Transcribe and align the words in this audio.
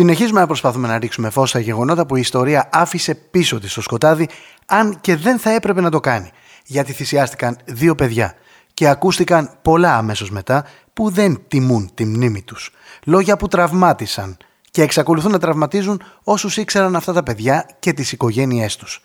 Συνεχίζουμε 0.00 0.40
να 0.40 0.46
προσπαθούμε 0.46 0.88
να 0.88 0.98
ρίξουμε 0.98 1.30
φως 1.30 1.48
στα 1.48 1.58
γεγονότα 1.58 2.06
που 2.06 2.16
η 2.16 2.20
ιστορία 2.20 2.68
άφησε 2.72 3.14
πίσω 3.14 3.58
της 3.58 3.70
στο 3.72 3.80
σκοτάδι, 3.80 4.28
αν 4.66 5.00
και 5.00 5.16
δεν 5.16 5.38
θα 5.38 5.50
έπρεπε 5.50 5.80
να 5.80 5.90
το 5.90 6.00
κάνει, 6.00 6.30
γιατί 6.64 6.92
θυσιάστηκαν 6.92 7.58
δύο 7.64 7.94
παιδιά 7.94 8.34
και 8.74 8.88
ακούστηκαν 8.88 9.58
πολλά 9.62 9.96
αμέσως 9.96 10.30
μετά 10.30 10.64
που 10.92 11.10
δεν 11.10 11.42
τιμούν 11.48 11.90
τη 11.94 12.04
μνήμη 12.04 12.42
τους. 12.42 12.70
Λόγια 13.04 13.36
που 13.36 13.48
τραυμάτισαν 13.48 14.36
και 14.70 14.82
εξακολουθούν 14.82 15.30
να 15.30 15.38
τραυματίζουν 15.38 16.02
όσους 16.24 16.56
ήξεραν 16.56 16.96
αυτά 16.96 17.12
τα 17.12 17.22
παιδιά 17.22 17.66
και 17.78 17.92
τις 17.92 18.12
οικογένειές 18.12 18.76
τους. 18.76 19.00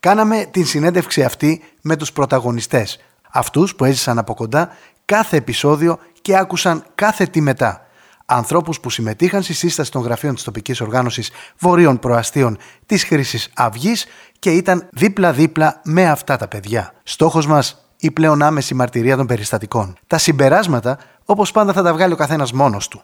Κάναμε 0.00 0.48
την 0.50 0.66
συνέντευξη 0.66 1.22
αυτή 1.24 1.62
με 1.80 1.96
τους 1.96 2.12
πρωταγωνιστές, 2.12 2.98
αυτούς 3.30 3.74
που 3.74 3.84
έζησαν 3.84 4.18
από 4.18 4.34
κοντά 4.34 4.76
κάθε 5.04 5.36
επεισόδιο 5.36 5.98
και 6.22 6.36
άκουσαν 6.36 6.84
κάθε 6.94 7.26
τι 7.26 7.40
μετά 7.40 7.86
ανθρώπους 8.34 8.80
που 8.80 8.90
συμμετείχαν 8.90 9.42
στη 9.42 9.52
σύσταση 9.52 9.90
των 9.90 10.02
γραφείων 10.02 10.34
της 10.34 10.44
τοπικής 10.44 10.80
οργάνωσης 10.80 11.30
Βορείων 11.58 11.98
Προαστίων 11.98 12.58
της 12.86 13.04
Χρυσή 13.04 13.50
Αυγής 13.54 14.06
και 14.38 14.50
ήταν 14.50 14.88
δίπλα-δίπλα 14.92 15.80
με 15.84 16.10
αυτά 16.10 16.36
τα 16.36 16.48
παιδιά. 16.48 16.92
Στόχος 17.02 17.46
μας 17.46 17.86
η 17.96 18.10
πλέον 18.10 18.42
άμεση 18.42 18.74
μαρτυρία 18.74 19.16
των 19.16 19.26
περιστατικών. 19.26 19.96
Τα 20.06 20.18
συμπεράσματα, 20.18 20.98
όπως 21.24 21.50
πάντα, 21.50 21.72
θα 21.72 21.82
τα 21.82 21.92
βγάλει 21.92 22.12
ο 22.12 22.16
καθένας 22.16 22.52
μόνος 22.52 22.88
του. 22.88 23.02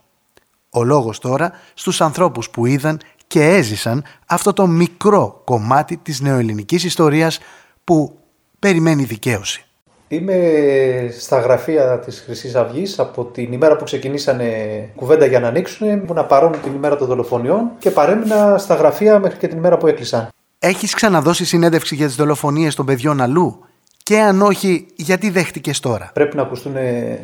Ο 0.71 0.85
λόγος 0.85 1.19
τώρα 1.19 1.53
στους 1.75 2.01
ανθρώπους 2.01 2.51
που 2.51 2.67
είδαν 2.67 3.01
και 3.27 3.45
έζησαν 3.45 4.05
αυτό 4.27 4.53
το 4.53 4.67
μικρό 4.67 5.43
κομμάτι 5.45 5.97
της 5.97 6.21
νεοελληνικής 6.21 6.85
ιστορίας 6.85 7.39
που 7.85 8.19
περιμένει 8.59 9.05
δικαίωση. 9.05 9.68
Είμαι 10.11 10.35
στα 11.19 11.41
γραφεία 11.41 11.99
της 11.99 12.21
Χρυσής 12.21 12.55
Αυγής 12.55 12.99
από 12.99 13.25
την 13.25 13.53
ημέρα 13.53 13.77
που 13.77 13.85
ξεκινήσανε 13.85 14.47
κουβέντα 14.95 15.27
για 15.27 15.41
να 15.41 15.49
ανοίξουν. 15.49 15.89
Ήμουν 15.89 16.27
παρόν 16.29 16.53
την 16.63 16.75
ημέρα 16.75 16.97
των 16.97 17.07
δολοφονιών 17.07 17.71
και 17.79 17.91
παρέμεινα 17.91 18.59
στα 18.59 18.75
γραφεία 18.75 19.19
μέχρι 19.19 19.39
και 19.39 19.49
την 19.49 19.57
ημέρα 19.57 19.77
που 19.77 19.87
έκλεισαν. 19.87 20.29
Έχεις 20.59 20.95
ξαναδώσει 20.95 21.45
συνέντευξη 21.45 21.95
για 21.95 22.07
τις 22.07 22.15
δολοφονίες 22.15 22.75
των 22.75 22.87
παιδιών 22.87 23.21
αλλού; 23.21 23.65
Και 24.03 24.19
αν 24.19 24.43
όχι, 24.43 24.87
γιατί 24.97 25.31
δέχτηκες 25.31 25.81
τώρα; 25.81 26.11
Πρέπει 26.15 26.37
να 26.37 26.43
ακουστούν 26.43 26.77
ε, 26.77 27.19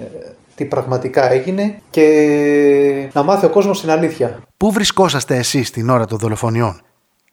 τι 0.54 0.64
πραγματικά 0.64 1.32
έγινε 1.32 1.78
και 1.90 3.08
να 3.12 3.22
μάθει 3.22 3.46
ο 3.46 3.50
κόσμος 3.50 3.80
την 3.80 3.90
αλήθεια. 3.90 4.40
Πού 4.56 4.72
βρισκόσαστε 4.72 5.36
εσείς 5.36 5.70
την 5.70 5.90
ώρα 5.90 6.06
των 6.06 6.18
δολοφονιών, 6.18 6.80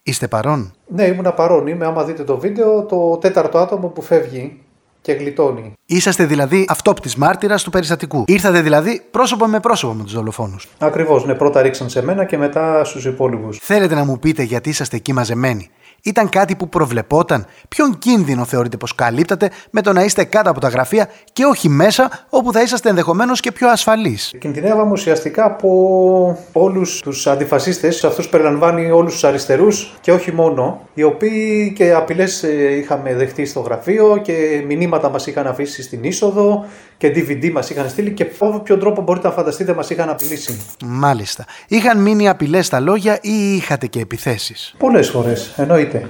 Είστε 0.03 0.27
παρόν; 0.27 0.73
Ναι, 0.87 1.03
ήμουν 1.03 1.33
παρόν. 1.35 1.67
Είμαι, 1.67 1.85
άμα 1.85 2.03
δείτε 2.03 2.23
το 2.23 2.37
βίντεο, 2.37 2.83
το 2.83 3.17
τέταρτο 3.17 3.57
άτομο 3.57 3.87
που 3.87 4.01
φεύγει 4.01 4.61
και 5.01 5.11
γλιτώνει. 5.11 5.73
Είσαστε 5.85 6.25
δηλαδή 6.25 6.65
αυτόπτης 6.69 7.15
μάρτυρας 7.15 7.63
του 7.63 7.69
περιστατικού. 7.69 8.23
Ήρθατε 8.27 8.61
δηλαδή 8.61 9.01
πρόσωπο 9.11 9.47
με 9.47 9.59
πρόσωπο 9.59 9.93
με 9.93 10.03
τους 10.03 10.13
δολοφόνους. 10.13 10.67
Ακριβώς. 10.77 11.25
Ναι, 11.25 11.33
πρώτα 11.33 11.61
ρίξαν 11.61 11.89
σε 11.89 12.03
μένα 12.03 12.25
και 12.25 12.37
μετά 12.37 12.83
στους 12.83 13.05
υπόλοιπους. 13.05 13.57
Θέλετε 13.61 13.95
να 13.95 14.03
μου 14.03 14.19
πείτε 14.19 14.43
γιατί 14.43 14.69
είσαστε 14.69 14.95
εκεί 14.95 15.13
μαζεμένοι 15.13 15.69
ήταν 16.03 16.29
κάτι 16.29 16.55
που 16.55 16.69
προβλεπόταν. 16.69 17.45
Ποιον 17.67 17.97
κίνδυνο 17.97 18.45
θεωρείτε 18.45 18.77
πως 18.77 18.95
καλύπτατε 18.95 19.49
με 19.69 19.81
το 19.81 19.93
να 19.93 20.03
είστε 20.03 20.23
κάτω 20.23 20.49
από 20.49 20.59
τα 20.59 20.67
γραφεία 20.67 21.09
και 21.33 21.43
όχι 21.43 21.69
μέσα, 21.69 22.25
όπου 22.29 22.51
θα 22.51 22.61
είσαστε 22.61 22.89
ενδεχομένως 22.89 23.39
και 23.39 23.51
πιο 23.51 23.69
ασφαλείς. 23.69 24.33
Κινδυνεύαμε 24.39 24.91
ουσιαστικά 24.91 25.45
από 25.45 26.37
όλους 26.51 26.99
τους 27.01 27.27
αντιφασίστες. 27.27 28.03
Αυτούς 28.03 28.29
περιλαμβάνει 28.29 28.91
όλους 28.91 29.13
τους 29.13 29.23
αριστερούς 29.23 29.93
και 30.01 30.11
όχι 30.11 30.31
μόνο, 30.31 30.81
οι 30.93 31.03
οποίοι 31.03 31.73
και 31.75 31.93
απειλές 31.93 32.43
ε, 32.43 32.75
είχαμε 32.75 33.15
δεχτεί 33.15 33.45
στο 33.45 33.59
γραφείο 33.59 34.19
και 34.21 34.63
μηνύματα 34.67 35.09
μας 35.09 35.27
είχαν 35.27 35.47
αφήσει 35.47 35.83
στην 35.83 36.03
είσοδο 36.03 36.65
και 37.01 37.11
DVD 37.15 37.51
μας 37.51 37.69
είχαν 37.69 37.89
στείλει 37.89 38.11
και 38.11 38.25
όποιο 38.37 38.77
τρόπο 38.77 39.01
μπορείτε 39.01 39.27
να 39.27 39.33
φανταστείτε 39.33 39.73
μας 39.73 39.89
είχαν 39.89 40.09
απειλήσει. 40.09 40.61
Μάλιστα. 40.85 41.45
Είχαν 41.67 42.01
μείνει 42.01 42.29
απειλές 42.29 42.65
στα 42.65 42.79
λόγια 42.79 43.19
ή 43.21 43.55
είχατε 43.55 43.87
και 43.87 43.99
επιθέσεις; 43.99 44.75
Πολλές 44.77 45.09
φορές, 45.09 45.53
εννοείται. 45.57 46.09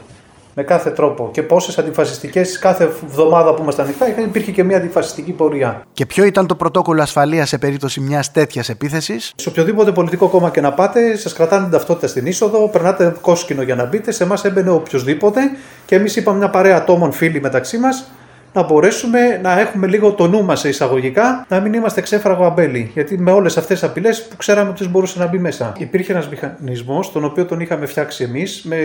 Με 0.56 0.64
κάθε 0.64 0.90
τρόπο. 0.90 1.30
Και 1.34 1.44
πόσες 1.44 1.78
αντιφασιστικές 1.78 2.60
κάθε 2.60 2.84
εβδομάδα 2.84 3.54
που 3.54 3.62
ήμασταν 3.62 3.86
ανοιχτά 3.86 4.22
υπήρχε 4.22 4.52
και 4.52 4.64
μια 4.64 4.78
αντιφασιστική 4.78 5.32
πορεία. 5.32 5.86
Και 5.94 6.06
ποιο 6.06 6.24
ήταν 6.26 6.48
το 6.48 6.56
πρωτόκολλο 6.56 7.02
ασφαλείας 7.02 7.50
σε 7.50 7.58
περίπτωση 7.58 8.00
μιας 8.00 8.32
τέτοιας 8.32 8.70
επίθεσης; 8.70 9.34
Σε 9.36 9.50
οποιοδήποτε 9.50 9.92
πολιτικό 9.92 10.28
κόμμα 10.28 10.50
και 10.50 10.62
να 10.62 10.74
πάτε, 10.74 11.18
σας 11.18 11.34
κρατάνε 11.34 11.62
την 11.62 11.72
ταυτότητα 11.72 12.08
στην 12.08 12.26
είσοδο, 12.26 12.68
περνάτε 12.68 13.16
κόσκινο 13.22 13.62
για 13.62 13.76
να 13.76 13.86
μπείτε. 13.86 14.12
Σε 14.12 14.24
εμάς 14.24 14.44
έμπαινε 14.44 14.70
οποιοδήποτε 14.70 15.42
και 15.86 15.96
εμείς 15.96 16.16
είπαμε 16.16 16.38
μια 16.38 16.50
παρέα 16.50 16.76
ατόμων 16.78 17.12
φίλοι 17.12 17.42
μεταξύ 17.42 17.78
μας 17.78 18.12
να 18.54 18.64
μπορέσουμε 18.64 19.40
να 19.42 19.60
έχουμε 19.60 19.88
λίγο 19.88 20.12
το 20.12 20.28
νου 20.28 20.44
μας 20.44 20.64
εισαγωγικά, 20.64 21.46
να 21.50 21.60
μην 21.60 21.74
είμαστε 21.74 22.02
ξέφραγο 22.02 22.46
αμπέλι. 22.46 22.92
Γιατί 22.94 23.18
με 23.18 23.32
όλες 23.32 23.58
αυτές 23.58 23.80
τις 23.80 23.90
απειλές 23.90 24.24
που 24.28 24.36
ξέραμε 24.36 24.72
ποιο 24.72 24.88
μπορούσε 24.90 25.20
να 25.20 25.28
μπει 25.28 25.38
μέσα. 25.38 25.74
Υπήρχε 25.78 26.12
ένας 26.12 26.30
μηχανισμός, 26.30 27.12
τον 27.12 27.24
οποίο 27.24 27.46
τον 27.46 27.60
είχαμε 27.60 27.86
φτιάξει 27.86 28.24
εμείς, 28.24 28.64
με 28.64 28.78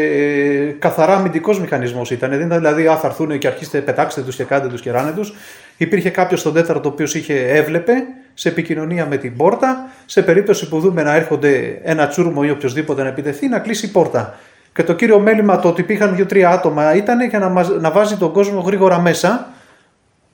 καθαρά 0.79 1.15
αμυντικός 1.15 1.61
μηχανισμός 1.61 2.11
ήταν. 2.11 2.31
Δεν 2.31 2.41
ήταν 2.41 2.59
δηλαδή, 2.59 2.87
α, 2.87 2.97
θα 2.97 3.07
έρθουν 3.07 3.39
και 3.39 3.47
αρχίστε, 3.47 3.79
πετάξτε 3.79 4.21
τους 4.21 4.37
και 4.37 4.45
κάντε 4.45 4.69
τους 4.69 4.81
και 4.81 4.91
ράνε 4.91 5.13
τους. 5.13 5.35
Υπήρχε 5.77 6.11
κάποιος 6.11 6.41
στον 6.41 6.55
τέταρτο, 6.55 6.89
ο 6.89 6.93
οποίος 6.93 7.15
είχε 7.15 7.35
έβλεπε 7.49 7.93
σε 8.35 8.49
επικοινωνία 8.49 9.07
με 9.07 9.17
την 9.17 9.37
πόρτα, 9.37 9.89
σε 10.07 10.23
περίπτωση 10.23 10.69
που 10.69 10.81
δούμε 10.81 11.03
να 11.03 11.15
έρχονται 11.15 11.81
ένα 11.83 12.07
τσούρμο 12.07 12.41
ή 12.45 12.51
οποιοδήποτε 12.51 13.03
να 13.03 13.09
επιτεθεί, 13.09 13.49
να 13.49 13.59
κλείσει 13.59 13.87
η 13.87 13.89
πόρτα. 13.89 14.35
Και 14.75 14.83
το 14.83 14.93
κύριο 14.95 15.19
μέλημα 15.19 15.59
το 15.59 15.69
ότι 15.69 15.81
υπήρχαν 15.81 16.15
δύο-τρία 16.15 16.51
άτομα 16.51 16.95
ήταν 16.95 17.29
για 17.29 17.39
να, 17.39 17.67
να 17.81 17.91
βάζει 17.91 18.17
τον 18.17 18.33
κόσμο 18.33 18.61
γρήγορα 18.61 19.01
μέσα 19.01 19.49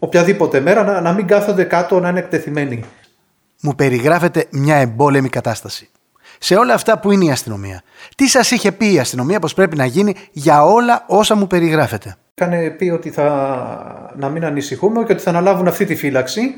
οποιαδήποτε 0.05 0.61
μέρα 0.61 0.83
να, 0.85 1.01
να 1.01 1.13
μην 1.13 1.27
κάθονται 1.27 1.65
κάτω, 1.65 2.01
να 2.01 2.09
είναι 2.09 2.19
εκτεθειμένοι. 2.19 2.85
Μου 3.63 3.75
περιγράφεται 3.75 4.47
μια 4.51 4.77
εμπόλεμη 4.77 5.29
κατάσταση. 5.29 5.91
Σε 6.39 6.55
όλα 6.55 6.75
αυτά 6.75 6.99
που 6.99 7.11
είναι 7.11 7.25
η 7.25 7.31
αστυνομία; 7.31 7.83
Τι 8.17 8.29
σας 8.29 8.51
είχε 8.51 8.73
πει 8.73 8.93
η 8.93 8.99
αστυνομία 8.99 9.39
πως 9.39 9.55
πρέπει 9.55 9.77
να 9.77 9.85
γίνει 9.85 10.15
για 10.33 10.65
όλα 10.65 11.05
όσα 11.07 11.35
μου 11.35 11.47
περιγράφετε; 11.47 12.17
Είχαν 12.35 12.77
πει 12.77 12.89
ότι 12.89 13.11
θα 13.11 13.27
να 14.17 14.29
μην 14.29 14.45
ανησυχούμε 14.45 15.05
και 15.05 15.13
ότι 15.13 15.23
θα 15.23 15.31
αναλάβουν 15.31 15.69
αυτή 15.69 15.85
τη 15.85 15.95
φύλαξη. 15.95 16.55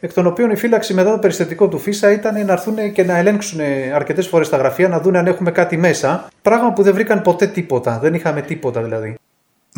Εκ 0.00 0.12
των 0.12 0.26
οποίων 0.26 0.50
η 0.50 0.56
φύλαξη 0.56 0.94
μετά 0.94 1.10
το 1.10 1.18
περιστατικό 1.18 1.68
του 1.68 1.78
ΦΙΣΑ 1.78 2.12
ήταν 2.12 2.46
να 2.46 2.52
έρθουν 2.52 2.92
και 2.92 3.04
να 3.04 3.16
ελέγξουν 3.16 3.60
αρκετές 3.94 4.26
φορές 4.26 4.48
τα 4.48 4.56
γραφεία, 4.56 4.88
να 4.88 5.00
δουν 5.00 5.16
αν 5.16 5.26
έχουμε 5.26 5.50
κάτι 5.50 5.76
μέσα. 5.76 6.28
Πράγμα 6.42 6.72
που 6.72 6.82
δεν 6.82 6.94
βρήκαν 6.94 7.22
ποτέ 7.22 7.46
τίποτα. 7.46 7.98
Δεν 7.98 8.14
είχαμε 8.14 8.42
τίποτα 8.42 8.82
δηλαδή. 8.82 9.16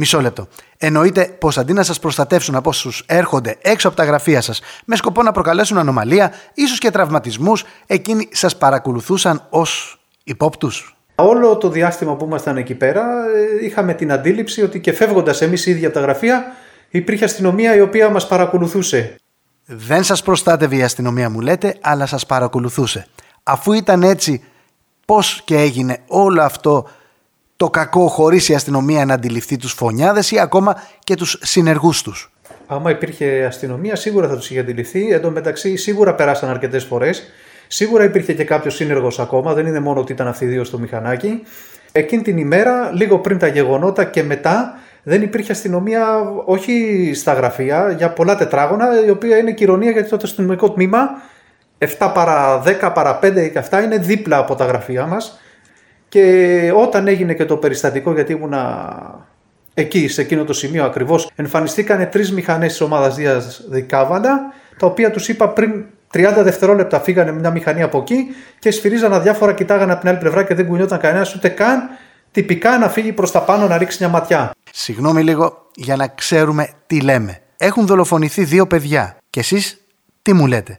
Μισό 0.00 0.20
λεπτό. 0.20 0.48
Εννοείται 0.78 1.24
πως 1.38 1.58
αντί 1.58 1.72
να 1.72 1.82
σας 1.82 1.98
προστατεύσουν 1.98 2.54
από 2.54 2.68
όσους 2.68 3.04
έρχονται 3.06 3.56
έξω 3.62 3.88
από 3.88 3.96
τα 3.96 4.04
γραφεία 4.04 4.40
σας 4.40 4.60
με 4.84 4.96
σκοπό 4.96 5.22
να 5.22 5.32
προκαλέσουν 5.32 5.78
ανομαλία, 5.78 6.32
ίσως 6.54 6.78
και 6.78 6.90
τραυματισμούς, 6.90 7.64
εκείνοι 7.86 8.28
σας 8.32 8.56
παρακολουθούσαν 8.56 9.46
ως 9.50 10.00
υπόπτους. 10.24 10.96
Όλο 11.14 11.56
το 11.56 11.68
διάστημα 11.68 12.16
που 12.16 12.24
ήμασταν 12.24 12.56
εκεί 12.56 12.74
πέρα, 12.74 13.02
ε, 13.60 13.64
είχαμε 13.64 13.94
την 13.94 14.12
αντίληψη 14.12 14.62
ότι 14.62 14.80
και 14.80 14.92
φεύγοντας 14.92 15.40
εμείς 15.40 15.66
οι 15.66 15.70
ίδιοι 15.70 15.84
από 15.84 15.94
τα 15.94 16.00
γραφεία, 16.00 16.44
υπήρχε 16.88 17.24
αστυνομία 17.24 17.76
η 17.76 17.80
οποία 17.80 18.08
μας 18.08 18.26
παρακολουθούσε. 18.26 19.14
Δεν 19.64 20.02
σας 20.02 20.22
προστάτευε 20.22 20.76
η 20.76 20.82
αστυνομία, 20.82 21.30
μου 21.30 21.40
λέτε, 21.40 21.76
αλλά 21.80 22.06
σας 22.06 22.26
παρακολουθούσε. 22.26 23.06
Αφού 23.42 23.72
ήταν 23.72 24.02
έτσι, 24.02 24.42
πώς 25.04 25.42
και 25.44 25.56
έγινε 25.56 25.98
όλο 26.06 26.42
αυτό 26.42 26.88
το 27.58 27.70
κακό 27.70 28.06
χωρίς 28.08 28.48
η 28.48 28.54
αστυνομία 28.54 29.04
να 29.04 29.14
αντιληφθεί 29.14 29.56
τους 29.56 29.72
φωνιάδες 29.72 30.30
ή 30.30 30.38
ακόμα 30.38 30.82
και 31.04 31.14
τους 31.14 31.38
συνεργούς 31.42 32.02
τους. 32.02 32.30
Άμα 32.66 32.90
υπήρχε 32.90 33.44
αστυνομία, 33.44 33.96
σίγουρα 33.96 34.28
θα 34.28 34.36
τους 34.36 34.50
είχε 34.50 34.58
αντιληφθεί. 34.58 35.08
Εν 35.12 35.20
τω 35.20 35.30
μεταξύ, 35.30 35.76
σίγουρα 35.76 36.14
περάσαν 36.14 36.50
αρκετές 36.50 36.84
φορές. 36.84 37.22
Σίγουρα 37.66 38.04
υπήρχε 38.04 38.32
και 38.32 38.44
κάποιος 38.44 38.74
σύνεργος 38.74 39.18
ακόμα. 39.18 39.54
Δεν 39.54 39.66
είναι 39.66 39.80
μόνο 39.80 40.00
ότι 40.00 40.12
ήταν 40.12 40.26
αυτοί 40.26 40.44
οι 40.44 40.48
δύο 40.48 40.64
στο 40.64 40.78
μηχανάκι. 40.78 41.42
Εκείνη 41.92 42.22
την 42.22 42.38
ημέρα, 42.38 42.90
λίγο 42.92 43.18
πριν 43.18 43.38
τα 43.38 43.46
γεγονότα 43.46 44.04
και 44.04 44.22
μετά, 44.22 44.78
δεν 45.02 45.22
υπήρχε 45.22 45.52
αστυνομία, 45.52 46.22
όχι 46.44 47.10
στα 47.14 47.32
γραφεία, 47.32 47.90
για 47.90 48.10
πολλά 48.10 48.36
τετράγωνα, 48.36 49.04
η 49.06 49.10
οποία 49.10 49.36
είναι 49.36 49.52
κυρωνία 49.52 49.90
γιατί 49.90 50.08
το 50.08 50.18
αστυνομικό 50.22 50.70
τμήμα 50.70 51.08
7 51.78 52.10
παρα 52.14 52.62
10 52.66 52.90
παρα 52.94 53.18
5 53.22 53.48
και 53.52 53.58
αυτά 53.58 53.82
είναι 53.82 53.98
δίπλα 53.98 54.36
από 54.36 54.54
τα 54.54 54.64
γραφεία 54.64 55.06
μας 55.06 55.40
και 56.08 56.72
όταν 56.76 57.08
έγινε 57.08 57.34
και 57.34 57.44
το 57.44 57.56
περιστατικό, 57.56 58.12
γιατί 58.12 58.32
ήμουνα 58.32 59.26
εκεί, 59.74 60.08
σε 60.08 60.20
εκείνο 60.20 60.44
το 60.44 60.52
σημείο 60.52 60.84
ακριβώς, 60.84 61.30
εμφανιστήκανε 61.34 62.06
τρεις 62.06 62.32
μηχανές 62.32 62.70
της 62.70 62.80
ομάδας 62.80 63.14
Δίας 63.14 63.64
Δικάβαντα, 63.68 64.52
τα 64.78 64.86
οποία 64.86 65.10
τους 65.10 65.28
είπα 65.28 65.48
πριν 65.48 65.84
30 66.12 66.42
δευτερόλεπτα 66.42 67.00
φύγανε 67.00 67.32
μια 67.32 67.50
μηχανή 67.50 67.82
από 67.82 67.98
εκεί 67.98 68.26
και 68.58 68.70
σφυρίζαν 68.70 69.12
αδιάφορα, 69.12 69.52
κοιτάγανε 69.52 69.92
από 69.92 70.00
την 70.00 70.08
άλλη 70.10 70.18
πλευρά 70.18 70.44
και 70.44 70.54
δεν 70.54 70.66
κουνιόταν 70.66 70.98
κανένας 70.98 71.34
ούτε 71.34 71.48
καν 71.48 71.88
τυπικά 72.30 72.78
να 72.78 72.88
φύγει 72.88 73.12
προς 73.12 73.30
τα 73.30 73.42
πάνω 73.42 73.66
να 73.66 73.78
ρίξει 73.78 73.96
μια 74.00 74.08
ματιά. 74.08 74.50
Συγγνώμη 74.72 75.22
λίγο 75.22 75.66
για 75.74 75.96
να 75.96 76.08
ξέρουμε 76.08 76.68
τι 76.86 77.00
λέμε. 77.00 77.40
Έχουν 77.56 77.86
δολοφονηθεί 77.86 78.44
δύο 78.44 78.66
παιδιά 78.66 79.16
και 79.30 79.40
εσείς 79.40 79.84
τι 80.22 80.32
μου 80.32 80.46
λέτε; 80.46 80.78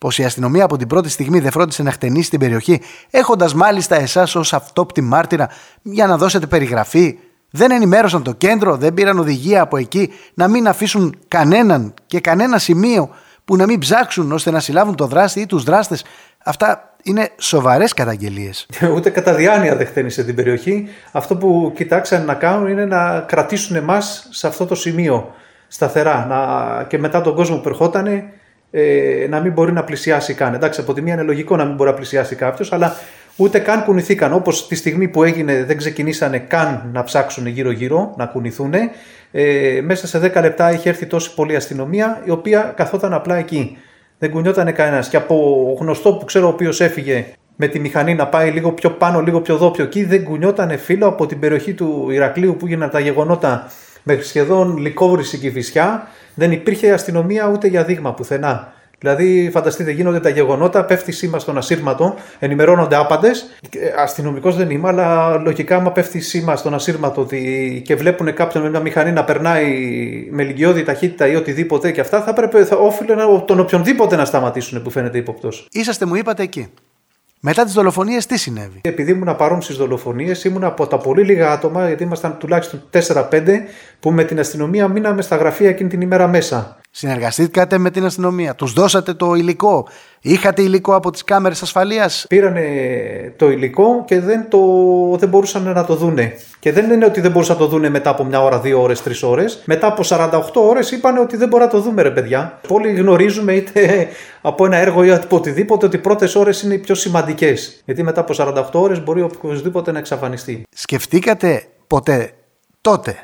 Πως 0.00 0.18
η 0.18 0.24
αστυνομία 0.24 0.64
από 0.64 0.76
την 0.76 0.86
πρώτη 0.86 1.08
στιγμή 1.08 1.40
δεν 1.40 1.50
φρόντισε 1.50 1.82
να 1.82 1.90
χτενίσει 1.90 2.30
την 2.30 2.38
περιοχή, 2.38 2.80
έχοντας 3.10 3.54
μάλιστα 3.54 3.96
εσάς 3.96 4.34
ως 4.34 4.52
αυτόπτη 4.52 5.00
μάρτυρα 5.00 5.48
για 5.82 6.06
να 6.06 6.16
δώσετε 6.16 6.46
περιγραφή. 6.46 7.18
Δεν 7.50 7.70
ενημέρωσαν 7.70 8.22
το 8.22 8.32
κέντρο, 8.32 8.76
δεν 8.76 8.94
πήραν 8.94 9.18
οδηγία 9.18 9.62
από 9.62 9.76
εκεί 9.76 10.12
να 10.34 10.48
μην 10.48 10.68
αφήσουν 10.68 11.16
κανέναν 11.28 11.94
και 12.06 12.20
κανένα 12.20 12.58
σημείο 12.58 13.10
που 13.44 13.56
να 13.56 13.66
μην 13.66 13.78
ψάξουν 13.78 14.32
ώστε 14.32 14.50
να 14.50 14.60
συλλάβουν 14.60 14.94
το 14.94 15.06
δράστη 15.06 15.40
ή 15.40 15.46
τους 15.46 15.62
δράστες. 15.62 16.04
Αυτά 16.44 16.94
είναι 17.02 17.28
σοβαρές 17.38 17.94
καταγγελίες. 17.94 18.66
Ούτε 18.94 19.10
κατά 19.10 19.34
διάνοια 19.34 19.76
δεν 19.76 19.86
χτένισε 19.86 20.24
την 20.24 20.34
περιοχή. 20.34 20.88
Αυτό 21.12 21.36
που 21.36 21.72
κοιτάξαν 21.74 22.24
να 22.24 22.34
κάνουν 22.34 22.68
είναι 22.68 22.84
να 22.84 23.20
κρατήσουν 23.20 23.76
εμάς 23.76 24.28
σε 24.30 24.46
αυτό 24.46 24.66
το 24.66 24.74
σημείο 24.74 25.34
σταθερά. 25.68 26.26
Να... 26.26 26.84
Και 26.84 26.98
μετά 26.98 27.20
τον 27.20 27.34
κόσμο 27.34 27.56
που 27.56 27.68
ερχόταν 27.68 28.06
ε, 28.70 29.26
να 29.28 29.40
μην 29.40 29.52
μπορεί 29.52 29.72
να 29.72 29.84
πλησιάσει 29.84 30.34
καν. 30.34 30.54
Εντάξει, 30.54 30.80
από 30.80 30.94
τη 30.94 31.02
μία 31.02 31.14
είναι 31.14 31.22
λογικό 31.22 31.56
να 31.56 31.64
μην 31.64 31.74
μπορεί 31.74 31.90
να 31.90 31.96
πλησιάσει 31.96 32.34
κάποιος, 32.34 32.72
αλλά 32.72 32.96
ούτε 33.36 33.58
καν 33.58 33.84
κουνηθήκαν. 33.84 34.32
Όπως 34.32 34.68
τη 34.68 34.74
στιγμή 34.74 35.08
που 35.08 35.22
έγινε, 35.22 35.64
δεν 35.64 35.76
ξεκινήσανε 35.76 36.38
καν 36.38 36.90
να 36.92 37.02
ψάξουν 37.02 37.46
γύρω-γύρω, 37.46 38.14
να 38.16 38.26
κουνηθούν. 38.26 38.72
Ε, 39.32 39.80
μέσα 39.82 40.06
σε 40.06 40.18
10 40.18 40.40
λεπτά 40.40 40.72
είχε 40.72 40.88
έρθει 40.88 41.06
τόση 41.06 41.34
πολλή 41.34 41.56
αστυνομία, 41.56 42.22
η 42.24 42.30
οποία 42.30 42.72
καθόταν 42.76 43.12
απλά 43.12 43.36
εκεί. 43.36 43.76
Δεν 44.18 44.30
κουνιόταν 44.30 44.72
κανένας. 44.72 45.08
Και 45.08 45.16
από 45.16 45.36
γνωστό 45.80 46.12
που 46.14 46.24
ξέρω, 46.24 46.46
ο 46.46 46.50
οποίος 46.50 46.80
έφυγε 46.80 47.26
με 47.56 47.66
τη 47.66 47.78
μηχανή 47.78 48.14
να 48.14 48.26
πάει 48.26 48.50
λίγο 48.50 48.72
πιο 48.72 48.90
πάνω, 48.90 49.20
λίγο 49.20 49.40
πιο 49.40 49.56
δόπιο 49.56 49.84
εκεί, 49.84 50.04
δεν 50.04 50.24
κουνιόταν 50.24 50.78
φίλο 50.78 51.06
από 51.06 51.26
την 51.26 51.38
περιοχή 51.38 51.74
του 51.74 52.06
Ηρακλείου 52.10 52.56
που 52.56 52.66
έγιναν 52.66 52.90
τα 52.90 53.00
γεγονότα 53.00 53.70
με 54.02 54.18
σχεδόν 54.20 54.76
λικόβρηση 54.76 55.38
και 55.38 55.50
φυσιά. 55.50 56.08
Δεν 56.34 56.52
υπήρχε 56.52 56.92
αστυνομία 56.92 57.50
ούτε 57.52 57.66
για 57.66 57.84
δείγμα 57.84 58.14
πουθενά. 58.14 58.72
Δηλαδή, 58.98 59.50
φανταστείτε, 59.52 59.90
γίνονται 59.90 60.20
τα 60.20 60.28
γεγονότα, 60.28 60.84
πέφτει 60.84 61.12
σήμα 61.12 61.38
στον 61.38 61.56
ασύρματο, 61.56 62.14
ενημερώνονται 62.38 62.96
άπαντες. 62.96 63.46
Αστυνομικός 63.98 64.56
δεν 64.56 64.70
είμαι, 64.70 64.88
αλλά 64.88 65.36
λογικά, 65.36 65.76
άμα 65.76 65.92
πέφτει 65.92 66.20
σήμα 66.20 66.56
στον 66.56 66.74
ασύρματο 66.74 67.26
και 67.82 67.96
βλέπουν 67.96 68.34
κάποιον 68.34 68.62
με 68.62 68.70
μια 68.70 68.80
μηχανή 68.80 69.12
να 69.12 69.24
περνάει 69.24 69.66
με 70.30 70.42
λιγιώδη 70.42 70.82
ταχύτητα 70.82 71.26
ή 71.26 71.36
οτιδήποτε 71.36 71.90
και 71.90 72.00
αυτά, 72.00 72.22
θα 72.22 72.30
έπρεπε, 72.30 72.64
θα 72.64 72.76
όφιλε 72.76 73.14
τον 73.46 73.60
οποιονδήποτε 73.60 74.16
να 74.16 74.24
σταματήσουν 74.24 74.82
που 74.82 74.90
φαίνεται 74.90 75.18
ύποπτος. 75.18 75.66
Είσαστε, 75.72 76.06
μου 76.06 76.14
είπατε 76.14 76.42
εκεί. 76.42 76.68
Μετά 77.42 77.64
τις 77.64 77.72
δολοφονίες, 77.72 78.26
τι 78.26 78.38
συνέβη; 78.38 78.80
Επειδή 78.82 79.10
ήμουν 79.10 79.36
παρόν 79.36 79.62
στις 79.62 79.76
δολοφονίες, 79.76 80.44
ήμουν 80.44 80.64
από 80.64 80.86
τα 80.86 80.96
πολύ 80.98 81.22
λίγα 81.22 81.52
άτομα, 81.52 81.86
γιατί 81.86 82.02
ήμασταν 82.02 82.38
τουλάχιστον 82.38 82.82
4-5, 82.90 83.66
που 84.00 84.10
με 84.12 84.24
την 84.24 84.38
αστυνομία 84.38 84.88
μείναμε 84.88 85.22
στα 85.22 85.36
γραφεία 85.36 85.68
εκείνη 85.68 85.88
την 85.88 86.00
ημέρα 86.00 86.28
μέσα. 86.28 86.79
Συνεργαστήκατε 86.92 87.78
με 87.78 87.90
την 87.90 88.04
αστυνομία, 88.04 88.54
τους 88.54 88.72
δώσατε 88.72 89.14
το 89.14 89.34
υλικό. 89.34 89.88
Είχατε 90.20 90.62
υλικό 90.62 90.94
από 90.94 91.10
τις 91.10 91.24
κάμερες 91.24 91.62
ασφαλείας. 91.62 92.24
Πήρανε 92.28 92.64
το 93.36 93.50
υλικό 93.50 94.04
και 94.06 94.20
δεν, 94.20 94.48
το, 94.48 94.58
δεν 95.18 95.28
μπορούσαν 95.28 95.62
να 95.62 95.84
το 95.84 95.94
δούνε. 95.94 96.32
Και 96.58 96.72
δεν 96.72 96.90
είναι 96.90 97.04
ότι 97.04 97.20
δεν 97.20 97.30
μπορούσαν 97.30 97.56
να 97.56 97.62
το 97.62 97.68
δούνε 97.68 97.88
μετά 97.88 98.10
από 98.10 98.24
μια 98.24 98.42
ώρα, 98.42 98.60
δύο 98.60 98.82
ώρες, 98.82 99.02
τρεις 99.02 99.22
ώρες. 99.22 99.62
Μετά 99.64 99.86
από 99.86 100.02
48 100.04 100.40
ώρες 100.54 100.90
είπαν 100.90 101.18
ότι 101.18 101.36
δεν 101.36 101.48
μπορεί 101.48 101.62
να 101.62 101.68
το 101.68 101.80
δούμε, 101.80 102.02
ρε 102.02 102.10
παιδιά. 102.10 102.60
Όλοι 102.68 102.92
γνωρίζουμε 102.92 103.52
είτε 103.52 104.08
από 104.40 104.64
ένα 104.64 104.76
έργο 104.76 105.04
ή 105.04 105.10
από 105.10 105.36
οτιδήποτε 105.36 105.86
ότι 105.86 105.96
οι 105.96 106.00
πρώτες 106.00 106.34
ώρες 106.34 106.62
είναι 106.62 106.74
οι 106.74 106.78
πιο 106.78 106.94
σημαντικές. 106.94 107.82
Γιατί 107.84 108.02
μετά 108.02 108.20
από 108.20 108.34
48 108.36 108.62
ώρες 108.72 109.02
μπορεί 109.02 109.22
οποιοδήποτε 109.22 109.92
να 109.92 109.98
εξαφανιστεί. 109.98 110.62
Σκεφτήκατε 110.74 111.64
ποτέ 111.86 112.30
τότε 112.80 113.18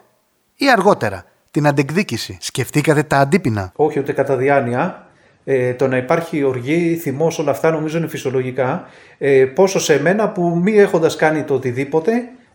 ή 0.57 0.71
αργότερα 0.71 1.25
την 1.57 1.67
αντεκδίκηση. 1.67 2.37
Σκεφτήκατε 2.41 3.03
τα 3.03 3.19
αντίπεινα; 3.19 3.73
Όχι, 3.77 3.99
ούτε 3.99 4.13
κατά 4.13 4.37
διάνοια. 4.37 5.07
Ε, 5.45 5.75
το 5.75 5.89
να 5.89 5.97
υπάρχει 5.97 6.43
οργή, 6.43 6.97
θυμός, 6.97 7.39
όλα 7.39 7.51
αυτά 7.51 7.71
νομίζω 7.71 7.99
είναι 7.99 8.07
φυσιολογικά. 8.07 8.89
Ε, 9.19 9.45
πόσο 9.45 9.79
σε 9.81 10.01
μένα 10.01 10.29
που 10.29 10.61
μη 10.63 10.73
έχοντας 10.73 11.17
κάνει 11.17 11.43
το 11.43 11.55
οτιδήποτε, 11.55 12.13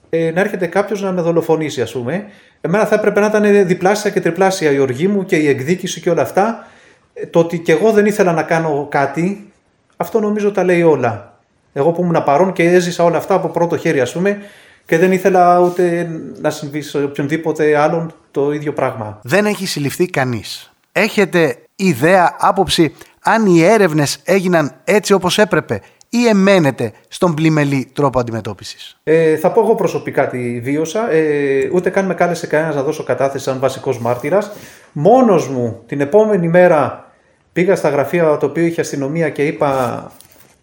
ε, 0.09 0.31
να 0.31 0.41
έρχεται 0.41 0.67
κάποιος 0.67 1.01
να 1.01 1.11
με 1.11 1.21
δολοφονήσει, 1.21 1.81
ας 1.81 1.91
πούμε. 1.91 2.25
Εμένα 2.61 2.85
θα 2.85 2.95
έπρεπε 2.95 3.19
να 3.19 3.25
ήταν 3.25 3.67
διπλάσια 3.67 4.11
και 4.11 4.21
τριπλάσια 4.21 4.71
η 4.71 4.79
οργή 4.79 5.07
μου 5.07 5.25
και 5.25 5.35
η 5.35 5.47
εκδίκηση 5.47 6.01
και 6.01 6.09
όλα 6.09 6.21
αυτά. 6.21 6.67
Ε, 7.13 7.25
το 7.25 7.39
ότι 7.39 7.59
και 7.59 7.71
εγώ 7.71 7.91
δεν 7.91 8.05
ήθελα 8.05 8.31
να 8.31 8.43
κάνω 8.43 8.87
κάτι, 8.91 9.51
αυτό 9.97 10.19
νομίζω 10.19 10.51
τα 10.51 10.63
λέει 10.63 10.81
όλα. 10.81 11.39
Εγώ 11.73 11.91
που 11.91 12.01
ήμουν 12.01 12.23
παρόν 12.23 12.53
και 12.53 12.63
έζησα 12.63 13.03
όλα 13.03 13.17
αυτά 13.17 13.33
από 13.33 13.47
πρώτο 13.47 13.77
χέρι, 13.77 13.99
ας 13.99 14.11
πούμε, 14.11 14.37
και 14.85 14.97
δεν 14.97 15.11
ήθελα 15.11 15.59
ούτε 15.59 16.09
να 16.41 16.49
συμβεί 16.49 16.81
σε 16.81 17.03
οποιονδήποτε 17.03 17.77
άλλον 17.77 18.13
το 18.31 18.51
ίδιο 18.51 18.73
πράγμα. 18.73 19.19
Δεν 19.23 19.45
έχει 19.45 19.65
συλληφθεί 19.65 20.05
κανείς. 20.05 20.73
Έχετε 20.91 21.57
ιδέα, 21.75 22.35
άποψη 22.39 22.93
αν 23.23 23.45
οι 23.45 23.63
έρευνες 23.63 24.19
έγιναν 24.23 24.75
έτσι 24.83 25.13
όπως 25.13 25.37
έπρεπε 25.37 25.81
ή 26.09 26.27
εμένετε 26.27 26.91
στον 27.07 27.33
πλημελή 27.33 27.89
τρόπο 27.93 28.19
αντιμετώπισης; 28.19 28.99
Ε, 29.03 29.37
θα 29.37 29.51
πω 29.51 29.61
εγώ 29.61 29.75
προσωπικά 29.75 30.27
τι 30.27 30.59
βίωσα. 30.59 31.11
Ε, 31.11 31.69
ούτε 31.73 31.89
καν 31.89 32.05
με 32.05 32.13
κάλεσε 32.13 32.47
κανένας 32.47 32.75
να 32.75 32.83
δώσω 32.83 33.03
κατάθεση 33.03 33.43
σαν 33.43 33.59
βασικός 33.59 33.99
μάρτυρας. 33.99 34.51
Μόνος 34.91 35.47
μου 35.47 35.81
την 35.85 36.01
επόμενη 36.01 36.47
μέρα 36.47 37.11
πήγα 37.53 37.75
στα 37.75 37.89
γραφεία 37.89 38.37
το 38.37 38.45
οποίο 38.45 38.63
είχε 38.63 38.81
αστυνομία 38.81 39.29
και 39.29 39.45
είπα 39.45 40.11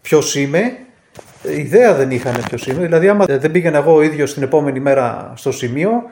ποιος 0.02 0.36
είμαι 0.36 0.78
ιδέα 1.42 1.94
δεν 1.94 2.10
είχαν 2.10 2.42
ποιος 2.48 2.66
είμαι. 2.66 2.82
Δηλαδή, 2.82 3.08
άμα 3.08 3.24
δεν 3.24 3.50
πήγαινα 3.50 3.78
εγώ 3.78 3.94
ο 3.94 4.02
ίδιος 4.02 4.34
την 4.34 4.42
επόμενη 4.42 4.80
μέρα 4.80 5.32
στο 5.36 5.52
σημείο 5.52 6.02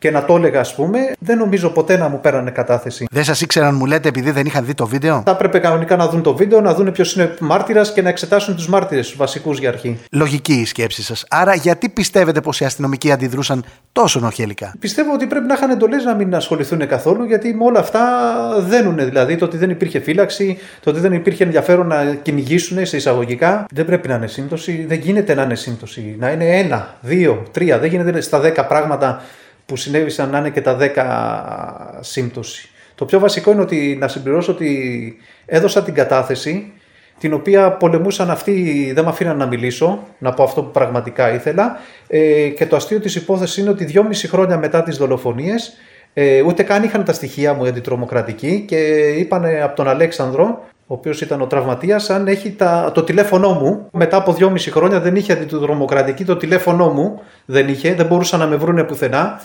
και 0.00 0.10
να 0.10 0.24
το 0.24 0.36
έλεγα, 0.36 0.60
ας 0.60 0.74
πούμε, 0.74 0.98
δεν 1.18 1.38
νομίζω 1.38 1.68
ποτέ 1.68 1.96
να 1.96 2.08
μου 2.08 2.20
πέρανε 2.20 2.50
κατάθεση. 2.50 3.06
Δεν 3.10 3.24
σας 3.24 3.40
ήξεραν, 3.40 3.74
μου 3.74 3.86
λέτε, 3.86 4.08
επειδή 4.08 4.30
δεν 4.30 4.46
είχαν 4.46 4.64
δει 4.64 4.74
το 4.74 4.86
βίντεο; 4.86 5.22
Θα 5.24 5.30
έπρεπε 5.30 5.58
κανονικά 5.58 5.96
να 5.96 6.08
δουν 6.08 6.22
το 6.22 6.36
βίντεο, 6.36 6.60
να 6.60 6.74
δουν 6.74 6.92
ποιος 6.92 7.14
είναι 7.14 7.34
μάρτυρας 7.40 7.92
και 7.92 8.02
να 8.02 8.08
εξετάσουν 8.08 8.54
τους 8.56 8.68
μάρτυρες, 8.68 9.08
τους 9.08 9.16
βασικούς 9.16 9.58
για 9.58 9.68
αρχή. 9.68 9.98
Λογική 10.10 10.52
η 10.52 10.64
σκέψη 10.64 11.02
σας. 11.02 11.24
Άρα, 11.30 11.54
γιατί 11.54 11.88
πιστεύετε 11.88 12.40
πως 12.40 12.60
οι 12.60 12.64
αστυνομικοί 12.64 13.12
αντιδρούσαν 13.12 13.64
τόσο 13.92 14.20
νοχέλικα; 14.20 14.74
Πιστεύω 14.78 15.12
ότι 15.12 15.26
πρέπει 15.26 15.46
να 15.46 15.54
είχαν 15.54 15.70
εντολές 15.70 16.04
να 16.04 16.14
μην 16.14 16.34
ασχοληθούν 16.34 16.86
καθόλου, 16.86 17.24
γιατί 17.24 17.54
με 17.54 17.64
όλα 17.64 17.80
αυτά 17.80 18.00
δένουν. 18.58 18.96
Δηλαδή, 18.96 19.36
το 19.36 19.44
ότι 19.44 19.56
δεν 19.56 19.70
υπήρχε 19.70 20.00
φύλαξη, 20.00 20.58
το 20.80 20.90
ότι 20.90 21.00
δεν 21.00 21.12
υπήρχε 21.12 21.44
ενδιαφέρον 21.44 21.86
να 21.86 22.04
κυνηγήσουν 22.22 22.86
σε 22.86 22.96
εισαγωγικά. 22.96 23.66
Δεν 23.72 23.84
πρέπει 23.84 24.08
να 24.08 24.14
είναι 24.14 24.26
σύμπτωση, 24.26 24.84
δεν 24.88 24.98
γίνεται 24.98 25.34
να 25.34 25.42
είναι 25.42 25.54
σύμπτωση. 25.54 26.16
Να 26.18 26.30
είναι 26.30 26.58
ένα, 26.58 26.94
δύο, 27.00 27.42
τρία, 27.50 27.78
δεν 27.78 27.90
γίνεται 27.90 28.20
στα 28.20 28.40
δέκα 28.40 28.66
πράγματα 28.66 29.22
που 29.70 29.76
συνέβησαν 29.76 30.30
να 30.30 30.38
είναι 30.38 30.50
και 30.50 30.60
τα 30.60 30.76
10 31.98 32.00
σύμπτωση. 32.00 32.68
Το 32.94 33.04
πιο 33.04 33.18
βασικό 33.18 33.50
είναι 33.50 33.60
ότι 33.60 33.96
να 34.00 34.08
συμπληρώσω 34.08 34.52
ότι 34.52 35.16
έδωσα 35.46 35.82
την 35.82 35.94
κατάθεση 35.94 36.72
την 37.18 37.32
οποία 37.32 37.72
πολεμούσαν 37.72 38.30
αυτοί, 38.30 38.90
δεν 38.94 39.04
με 39.04 39.10
αφήναν 39.10 39.36
να 39.36 39.46
μιλήσω, 39.46 40.06
να 40.18 40.32
πω 40.32 40.42
αυτό 40.42 40.62
που 40.62 40.70
πραγματικά 40.70 41.32
ήθελα 41.32 41.78
ε, 42.08 42.48
και 42.48 42.66
το 42.66 42.76
αστείο 42.76 43.00
της 43.00 43.14
υπόθεσης 43.14 43.56
είναι 43.56 43.70
ότι 43.70 43.84
δυόμιση 43.84 44.28
χρόνια 44.28 44.58
μετά 44.58 44.82
τις 44.82 44.96
δολοφονίες 44.96 45.72
ε, 46.14 46.42
ούτε 46.42 46.62
καν 46.62 46.82
είχαν 46.82 47.04
τα 47.04 47.12
στοιχεία 47.12 47.54
μου 47.54 47.66
αντιτρομοκρατική 47.66 48.64
και 48.68 48.76
είπαν 49.18 49.44
από 49.62 49.76
τον 49.76 49.88
Αλέξανδρο 49.88 50.64
ο 50.90 50.94
οποίος 50.94 51.20
ήταν 51.20 51.40
ο 51.40 51.46
τραυματίας, 51.46 52.10
αν 52.10 52.28
έχει 52.28 52.50
τα, 52.50 52.90
το 52.94 53.02
τηλέφωνό 53.02 53.52
μου. 53.52 53.88
Μετά 53.92 54.16
από 54.16 54.32
δυόμιση 54.32 54.70
χρόνια 54.70 55.00
δεν 55.00 55.16
είχε 55.16 55.32
αντιτρομοκρατική, 55.32 56.24
το 56.24 56.36
τηλέφωνό 56.36 56.88
μου 56.88 57.20
δεν 57.44 57.68
είχε, 57.68 57.94
δεν 57.94 58.06
μπορούσαν 58.06 58.40
να 58.40 58.46
με 58.46 58.56
βρούνε 58.56 58.84
πουθενά. 58.84 59.40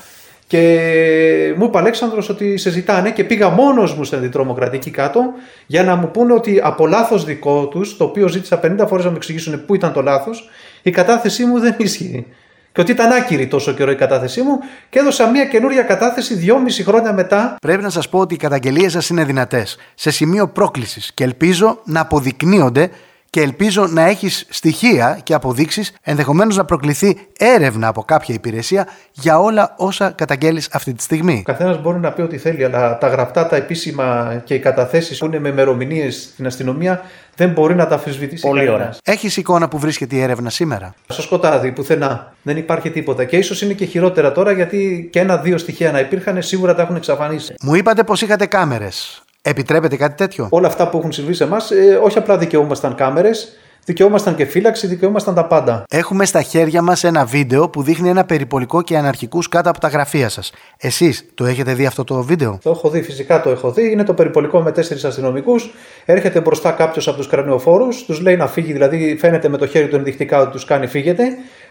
Και 0.48 1.54
μου 1.58 1.66
είπε 1.66 1.78
Αλέξανδρος 1.78 2.30
ότι 2.30 2.58
σε 2.58 2.70
ζητάνε 2.70 3.12
και 3.12 3.24
πήγα 3.24 3.50
μόνος 3.50 3.96
μου 3.96 4.04
στην 4.04 4.18
αντιτρομοκρατική 4.18 4.92
κάτω 4.92 5.22
για 5.66 5.84
να 5.84 5.96
μου 5.96 6.12
πούνε 6.12 6.34
ότι 6.34 6.60
από 6.64 6.88
λάθος 6.88 7.26
δικό 7.26 7.68
τους, 7.68 7.98
το 7.98 8.04
οποίο 8.04 8.28
ζήτησα 8.28 8.60
50 8.64 8.86
φορές 8.88 9.04
να 9.04 9.10
μου 9.10 9.16
εξηγήσουν 9.16 9.66
πού 9.66 9.76
ήταν 9.76 9.94
το 9.94 10.02
λάθος, 10.02 10.50
η 10.82 10.90
κατάθεσή 10.90 11.46
μου 11.46 11.60
δεν 11.60 11.76
ίσχυε. 11.78 12.24
Και 12.72 12.82
ότι 12.82 12.92
ήταν 12.92 13.12
άκυρη 13.12 13.48
τόσο 13.48 13.74
καιρό 13.74 13.92
η 13.92 13.96
κατάθεσή 13.96 14.42
μου 14.42 14.60
και 14.90 15.00
έδωσα 15.00 15.30
μια 15.30 15.46
καινούρια 15.46 15.82
κατάθεση 15.82 16.36
δυόμιση 16.36 16.84
χρόνια 16.84 17.14
μετά. 17.14 17.56
Πρέπει 17.62 17.84
να 17.84 17.90
σας 17.90 18.10
πω 18.10 18.20
ότι 18.20 18.34
οι 18.34 18.38
καταγγελίες 18.38 18.92
σας 18.92 19.10
είναι 19.10 19.24
δυνατές, 19.24 19.78
σε 19.96 20.12
σημείο 20.12 20.48
πρόκλησης 20.48 21.12
και 21.14 21.24
ελπίζω 21.24 21.80
να 21.84 22.00
αποδεικνύονται 22.00 22.90
και 23.36 23.42
ελπίζω 23.42 23.88
να 23.88 24.02
έχεις 24.02 24.46
στοιχεία 24.50 25.20
και 25.24 25.34
αποδείξεις, 25.34 25.94
ενδεχομένως 26.02 26.58
να 26.58 26.66
προκληθεί 26.66 27.18
έρευνα 27.38 27.88
από 27.88 28.04
κάποια 28.04 28.36
υπηρεσία 28.36 28.88
για 29.12 29.40
όλα 29.40 29.74
όσα 29.78 30.12
καταγγέλεις 30.12 30.70
αυτή 30.72 30.94
τη 30.94 31.04
στιγμή. 31.04 31.38
Ο 31.40 31.52
καθένας 31.52 31.82
μπορεί 31.82 32.00
να 32.00 32.12
πει 32.12 32.22
ό,τι 32.22 32.38
θέλει, 32.38 32.64
αλλά 32.64 32.98
τα 32.98 33.08
γραπτά, 33.08 33.48
τα 33.48 33.56
επίσημα 33.56 34.42
και 34.46 34.54
οι 34.54 34.60
καταθέσεις 34.60 35.18
που 35.18 35.26
είναι 35.26 35.40
με 35.40 35.50
ημερομηνίε 35.50 36.10
στην 36.10 36.46
αστυνομία 36.46 37.02
δεν 37.36 37.50
μπορεί 37.50 37.76
να 37.76 37.88
τα 37.88 37.96
αφισβητήσει 37.96 38.48
Πολύ 38.48 38.70
ωραία. 38.70 38.96
Έχεις 39.04 39.38
εικόνα 39.38 39.68
που 39.68 39.80
βρίσκεται 39.80 40.16
η 40.16 40.22
έρευνα 40.22 40.50
σήμερα; 40.50 40.94
Στο 41.08 41.22
σκοτάδι, 41.22 41.72
πουθενά. 41.72 42.34
Δεν 42.42 42.58
υπάρχει 42.58 42.90
τίποτα. 42.90 43.26
Και 43.26 43.38
ίσως 43.38 43.62
είναι 43.62 43.74
και 43.74 43.86
χειρότερα 43.86 44.32
τώρα 44.32 44.52
γιατί 44.52 45.10
και 45.12 45.20
ένα-δύο 45.20 45.58
στοιχεία 45.58 45.92
να 45.92 46.00
υπήρχαν 46.00 46.42
σίγουρα 46.42 46.76
τα 46.76 46.82
έχουν 46.82 46.96
εξαφανίσει. 46.96 47.54
Μου 47.62 47.76
είπατε 47.76 48.04
πως 48.04 48.22
είχατε 48.22 48.46
κάμερες. 48.46 49.25
Επιτρέπεται 49.48 49.96
κάτι 49.96 50.16
τέτοιο; 50.16 50.48
Όλα 50.50 50.68
αυτά 50.68 50.90
που 50.90 50.98
έχουν 50.98 51.12
συμβεί 51.12 51.34
σε 51.34 51.44
εμάς, 51.44 51.72
ε, 51.72 52.00
όχι 52.04 52.18
απλά 52.18 52.38
δικαιούμασταν 52.38 52.96
κάμερες, 52.96 53.58
δικαιούμασταν 53.86 54.36
και 54.36 54.46
φύλαξη, 54.46 54.88
δικαιούμασταν 54.88 55.36
τα 55.36 55.46
πάντα. 55.46 55.84
Έχουμε 55.90 56.26
στα 56.26 56.42
χέρια 56.42 56.82
μας 56.82 57.04
ένα 57.04 57.26
βίντεο 57.26 57.70
που 57.70 57.82
δείχνει 57.82 58.10
ένα 58.10 58.26
περιπολικό 58.26 58.82
και 58.82 58.98
αναρχικούς 58.98 59.50
κάτω 59.50 59.70
από 59.70 59.80
τα 59.80 59.88
γραφεία 59.88 60.30
σας. 60.30 60.52
Εσείς 60.78 61.26
το 61.34 61.46
έχετε 61.46 61.74
δει 61.74 61.86
αυτό 61.86 62.04
το 62.04 62.24
βίντεο; 62.24 62.60
Το 62.64 62.70
έχω 62.70 62.90
δει, 62.90 63.02
φυσικά 63.02 63.42
το 63.42 63.50
έχω 63.50 63.72
δει. 63.72 63.92
Είναι 63.92 64.04
το 64.04 64.14
περιπολικό 64.14 64.62
με 64.62 64.72
τέσσερις 64.72 65.06
αστυνομικούς. 65.06 65.74
Έρχεται 66.06 66.40
μπροστά 66.42 66.72
κάποιος 66.72 67.08
από 67.08 67.18
τους 67.18 67.28
κρανιοφόρου, 67.28 67.88
τους 68.06 68.22
λέει 68.22 68.36
να 68.36 68.48
φύγει, 68.48 68.74
δηλαδή 68.74 69.18
φαίνεται 69.20 69.50
με 69.50 69.58
το 69.58 69.68
χέρι 69.68 69.88
του 69.88 69.96
ενδεικτικά 69.96 70.42
ότι 70.42 70.52
τους 70.52 70.66
κάνει 70.66 70.88
φύγετε. 70.88 71.24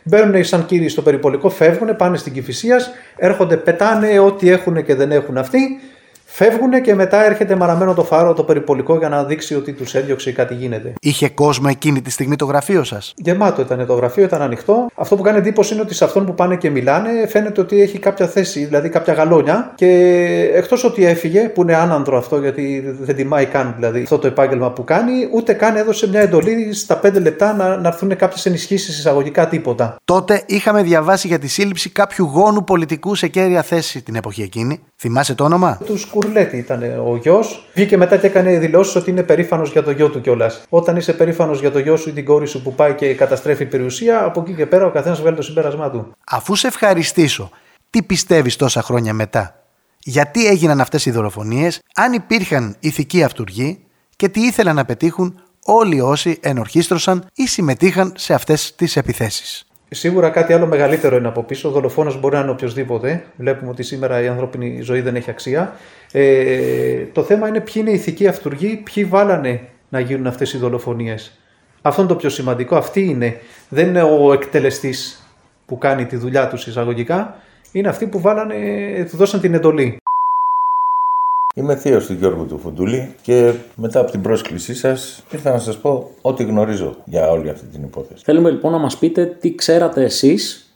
Μπαίνουν 0.02 0.44
σαν 0.44 0.66
κύριοι 0.66 0.88
στο 0.88 1.02
περιπολικό, 1.02 1.50
φεύγουν, 1.50 1.96
πάνε 1.96 2.16
στην 2.16 2.32
κυφυσίας, 2.32 2.90
έρχονται, 3.16 3.56
πετάνε 3.56 4.18
ό,τι 4.18 4.50
έχουν 4.50 4.84
και 4.84 4.94
δεν 4.94 5.12
έχουν 5.12 5.38
αυτοί 5.38 5.58
Φεύγουν 6.36 6.82
και 6.82 6.94
μετά 6.94 7.24
έρχεται 7.24 7.56
μαραμένο 7.56 7.94
το 7.94 8.04
φάρο 8.04 8.32
το 8.32 8.44
περιπολικό 8.44 8.98
για 8.98 9.08
να 9.08 9.24
δείξει 9.24 9.54
ότι 9.54 9.72
τους 9.72 9.94
έδιωξε 9.94 10.30
ή 10.30 10.32
κάτι 10.32 10.54
γίνεται. 10.54 10.92
Είχε 11.00 11.28
κόσμο 11.28 11.66
εκείνη 11.70 12.02
τη 12.02 12.10
στιγμή 12.10 12.36
το 12.36 12.44
γραφείο 12.44 12.84
σας; 12.84 13.12
Γεμάτο 13.16 13.62
ήταν 13.62 13.86
το 13.86 13.94
γραφείο, 13.94 14.24
ήταν 14.24 14.42
ανοιχτό. 14.42 14.86
Αυτό 14.94 15.16
που 15.16 15.22
κάνει 15.22 15.38
εντύπωση 15.38 15.72
είναι 15.72 15.82
ότι 15.82 15.94
σε 15.94 16.04
αυτόν 16.04 16.26
που 16.26 16.34
πάνε 16.34 16.56
και 16.56 16.70
μιλάνε 16.70 17.26
φαίνεται 17.26 17.60
ότι 17.60 17.80
έχει 17.80 17.98
κάποια 17.98 18.26
θέση, 18.26 18.64
δηλαδή 18.64 18.88
κάποια 18.88 19.14
γαλόνια. 19.14 19.72
Και 19.74 19.88
εκτός 20.54 20.84
ότι 20.84 21.04
έφυγε, 21.04 21.40
που 21.40 21.62
είναι 21.62 21.74
άνανδρο 21.74 22.18
αυτό 22.18 22.40
γιατί 22.40 22.94
δεν 23.00 23.16
τιμάει 23.16 23.46
καν 23.46 23.74
δηλαδή 23.76 24.02
αυτό 24.02 24.18
το 24.18 24.26
επάγγελμα 24.26 24.70
που 24.70 24.84
κάνει, 24.84 25.28
ούτε 25.32 25.52
καν 25.52 25.76
έδωσε 25.76 26.08
μια 26.08 26.20
εντολή 26.20 26.72
στα 26.72 27.00
5 27.04 27.20
λεπτά 27.20 27.52
να, 27.52 27.76
να 27.76 27.88
έρθουν 27.88 28.16
κάποιες 28.16 28.46
ενισχύσεις 28.46 28.98
εισαγωγικά 28.98 29.48
τίποτα. 29.48 29.96
Τότε 30.04 30.42
είχαμε 30.46 30.82
διαβάσει 30.82 31.26
για 31.26 31.38
τη 31.38 31.46
σύλληψη 31.46 31.90
κάποιου 31.90 32.24
γόνου 32.24 32.64
πολιτικού 32.64 33.14
σε 33.14 33.28
κέρια 33.28 33.62
θέση 33.62 34.02
την 34.02 34.14
εποχή 34.14 34.42
εκείνη. 34.42 34.80
Θυμάσαι 35.04 35.34
το 35.34 35.44
όνομα; 35.44 35.78
Του 35.86 35.98
Σκουρλέτη 35.98 36.56
ήταν 36.56 36.82
ο 36.82 37.16
γιος. 37.16 37.66
Βγήκε 37.74 37.96
μετά 37.96 38.16
και 38.16 38.26
έκανε 38.26 38.58
δηλώσεις 38.58 38.94
ότι 38.94 39.10
είναι 39.10 39.22
περήφανος 39.22 39.70
για 39.70 39.82
το 39.82 39.90
γιο 39.90 40.08
του 40.08 40.20
κιόλας. 40.20 40.62
Όταν 40.68 40.96
είσαι 40.96 41.12
περήφανος 41.12 41.60
για 41.60 41.70
το 41.70 41.78
γιο 41.78 41.96
σου 41.96 42.08
ή 42.08 42.12
την 42.12 42.24
κόρη 42.24 42.46
σου 42.46 42.62
που 42.62 42.74
πάει 42.74 42.94
και 42.94 43.14
καταστρέφει 43.14 43.66
περιουσία, 43.66 44.24
από 44.24 44.40
εκεί 44.40 44.54
και 44.54 44.66
πέρα 44.66 44.86
ο 44.86 44.90
καθένας 44.90 45.20
βγάλει 45.20 45.36
το 45.36 45.42
συμπέρασμά 45.42 45.90
του. 45.90 46.16
Αφού 46.30 46.54
σε 46.54 46.66
ευχαριστήσω, 46.66 47.50
τι 47.90 48.02
πιστεύεις 48.02 48.56
τόσα 48.56 48.82
χρόνια 48.82 49.12
μετά; 49.12 49.64
Γιατί 49.98 50.46
έγιναν 50.46 50.80
αυτές 50.80 51.06
οι 51.06 51.10
δολοφονίες, 51.10 51.80
αν 51.94 52.12
υπήρχαν 52.12 52.76
ηθικοί 52.80 53.22
αυτούργοι 53.22 53.78
και 54.16 54.28
τι 54.28 54.40
ήθελαν 54.40 54.74
να 54.74 54.84
πετύχουν 54.84 55.40
όλοι 55.64 56.00
όσοι 56.00 56.38
ενορχίστρωσαν 56.42 57.24
ή 57.34 57.46
συμμετείχαν 57.46 58.12
σε 58.16 58.34
αυτές 58.34 58.74
τις 58.74 58.96
επιθέσεις. 58.96 59.66
Σίγουρα 59.94 60.30
κάτι 60.30 60.52
άλλο 60.52 60.66
μεγαλύτερο 60.66 61.16
είναι 61.16 61.28
από 61.28 61.42
πίσω. 61.42 61.68
Ο 61.68 61.72
δολοφόνος 61.72 62.20
μπορεί 62.20 62.34
να 62.34 62.40
είναι 62.40 62.50
οποιοδήποτε. 62.50 63.24
Βλέπουμε 63.36 63.70
ότι 63.70 63.82
σήμερα 63.82 64.22
η 64.22 64.26
ανθρώπινη 64.26 64.80
ζωή 64.80 65.00
δεν 65.00 65.16
έχει 65.16 65.30
αξία. 65.30 65.74
Ε, 66.12 67.04
το 67.12 67.22
θέμα 67.22 67.48
είναι 67.48 67.60
ποιοι 67.60 67.74
είναι 67.76 67.90
οι 67.90 67.94
ηθικοί 67.94 68.26
αυτούργοι, 68.26 68.76
ποιοι 68.76 69.04
βάλανε 69.04 69.60
να 69.88 70.00
γίνουν 70.00 70.26
αυτές 70.26 70.52
οι 70.52 70.58
δολοφονίες. 70.58 71.38
Αυτό 71.82 72.00
είναι 72.00 72.10
το 72.10 72.16
πιο 72.16 72.28
σημαντικό. 72.28 72.76
Αυτή 72.76 73.04
είναι. 73.04 73.40
Δεν 73.68 73.88
είναι 73.88 74.02
ο 74.02 74.32
εκτελεστής 74.32 75.28
που 75.66 75.78
κάνει 75.78 76.06
τη 76.06 76.16
δουλειά 76.16 76.48
τους 76.48 76.66
εισαγωγικά. 76.66 77.36
Είναι 77.72 77.88
αυτοί 77.88 78.06
που 78.06 78.20
βάλανε, 78.20 78.54
του 79.10 79.16
δώσαν 79.16 79.40
την 79.40 79.54
εντολή. 79.54 79.98
Είμαι 81.56 81.76
θείος 81.76 82.06
του 82.06 82.12
Γιώργου 82.12 82.46
του 82.46 82.58
Φουντούλη 82.58 83.14
και 83.22 83.52
μετά 83.74 84.00
από 84.00 84.10
την 84.10 84.20
πρόσκλησή 84.20 84.74
σας 84.74 85.22
ήρθα 85.30 85.50
να 85.50 85.58
σας 85.58 85.78
πω 85.78 86.10
ό,τι 86.20 86.44
γνωρίζω 86.44 86.96
για 87.04 87.30
όλη 87.30 87.48
αυτή 87.48 87.66
την 87.66 87.82
υπόθεση. 87.82 88.22
Θέλουμε 88.24 88.50
λοιπόν 88.50 88.72
να 88.72 88.78
μας 88.78 88.98
πείτε 88.98 89.36
τι 89.40 89.54
ξέρατε 89.54 90.04
εσείς, 90.04 90.72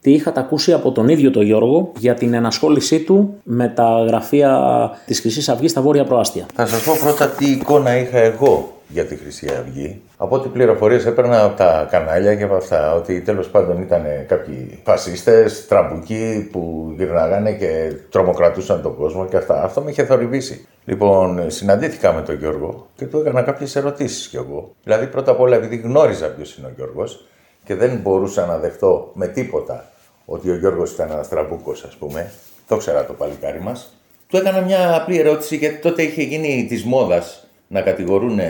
τι 0.00 0.12
είχατε 0.12 0.40
ακούσει 0.40 0.72
από 0.72 0.92
τον 0.92 1.08
ίδιο 1.08 1.30
τον 1.30 1.42
Γιώργο 1.42 1.92
για 1.98 2.14
την 2.14 2.34
ενασχόλησή 2.34 3.00
του 3.00 3.34
με 3.42 3.68
τα 3.68 4.04
γραφεία 4.06 4.60
της 5.06 5.20
Χρυσής 5.20 5.48
Αυγής 5.48 5.70
στα 5.70 5.80
Βόρεια 5.80 6.04
Προάστια. 6.04 6.46
Θα 6.54 6.66
σας 6.66 6.82
πω 6.84 6.92
πρώτα 7.00 7.28
τι 7.28 7.50
εικόνα 7.50 7.96
είχα 7.96 8.18
εγώ 8.18 8.71
για 8.92 9.04
τη 9.04 9.16
Χρυσή 9.16 9.46
Αυγή. 9.60 10.02
Από 10.16 10.36
ό,τι 10.36 10.48
πληροφορίες 10.48 11.06
έπαιρνα 11.06 11.44
από 11.44 11.56
τα 11.56 11.88
κανάλια 11.90 12.34
και 12.34 12.42
από 12.42 12.54
αυτά, 12.54 12.94
ότι 12.94 13.20
τέλος 13.20 13.48
πάντων 13.48 13.82
ήταν 13.82 14.04
κάποιοι 14.26 14.80
φασίστες, 14.84 15.66
τραμπουκοί 15.66 16.48
που 16.52 16.92
γυρνάγανε 16.96 17.52
και 17.52 17.92
τρομοκρατούσαν 18.10 18.82
τον 18.82 18.96
κόσμο 18.96 19.26
και 19.26 19.36
αυτά. 19.36 19.62
Αυτό 19.62 19.80
με 19.80 19.90
είχε 19.90 20.04
θορυβήσει. 20.04 20.66
Λοιπόν, 20.84 21.50
συναντήθηκα 21.50 22.12
με 22.12 22.22
τον 22.22 22.34
Γιώργο 22.34 22.86
και 22.96 23.06
του 23.06 23.18
έκανα 23.18 23.42
κάποιες 23.42 23.76
ερωτήσεις 23.76 24.26
κι 24.28 24.36
εγώ. 24.36 24.74
Δηλαδή, 24.82 25.06
πρώτα 25.06 25.30
απ' 25.30 25.40
όλα, 25.40 25.56
επειδή 25.56 25.76
γνώριζα 25.76 26.28
ποιος 26.28 26.56
είναι 26.56 26.66
ο 26.66 26.72
Γιώργος 26.76 27.26
και 27.64 27.74
δεν 27.74 27.96
μπορούσα 28.02 28.46
να 28.46 28.58
δεχτώ 28.58 29.10
με 29.14 29.26
τίποτα 29.26 29.90
ότι 30.24 30.50
ο 30.50 30.56
Γιώργος 30.56 30.92
ήταν 30.92 31.10
ένας 31.10 31.28
τραμπούκος, 31.28 31.84
ας 31.84 31.94
πούμε, 31.94 32.30
το 32.68 32.76
'ξερα 32.76 33.04
το 33.04 33.12
παλικάρι 33.12 33.60
μας. 33.60 33.96
Του 34.28 34.36
έκανα 34.36 34.60
μια 34.60 34.96
απλή 34.96 35.18
ερώτηση 35.18 35.56
γιατί 35.56 35.76
τότε 35.76 36.02
είχε 36.02 36.22
γίνει 36.22 36.66
της 36.68 36.84
μόδας 36.84 37.46
να 37.72 37.80
κατηγορούν 37.80 38.40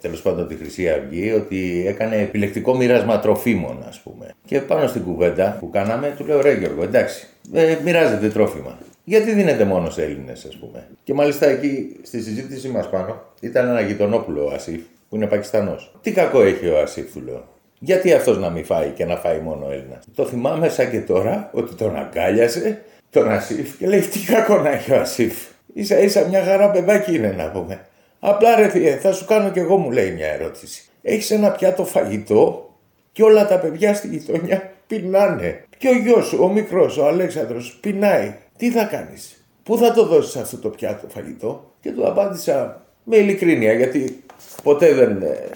τέλος 0.00 0.22
πάντων 0.22 0.48
τη 0.48 0.54
Χρυσή 0.54 0.88
Αυγή 0.88 1.32
ότι 1.32 1.84
έκανε 1.86 2.16
επιλεκτικό 2.16 2.76
μοίρασμα 2.76 3.18
τροφίμων, 3.18 3.84
ας 3.88 4.00
πούμε. 4.00 4.34
Και 4.44 4.60
πάνω 4.60 4.86
στην 4.86 5.02
κουβέντα 5.02 5.56
που 5.60 5.70
κάναμε, 5.70 6.14
του 6.16 6.24
λέω: 6.24 6.40
Ρε 6.40 6.52
Γιώργο, 6.52 6.82
εντάξει, 6.82 7.26
ε, 7.52 7.76
μοιράζετε 7.84 8.28
τρόφιμα. 8.28 8.78
Γιατί 9.04 9.32
δίνετε 9.32 9.64
μόνο 9.64 9.90
σε 9.90 10.02
Έλληνες, 10.02 10.44
ας 10.44 10.56
πούμε. 10.56 10.86
Και 11.04 11.14
μάλιστα 11.14 11.46
εκεί 11.46 11.96
στη 12.02 12.22
συζήτησή 12.22 12.68
μας 12.68 12.90
πάνω 12.90 13.22
ήταν 13.40 13.68
ένα 13.68 13.80
γειτονόπουλο 13.80 14.44
ο 14.46 14.50
Ασίφ, 14.54 14.80
που 15.08 15.16
είναι 15.16 15.26
Πακιστανός. 15.26 15.94
Τι 16.00 16.12
κακό 16.12 16.42
έχει 16.42 16.68
ο 16.68 16.80
Ασίφ, 16.80 17.12
του 17.12 17.20
λέω. 17.20 17.44
Γιατί 17.78 18.12
αυτός 18.12 18.38
να 18.38 18.50
μην 18.50 18.64
φάει 18.64 18.88
και 18.88 19.04
να 19.04 19.16
φάει 19.16 19.38
μόνο 19.38 19.66
Έλληνα. 19.70 20.02
Το 20.14 20.24
θυμάμαι 20.24 20.68
σαν 20.68 20.90
και 20.90 21.00
τώρα 21.00 21.50
ότι 21.52 21.74
τον 21.74 21.96
αγκάλιασε 21.96 22.82
τον 23.10 23.30
Ασίφ 23.30 23.76
και 23.76 23.86
λέει: 23.86 24.00
Τι 24.00 24.18
κακό 24.18 24.58
να 24.58 24.70
έχει 24.70 24.92
ο 24.92 25.00
Ασίφ. 25.00 25.34
σα 25.80 25.98
ίσα 25.98 26.26
μια 26.28 26.44
χαρά 26.44 26.70
παιδάκι 26.70 27.14
είναι 27.14 27.34
να 27.36 27.50
πούμε. 27.50 27.80
Απλά 28.24 28.56
ρε 28.56 28.68
φίλε, 28.68 28.96
θα 28.96 29.12
σου 29.12 29.24
κάνω 29.24 29.50
κι 29.50 29.58
εγώ 29.58 29.76
μου 29.76 29.90
λέει 29.90 30.10
μια 30.10 30.26
ερώτηση. 30.26 30.84
Έχεις 31.02 31.30
ένα 31.30 31.50
πιάτο 31.50 31.84
φαγητό 31.84 32.70
και 33.12 33.22
όλα 33.22 33.46
τα 33.46 33.58
παιδιά 33.58 33.94
στη 33.94 34.08
γειτονιά 34.08 34.72
πεινάνε. 34.86 35.64
Και 35.78 35.88
ο 35.88 35.96
γιος 35.96 36.26
σου, 36.26 36.38
ο 36.40 36.48
μικρός, 36.48 36.98
ο 36.98 37.06
Αλέξανδρος, 37.06 37.78
πεινάει. 37.80 38.34
Τι 38.56 38.70
θα 38.70 38.84
κάνεις; 38.84 39.44
Πού 39.62 39.76
θα 39.76 39.92
το 39.92 40.06
δώσεις 40.06 40.36
αυτό 40.36 40.56
το 40.56 40.68
πιάτο 40.68 41.08
φαγητό; 41.08 41.72
Και 41.80 41.90
του 41.90 42.06
απάντησα 42.06 42.82
με 43.04 43.16
ειλικρίνεια 43.16 43.72
γιατί 43.72 44.24
ποτέ 44.62 44.94
δεν 44.94 45.22
ε, 45.22 45.48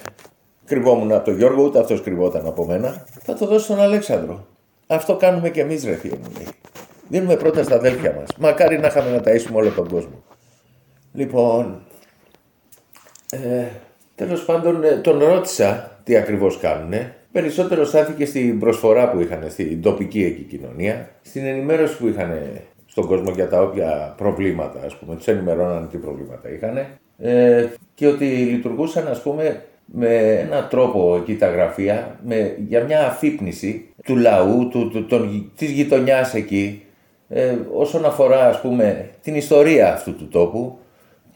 κρυβόμουν 0.64 1.12
από 1.12 1.24
τον 1.24 1.36
Γιώργο, 1.36 1.62
ούτε 1.62 1.78
αυτός 1.78 2.02
κρυβόταν 2.02 2.46
από 2.46 2.66
μένα. 2.66 3.06
Θα 3.22 3.34
το 3.34 3.46
δώσω 3.46 3.64
στον 3.64 3.80
Αλέξανδρο. 3.80 4.46
Αυτό 4.86 5.16
κάνουμε 5.16 5.50
κι 5.50 5.60
εμείς 5.60 5.84
ρε 5.84 5.94
φίλε 5.94 6.16
μου 6.16 6.30
λέει. 6.36 6.46
Δίνουμε 7.08 7.36
πρώτα 7.36 7.62
στα 7.62 7.74
αδέλφια 7.74 8.14
μας. 8.20 8.28
Μακάρι 8.38 8.78
να 8.78 8.86
είχαμε 8.86 9.10
να 9.10 9.22
ταΐσουμε 9.24 9.54
όλο 9.54 9.70
τον 9.70 9.88
κόσμο. 9.88 10.22
Λοιπόν, 11.12 11.86
ε, 13.30 13.64
τέλος 14.14 14.44
πάντων 14.44 14.84
ε, 14.84 14.96
τον 14.96 15.18
ρώτησα 15.18 15.98
τι 16.04 16.16
ακριβώς 16.16 16.58
κάνουν. 16.58 16.92
Περισσότερος 17.32 17.88
στάθηκε 17.88 18.26
στην 18.26 18.58
προσφορά 18.58 19.10
που 19.10 19.20
είχαν 19.20 19.50
στην 19.50 19.82
τοπική 19.82 20.24
εκεί 20.24 20.42
κοινωνία, 20.42 21.08
στην 21.22 21.46
ενημέρωση 21.46 21.96
που 21.96 22.08
είχαν 22.08 22.32
στον 22.86 23.06
κόσμο 23.06 23.30
για 23.30 23.48
τα 23.48 23.62
όποια 23.62 24.14
προβλήματα, 24.16 24.80
ας 24.84 24.96
πούμε, 24.96 25.16
τους 25.16 25.26
ενημερώναν 25.26 25.88
τι 25.90 25.96
προβλήματα 25.96 26.50
είχαν 26.50 26.76
ε, 27.18 27.66
και 27.94 28.06
ότι 28.06 28.24
λειτουργούσαν, 28.24 29.08
ας 29.08 29.22
πούμε, 29.22 29.62
με 29.84 30.16
έναν 30.30 30.66
τρόπο 30.70 31.16
εκεί 31.16 31.36
τα 31.36 31.50
γραφεία, 31.50 32.18
με, 32.24 32.56
για 32.68 32.84
μια 32.84 33.06
αφύπνιση 33.06 33.88
του 34.04 34.16
λαού, 34.16 34.68
του, 34.68 34.88
του, 34.88 35.06
τον, 35.06 35.52
της 35.56 35.70
γειτονιάς 35.70 36.34
εκεί, 36.34 36.82
ε, 37.28 37.54
όσον 37.72 38.04
αφορά, 38.04 38.48
ας 38.48 38.60
πούμε, 38.60 39.10
την 39.22 39.34
ιστορία 39.34 39.92
αυτού 39.92 40.16
του 40.16 40.28
τόπου, 40.28 40.78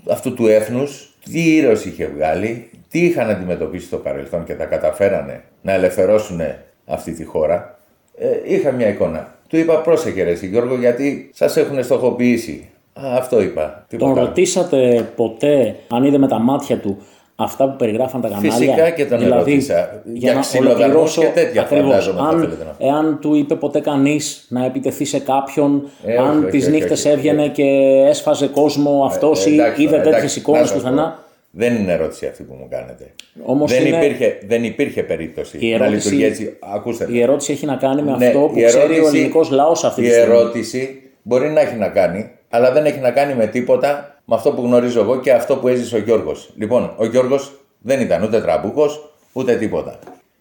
αυτού 0.08 0.34
του 0.34 0.46
έθνους, 0.46 1.09
τι 1.24 1.56
ήρωες 1.56 1.84
είχε 1.84 2.06
βγάλει, 2.06 2.70
τι 2.90 3.04
είχαν 3.04 3.30
αντιμετωπίσει 3.30 3.86
στο 3.86 3.96
παρελθόν 3.96 4.44
και 4.44 4.54
τα 4.54 4.64
καταφέρανε 4.64 5.44
να 5.62 5.72
ελευθερώσουν 5.72 6.40
αυτή 6.86 7.12
τη 7.12 7.24
χώρα, 7.24 7.78
ε, 8.18 8.26
είχα 8.44 8.70
μια 8.70 8.88
εικόνα. 8.88 9.34
Του 9.48 9.56
είπα 9.56 9.80
πρόσεχε 9.80 10.22
ρε 10.22 10.32
Γιώργο 10.32 10.76
γιατί 10.76 11.30
σας 11.32 11.56
έχουν 11.56 11.82
στοχοποιήσει. 11.82 12.68
Α, 12.92 13.16
αυτό 13.16 13.42
είπα. 13.42 13.86
Τον 13.98 14.14
ρωτήσατε 14.14 15.08
ποτέ 15.16 15.76
αν 15.88 16.04
είδε 16.04 16.18
με 16.18 16.28
τα 16.28 16.38
μάτια 16.38 16.78
του 16.78 17.02
αυτά 17.44 17.70
που 17.70 17.76
περιγράφαν 17.76 18.20
τα 18.20 18.28
κανάλια. 18.28 18.52
Φυσικά 18.52 18.90
και 18.90 19.06
τον 19.06 19.18
δηλαδή, 19.18 19.50
ρώτησα. 19.50 20.02
Για, 20.04 20.32
για 20.32 20.40
ξυλοδαρμούς 20.40 21.18
και 21.18 21.30
τέτοια 21.34 21.62
φαντάζομαι 21.62 22.20
αν, 22.20 22.40
θέλετε 22.40 22.74
Εάν 22.78 23.18
του 23.20 23.34
είπε 23.34 23.54
ποτέ 23.54 23.80
κανείς 23.80 24.46
να 24.48 24.64
επιτεθεί 24.64 25.04
σε 25.04 25.18
κάποιον, 25.18 25.88
ε, 26.04 26.16
αν 26.16 26.48
τις 26.50 26.68
νύχτες 26.68 27.04
έβγαινε 27.04 27.48
και 27.48 27.64
έσφαζε 28.08 28.46
κόσμο 28.46 29.04
αυτός 29.04 29.46
ε, 29.46 29.50
ή 29.50 29.82
είδε 29.82 29.98
τέτοιες 29.98 30.36
εικόνες 30.36 30.72
πουθενά. 30.72 31.18
Δεν 31.52 31.74
είναι 31.74 31.92
ερώτηση 31.92 32.26
αυτή 32.26 32.42
που 32.42 32.54
μου 32.54 32.68
κάνετε. 32.70 33.14
Όμως 33.44 33.72
δεν, 33.72 33.86
είναι... 33.86 33.96
υπήρχε, 33.96 34.38
δεν 34.46 34.64
υπήρχε 34.64 35.02
περίπτωση 35.02 35.58
η 35.60 35.72
ερώτηση, 35.72 35.90
να 35.90 35.96
λειτουργεί 35.96 36.24
έτσι. 36.24 36.56
Ακούστε. 36.74 37.06
Η 37.10 37.20
ερώτηση 37.20 37.52
έχει 37.52 37.66
να 37.66 37.76
κάνει 37.76 38.02
με 38.02 38.16
ναι, 38.16 38.26
αυτό 38.26 38.38
που 38.38 38.52
ερώτηση, 38.56 38.66
ξέρει 38.66 39.00
ο 39.00 39.06
ελληνικός 39.06 39.50
λαός 39.50 39.84
αυτή 39.84 40.02
τη 40.02 40.08
στιγμή. 40.08 40.28
Η 40.28 40.30
ερώτηση 40.30 41.02
μπορεί 41.22 41.48
να 41.48 41.60
έχει 41.60 41.76
να 41.76 41.88
κάνει, 41.88 42.30
αλλά 42.48 42.72
δεν 42.72 42.84
έχει 42.84 42.98
να 42.98 43.10
κάνει 43.10 43.34
με 43.34 43.46
τίποτα 43.46 44.19
με 44.30 44.36
αυτό 44.36 44.52
που 44.52 44.62
γνωρίζω 44.62 45.00
εγώ 45.00 45.20
και 45.20 45.32
αυτό 45.32 45.56
που 45.56 45.68
έζησε 45.68 45.96
ο 45.96 45.98
Γιώργος. 45.98 46.50
Λοιπόν, 46.56 46.94
ο 46.96 47.04
Γιώργος 47.04 47.52
δεν 47.78 48.00
ήταν 48.00 48.22
ούτε 48.22 48.40
τραμπούκος 48.40 49.12
ούτε 49.32 49.56
τίποτα. 49.56 49.98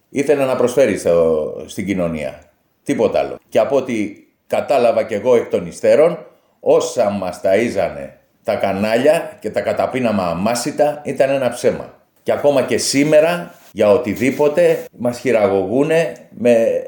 Ήθελε 0.08 0.44
να 0.44 0.56
προσφέρει 0.56 0.98
στο, 0.98 1.54
στην 1.66 1.86
κοινωνία. 1.86 2.42
Τίποτα 2.82 3.18
άλλο. 3.18 3.36
Και 3.48 3.58
από 3.58 3.76
ό,τι 3.76 4.12
κατάλαβα 4.46 5.02
και 5.02 5.14
εγώ 5.14 5.36
εκ 5.36 5.48
των 5.48 5.66
υστέρων, 5.66 6.18
όσα 6.60 7.10
μας 7.10 7.40
ταΐζανε 7.42 8.08
τα 8.44 8.54
κανάλια 8.54 9.38
και 9.40 9.50
τα 9.50 9.60
καταπίναμε 9.60 10.26
αμάσητα 10.26 11.02
ήταν 11.04 11.30
ένα 11.30 11.50
ψέμα. 11.50 11.94
Και 12.22 12.32
ακόμα 12.32 12.62
και 12.62 12.78
σήμερα, 12.78 13.54
για 13.72 13.90
οτιδήποτε, 13.90 14.84
μας 14.98 15.18
χειραγωγούν 15.18 15.90
με 16.30 16.82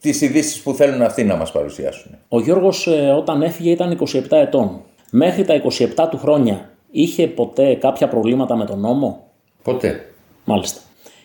τις 0.00 0.20
ειδήσεις 0.20 0.62
που 0.62 0.74
θέλουν 0.74 1.02
αυτοί 1.02 1.24
να 1.24 1.36
μας 1.36 1.52
παρουσιάσουν. 1.52 2.18
Ο 2.28 2.40
Γιώργος 2.40 2.86
ε, 2.86 3.10
όταν 3.10 3.42
έφυγε 3.42 3.70
ήταν 3.70 3.98
27 4.12 4.20
ετών. 4.30 4.82
Μέχρι 5.10 5.44
τα 5.44 5.62
27 5.62 6.08
του 6.10 6.18
χρόνια 6.18 6.70
είχε 6.90 7.26
ποτέ 7.26 7.74
κάποια 7.74 8.08
προβλήματα 8.08 8.56
με 8.56 8.64
τον 8.64 8.80
νόμο; 8.80 9.26
Ποτέ. 9.62 10.04
Μάλιστα. 10.44 10.80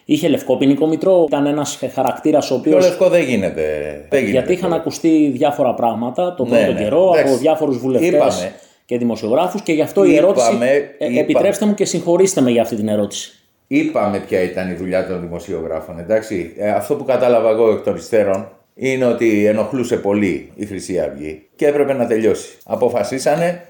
Είχε 0.05 0.27
λευκό 0.27 0.57
ποινικό 0.57 0.87
μητρό, 0.87 1.23
ήταν 1.27 1.45
ένας 1.45 1.79
χαρακτήρας 1.93 2.51
ο 2.51 2.55
οποίο. 2.55 2.71
Το 2.71 2.77
λευκό 2.77 3.09
δεν 3.09 3.23
γίνεται. 3.23 3.63
Δεν 4.09 4.19
γίνεται. 4.19 4.31
Γιατί 4.31 4.53
είχαν 4.53 4.73
ακουστεί 4.73 5.29
διάφορα 5.33 5.73
πράγματα 5.73 6.35
τον 6.35 6.49
ναι, 6.49 6.57
πρώτο 6.57 6.71
ναι, 6.73 6.79
καιρό 6.79 7.09
από 7.19 7.35
διάφορους 7.37 7.77
βουλευτές 7.77 8.51
και 8.85 8.97
δημοσιογράφους 8.97 9.61
και 9.61 9.73
γι' 9.73 9.81
αυτό 9.81 10.03
η 10.03 10.15
ερώτηση. 10.15 10.57
ε, 10.97 11.05
είπα- 11.07 11.19
Επιτρέψτε 11.19 11.65
μου 11.65 11.73
και 11.73 11.85
συγχωρήστε 11.85 12.41
με 12.41 12.51
για 12.51 12.61
αυτή 12.61 12.75
την 12.75 12.87
ερώτηση. 12.87 13.31
Είπαμε 13.67 14.19
ποια 14.19 14.41
ήταν 14.41 14.71
η 14.71 14.73
δουλειά 14.73 15.07
των 15.07 15.21
δημοσιογράφων, 15.21 15.99
εντάξει. 15.99 16.53
Ε, 16.57 16.69
αυτό 16.71 16.95
που 16.95 17.03
κατάλαβα 17.03 17.49
εγώ 17.49 17.69
εκ 17.71 17.83
των 17.83 17.95
υστέρων 17.95 18.47
είναι 18.75 19.05
ότι 19.05 19.45
ενοχλούσε 19.45 19.95
πολύ 19.97 20.51
η 20.55 20.65
Χρυσή 20.65 20.99
Αυγή 20.99 21.41
και 21.55 21.67
έπρεπε 21.67 21.93
να 21.93 22.07
τελειώσει. 22.07 22.57
Αποφασίσανε 22.65 23.61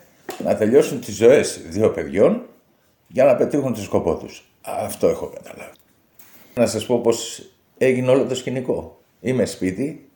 να 0.44 0.56
τελειώσουν 0.56 1.00
τις 1.00 1.16
ζωές 1.16 1.62
δύο 1.70 1.90
παιδιών 1.90 2.42
για 3.08 3.24
να 3.24 3.36
πετύχουν 3.36 3.74
το 3.74 3.82
σκοπό 3.82 4.16
τους. 4.16 4.44
Αυτό 4.62 5.08
έχω 5.08 5.32
καταλάβει. 5.34 5.76
Να 6.56 6.68
σας 6.68 6.86
πω 6.86 7.00
πώς 7.00 7.50
έγινε 7.78 8.12
όλο 8.12 8.26
το 8.26 8.36
σκηνικό. 8.36 9.02
Είμαι 9.22 9.46
σπίτι 9.46 10.10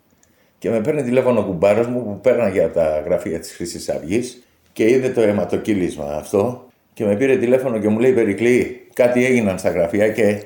και 0.60 0.70
με 0.70 0.82
παίρνει 0.82 1.04
τηλέφωνο 1.04 1.40
ο 1.40 1.44
κουμπάρος 1.44 1.88
μου 1.88 2.04
που 2.04 2.20
πέρναγε 2.22 2.64
από 2.64 2.74
τα 2.74 3.02
γραφεία 3.06 3.40
της 3.40 3.52
Χρυσής 3.52 3.90
Αυγής 3.90 4.44
και 4.74 4.90
είδε 4.90 5.10
το 5.10 5.22
αιματοκύλισμα 5.22 6.06
αυτό 6.06 6.68
και 6.94 7.06
με 7.06 7.16
πήρε 7.16 7.38
τηλέφωνο 7.38 7.80
και 7.80 7.88
μου 7.88 8.00
λέει 8.00 8.12
Περικλή, 8.12 8.88
κάτι 8.94 9.26
έγιναν 9.26 9.60
στα 9.60 9.70
γραφεία 9.70 10.10
και 10.10 10.44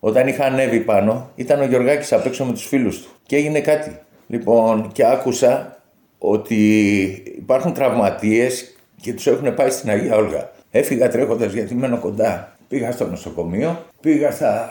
όταν 0.00 0.28
είχα 0.28 0.44
ανέβει 0.44 0.80
πάνω 0.80 1.30
ήταν 1.34 1.60
ο 1.60 1.64
Γιωργάκης 1.64 2.12
απ' 2.12 2.26
έξω 2.26 2.44
με 2.44 2.52
τους 2.52 2.66
φίλους 2.66 3.02
του 3.02 3.10
και 3.26 3.36
έγινε 3.36 3.60
κάτι. 3.60 3.98
Λοιπόν, 4.26 4.92
και 4.92 5.06
άκουσα 5.06 5.82
ότι 6.18 7.08
υπάρχουν 7.36 7.72
τραυματίες 7.72 8.71
και 9.02 9.14
τους 9.14 9.26
έχουν 9.26 9.54
πάει 9.54 9.70
στην 9.70 9.90
Αγία 9.90 10.16
Όλγα. 10.16 10.50
Έφυγα 10.70 11.08
τρέχοντας 11.08 11.52
γιατί 11.52 11.74
μένω 11.74 11.98
κοντά. 11.98 12.56
Πήγα 12.68 12.92
στο 12.92 13.06
νοσοκομείο, 13.06 13.86
πήγα 14.00 14.30
στα, 14.30 14.70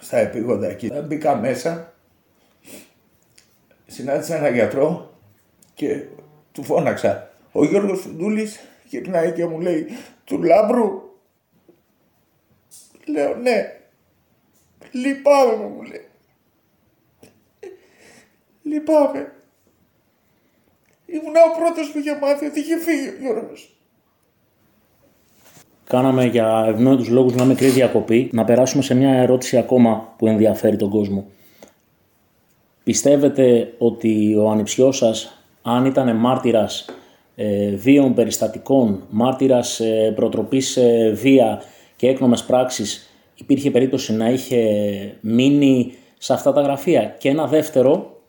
στα 0.00 0.18
επίγοντα 0.18 0.68
εκεί. 0.68 0.92
Μπήκα 1.06 1.36
μέσα, 1.36 1.92
συνάντησα 3.86 4.36
έναν 4.36 4.54
γιατρό 4.54 5.14
και 5.74 6.02
του 6.52 6.62
φώναξα. 6.64 7.30
Ο 7.52 7.64
Γιώργος 7.64 8.00
Φουντούλης 8.00 8.60
γυρνάει 8.84 9.32
και 9.32 9.46
μου 9.46 9.60
λέει 9.60 9.86
«Του 10.24 10.42
Λάμπρου» 10.42 11.02
Λέω 13.06 13.34
«Ναι». 13.34 13.80
«Λυπάμαι» 14.92 15.66
μου 15.66 15.82
λέει. 15.82 16.06
«Λυπάμαι». 18.62 19.32
Ήμουν 21.10 21.34
ο 21.36 21.58
πρώτος 21.58 21.90
που 21.90 21.98
είχε 21.98 22.18
μάθει 22.20 22.46
ότι 22.46 22.60
είχε 22.60 22.78
φύγει 22.78 23.08
ο 23.08 23.12
Γιώργος. 23.20 23.72
Κάναμε 25.84 26.24
για 26.24 26.64
ευνόητους 26.68 27.08
λόγους 27.08 27.34
μια 27.34 27.44
μικρή 27.44 27.68
διακοπή. 27.68 28.28
Να 28.32 28.44
περάσουμε 28.44 28.82
σε 28.82 28.94
μια 28.94 29.12
ερώτηση 29.12 29.56
ακόμα 29.56 30.14
που 30.18 30.26
ενδιαφέρει 30.26 30.76
τον 30.76 30.90
κόσμο. 30.90 31.26
Πιστεύετε 32.84 33.74
ότι 33.78 34.34
ο 34.34 34.50
ανιψιός 34.50 34.96
σας, 34.96 35.42
αν 35.62 35.84
ήταν 35.84 36.16
μάρτυρας 36.16 36.84
ε, 37.36 37.70
βίων 37.70 38.14
περιστατικών, 38.14 39.02
μάρτυρας 39.10 39.80
ε, 39.80 40.12
προτροπής 40.14 40.70
σε 40.70 41.10
βία 41.10 41.62
και 41.96 42.08
έκνομες 42.08 42.44
πράξεις, 42.44 43.10
υπήρχε 43.34 43.70
περίπτωση 43.70 44.12
να 44.12 44.30
είχε 44.30 44.58
μείνει 45.20 45.92
σε 46.18 46.32
αυτά 46.32 46.52
τα 46.52 46.60
γραφεία; 46.60 47.16
Και 47.18 47.28
ένα 47.28 47.46
δεύτερο, 47.46 48.20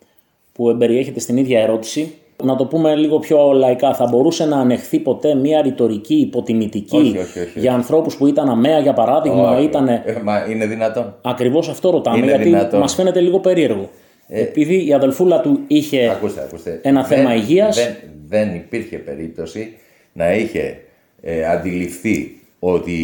που 0.54 0.70
εμπεριέχεται 0.70 1.20
στην 1.20 1.38
ίδια 1.38 1.62
ερώτηση, 1.62 2.19
να 2.44 2.56
το 2.56 2.66
πούμε 2.66 2.96
λίγο 2.96 3.20
πιο 3.20 3.52
λαϊκά, 3.52 3.94
θα 3.94 4.06
μπορούσε 4.06 4.46
να 4.46 4.58
ανεχθεί 4.60 5.00
ποτέ 5.00 5.36
μια 5.36 5.62
ρητορική 5.62 6.16
υποτιμητική 6.16 6.98
Όχι, 6.98 7.18
όχι, 7.18 7.40
όχι, 7.40 7.60
για 7.60 7.74
ανθρώπους 7.74 8.18
που 8.18 8.28
ήταν 8.28 8.50
αμαία, 8.50 8.80
για 8.80 8.94
παράδειγμα, 8.94 9.52
Όχι. 9.56 9.64
ήταν 9.64 9.88
Ε, 9.88 10.04
μα 10.24 10.46
είναι 10.50 10.66
δυνατόν. 10.66 11.16
Ακριβώς 11.22 11.70
αυτό 11.70 11.90
ρωτάμε, 11.90 12.18
Είναι 12.18 12.26
γιατί 12.26 12.44
δυνατόν. 12.44 12.80
μας 12.80 12.94
φαίνεται 12.96 13.20
λίγο 13.20 13.40
περίεργο. 13.40 13.90
Επειδή 14.28 14.88
η 14.88 14.94
αδελφούλα 14.94 15.42
του 15.42 15.60
είχε 15.68 16.10
Ακούστε, 16.10 16.42
ακούστε. 16.42 16.80
ένα 16.84 17.06
θέμα 17.06 17.30
Δεν- 17.30 17.38
υγείας. 17.38 17.76
Δεν, 17.76 17.96
δεν 18.28 18.56
υπήρχε 18.56 18.98
περίπτωση 18.98 19.74
να 20.14 20.34
είχε 20.34 20.78
ε, 21.22 21.46
αντιληφθεί 21.46 22.42
ότι 22.60 22.96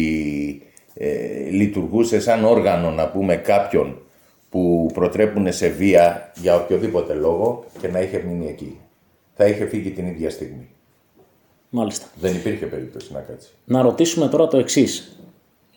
ε, 0.94 1.06
λειτουργούσε 1.50 2.20
σαν 2.20 2.44
όργανο, 2.44 2.90
να 2.90 3.08
πούμε, 3.08 3.36
κάποιον 3.36 3.98
που 4.50 4.90
προτρέπουν 4.94 5.52
σε 5.52 5.68
βία 5.68 6.32
για 6.42 6.54
οποιοδήποτε 6.56 7.14
λόγο 7.14 7.64
και 7.80 7.88
να 7.88 8.00
είχε 8.00 8.24
μείνει 8.28 8.46
εκεί. 8.48 8.78
Θα 9.36 9.46
είχε 9.46 9.66
φύγει 9.66 9.90
την 9.90 10.06
ίδια 10.06 10.30
στιγμή. 10.30 10.68
Μάλιστα. 11.70 12.06
Δεν 12.20 12.34
υπήρχε 12.34 12.66
περίπτωση 12.66 13.12
να 13.12 13.20
κάτσει. 13.20 13.48
Να 13.64 13.82
ρωτήσουμε 13.82 14.28
τώρα 14.28 14.46
το 14.46 14.56
εξής. 14.58 15.18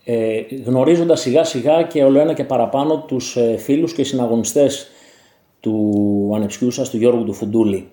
Ε, 0.03 0.41
γνωρίζοντας 0.65 1.19
σιγά 1.21 1.43
σιγά 1.43 1.83
και 1.83 2.03
όλο 2.03 2.19
ένα 2.19 2.33
και 2.33 2.43
παραπάνω 2.43 3.03
τους 3.07 3.37
ε, 3.37 3.57
φίλους 3.57 3.93
και 3.93 4.03
συναγωνιστές 4.03 4.87
του 5.59 6.31
ανεψιού 6.35 6.71
σας, 6.71 6.89
του 6.89 6.97
Γιώργου 6.97 7.23
του 7.23 7.33
Φουντούλη, 7.33 7.87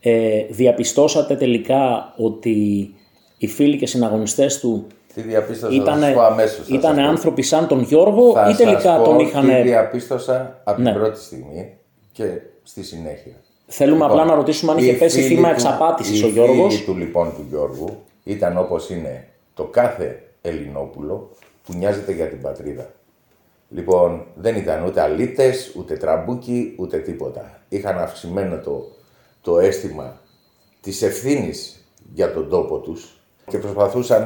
ε, 0.00 0.44
διαπιστώσατε 0.50 1.36
τελικά 1.36 2.14
ότι 2.16 2.90
οι 3.38 3.46
φίλοι 3.46 3.76
και 3.76 3.86
συναγωνιστές 3.86 4.60
του 4.60 4.86
Τι 5.14 5.20
διαπίστωσα, 5.20 5.74
ήταν, 5.74 5.98
θα 5.98 6.04
σας 6.06 6.14
πω 6.14 6.20
αμέσως. 6.20 6.66
θα 6.66 6.74
ήταν 6.74 6.94
σας 6.94 7.04
πω. 7.04 7.08
άνθρωποι 7.10 7.42
σαν 7.42 7.66
τον 7.66 7.80
Γιώργο 7.82 8.32
Θα 8.32 8.48
ή 8.50 8.54
τελικά 8.54 8.80
σας 8.80 8.98
πω 8.98 9.04
τον 9.04 9.16
τι 9.16 9.22
είχαν... 9.24 9.62
διαπίστωσα 9.62 10.60
από 10.64 10.80
Ναι. 10.82 10.90
την 10.90 11.00
πρώτη 11.00 11.20
στιγμή 11.20 11.74
και 12.12 12.24
στη 12.62 12.82
συνέχεια. 12.82 13.32
Θέλουμε 13.72 14.04
απλά 14.04 14.24
να 14.24 14.34
ρωτήσουμε 14.34 14.72
αν 14.72 14.78
είχε 14.78 14.90
οι 14.90 14.94
πέσει 14.94 15.22
φίλοι 15.22 15.34
θύμα 15.34 15.48
του- 15.48 15.54
εξαπάτησης 15.54 16.22
ο 16.22 16.26
Οι 16.26 16.30
Γιώργος. 16.30 16.74
φίλοι 16.74 16.84
του 16.84 16.96
λοιπόν 16.96 17.32
του 17.34 17.46
Γιώργου 17.48 17.88
ήταν 18.24 18.58
όπως 18.58 18.90
είναι 18.90 19.28
το 19.54 19.64
κάθε 19.64 20.22
Ελληνόπουλο 20.42 21.30
που 21.64 21.72
νοιάζεται 21.76 22.12
για 22.12 22.26
την 22.28 22.40
πατρίδα. 22.40 22.90
Λοιπόν, 23.68 24.24
δεν 24.34 24.56
ήταν 24.56 24.84
ούτε 24.84 25.00
αλήτες, 25.00 25.72
ούτε 25.76 25.94
τραμπούκοι, 25.96 26.74
ούτε 26.78 26.98
τίποτα. 26.98 27.60
Είχαν 27.68 27.98
αυξημένο 27.98 28.56
το, 28.58 28.88
το 29.40 29.58
αίσθημα 29.58 30.20
της 30.80 31.02
ευθύνης 31.02 31.84
για 32.14 32.32
τον 32.32 32.48
τόπο 32.48 32.78
τους 32.78 33.20
και 33.46 33.58
προσπαθούσαν 33.58 34.24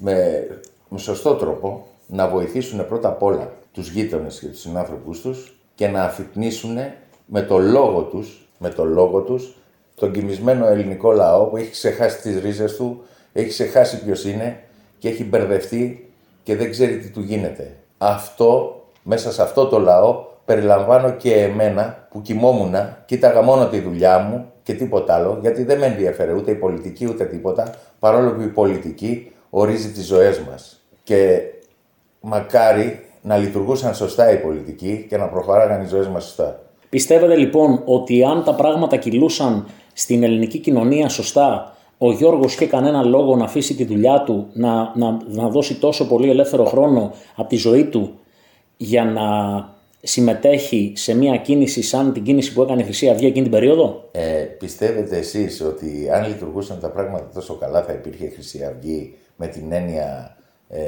με, 0.00 0.46
με 0.88 0.98
σωστό 0.98 1.34
τρόπο 1.34 1.86
να 2.06 2.28
βοηθήσουν 2.28 2.86
πρώτα 2.86 3.08
απ' 3.08 3.22
όλα 3.22 3.52
τους 3.72 3.90
γείτονες 3.90 4.38
και 4.38 4.46
τους 4.46 4.60
συνάνθρωπους 4.60 5.20
τους 5.20 5.58
και 5.74 5.88
να 5.88 6.02
αφυπνίσουν 6.02 6.76
με 7.26 7.42
το 7.42 7.58
λόγο 7.58 8.02
τους, 8.02 8.48
με 8.62 8.68
το 8.68 8.84
λόγο 8.84 9.20
τους 9.20 9.54
τον 9.94 10.12
κοιμισμένο 10.12 10.66
ελληνικό 10.66 11.12
λαό 11.12 11.44
που 11.44 11.56
έχει 11.56 11.70
ξεχάσει 11.70 12.20
τις 12.20 12.40
ρίζες 12.40 12.76
του, 12.76 13.02
έχει 13.32 13.48
ξεχάσει 13.48 14.04
ποιος 14.04 14.24
είναι 14.24 14.60
και 14.98 15.08
έχει 15.08 15.24
μπερδευτεί 15.24 16.12
και 16.42 16.56
δεν 16.56 16.70
ξέρει 16.70 16.98
τι 16.98 17.08
του 17.08 17.20
γίνεται. 17.20 17.76
Αυτό, 17.98 18.82
μέσα 19.02 19.32
σε 19.32 19.42
αυτό 19.42 19.66
το 19.66 19.78
λαό, 19.78 20.24
περιλαμβάνω 20.44 21.10
και 21.10 21.34
εμένα 21.34 22.06
που 22.10 22.22
κοιμόμουν, 22.22 22.74
κοίταγα 23.06 23.42
μόνο 23.42 23.68
τη 23.68 23.80
δουλειά 23.80 24.18
μου 24.18 24.52
και 24.62 24.74
τίποτα 24.74 25.14
άλλο, 25.14 25.38
γιατί 25.40 25.64
δεν 25.64 25.78
με 25.78 25.86
ενδιαφέρε 25.86 26.32
ούτε 26.32 26.50
η 26.50 26.54
πολιτική 26.54 27.06
ούτε 27.06 27.24
τίποτα, 27.24 27.74
παρόλο 27.98 28.32
που 28.32 28.40
η 28.40 28.48
πολιτική 28.48 29.32
ορίζει 29.50 29.88
τις 29.88 30.06
ζωές 30.06 30.38
μας. 30.38 30.80
Και 31.02 31.40
μακάρι 32.20 33.04
να 33.22 33.36
λειτουργούσαν 33.36 33.94
σωστά 33.94 34.32
οι 34.32 34.36
πολιτικοί 34.36 35.06
και 35.08 35.16
να 35.16 35.28
προχωράγαν 35.28 35.82
οι 35.82 35.86
ζωές 35.86 36.08
μας 36.08 36.24
σωστά. 36.24 36.60
Πιστεύετε 36.90 37.36
λοιπόν 37.36 37.82
ότι 37.84 38.24
αν 38.24 38.44
τα 38.44 38.54
πράγματα 38.54 38.96
κυλούσαν 38.96 39.66
στην 39.92 40.22
ελληνική 40.22 40.58
κοινωνία 40.58 41.08
σωστά, 41.08 41.76
ο 41.98 42.12
Γιώργος 42.12 42.54
είχε 42.54 42.66
κανένα 42.66 43.02
λόγο 43.02 43.36
να 43.36 43.44
αφήσει 43.44 43.74
τη 43.74 43.84
δουλειά 43.84 44.22
του, 44.22 44.46
να, 44.52 44.92
να, 44.94 45.18
να 45.26 45.48
δώσει 45.48 45.74
τόσο 45.74 46.06
πολύ 46.06 46.30
ελεύθερο 46.30 46.64
χρόνο 46.64 47.12
από 47.36 47.48
τη 47.48 47.56
ζωή 47.56 47.84
του 47.84 48.18
για 48.76 49.04
να 49.04 49.22
συμμετέχει 50.02 50.92
σε 50.96 51.14
μια 51.14 51.36
κίνηση 51.36 51.82
σαν 51.82 52.12
την 52.12 52.22
κίνηση 52.22 52.52
που 52.52 52.62
έκανε 52.62 52.80
η 52.80 52.84
Χρυσή 52.84 53.08
Αυγή 53.08 53.26
εκείνη 53.26 53.42
την 53.42 53.52
περίοδο; 53.52 54.08
Ε, 54.12 54.42
πιστεύετε 54.58 55.16
εσείς 55.16 55.60
ότι 55.60 56.08
αν 56.12 56.28
λειτουργούσαν 56.28 56.80
τα 56.80 56.88
πράγματα 56.90 57.28
τόσο 57.34 57.54
καλά 57.54 57.82
θα 57.82 57.92
υπήρχε 57.92 58.28
Χρυσή 58.28 58.64
Αυγή 58.64 59.14
με 59.36 59.46
την 59.46 59.72
έννοια 59.72 60.36
ε, 60.68 60.80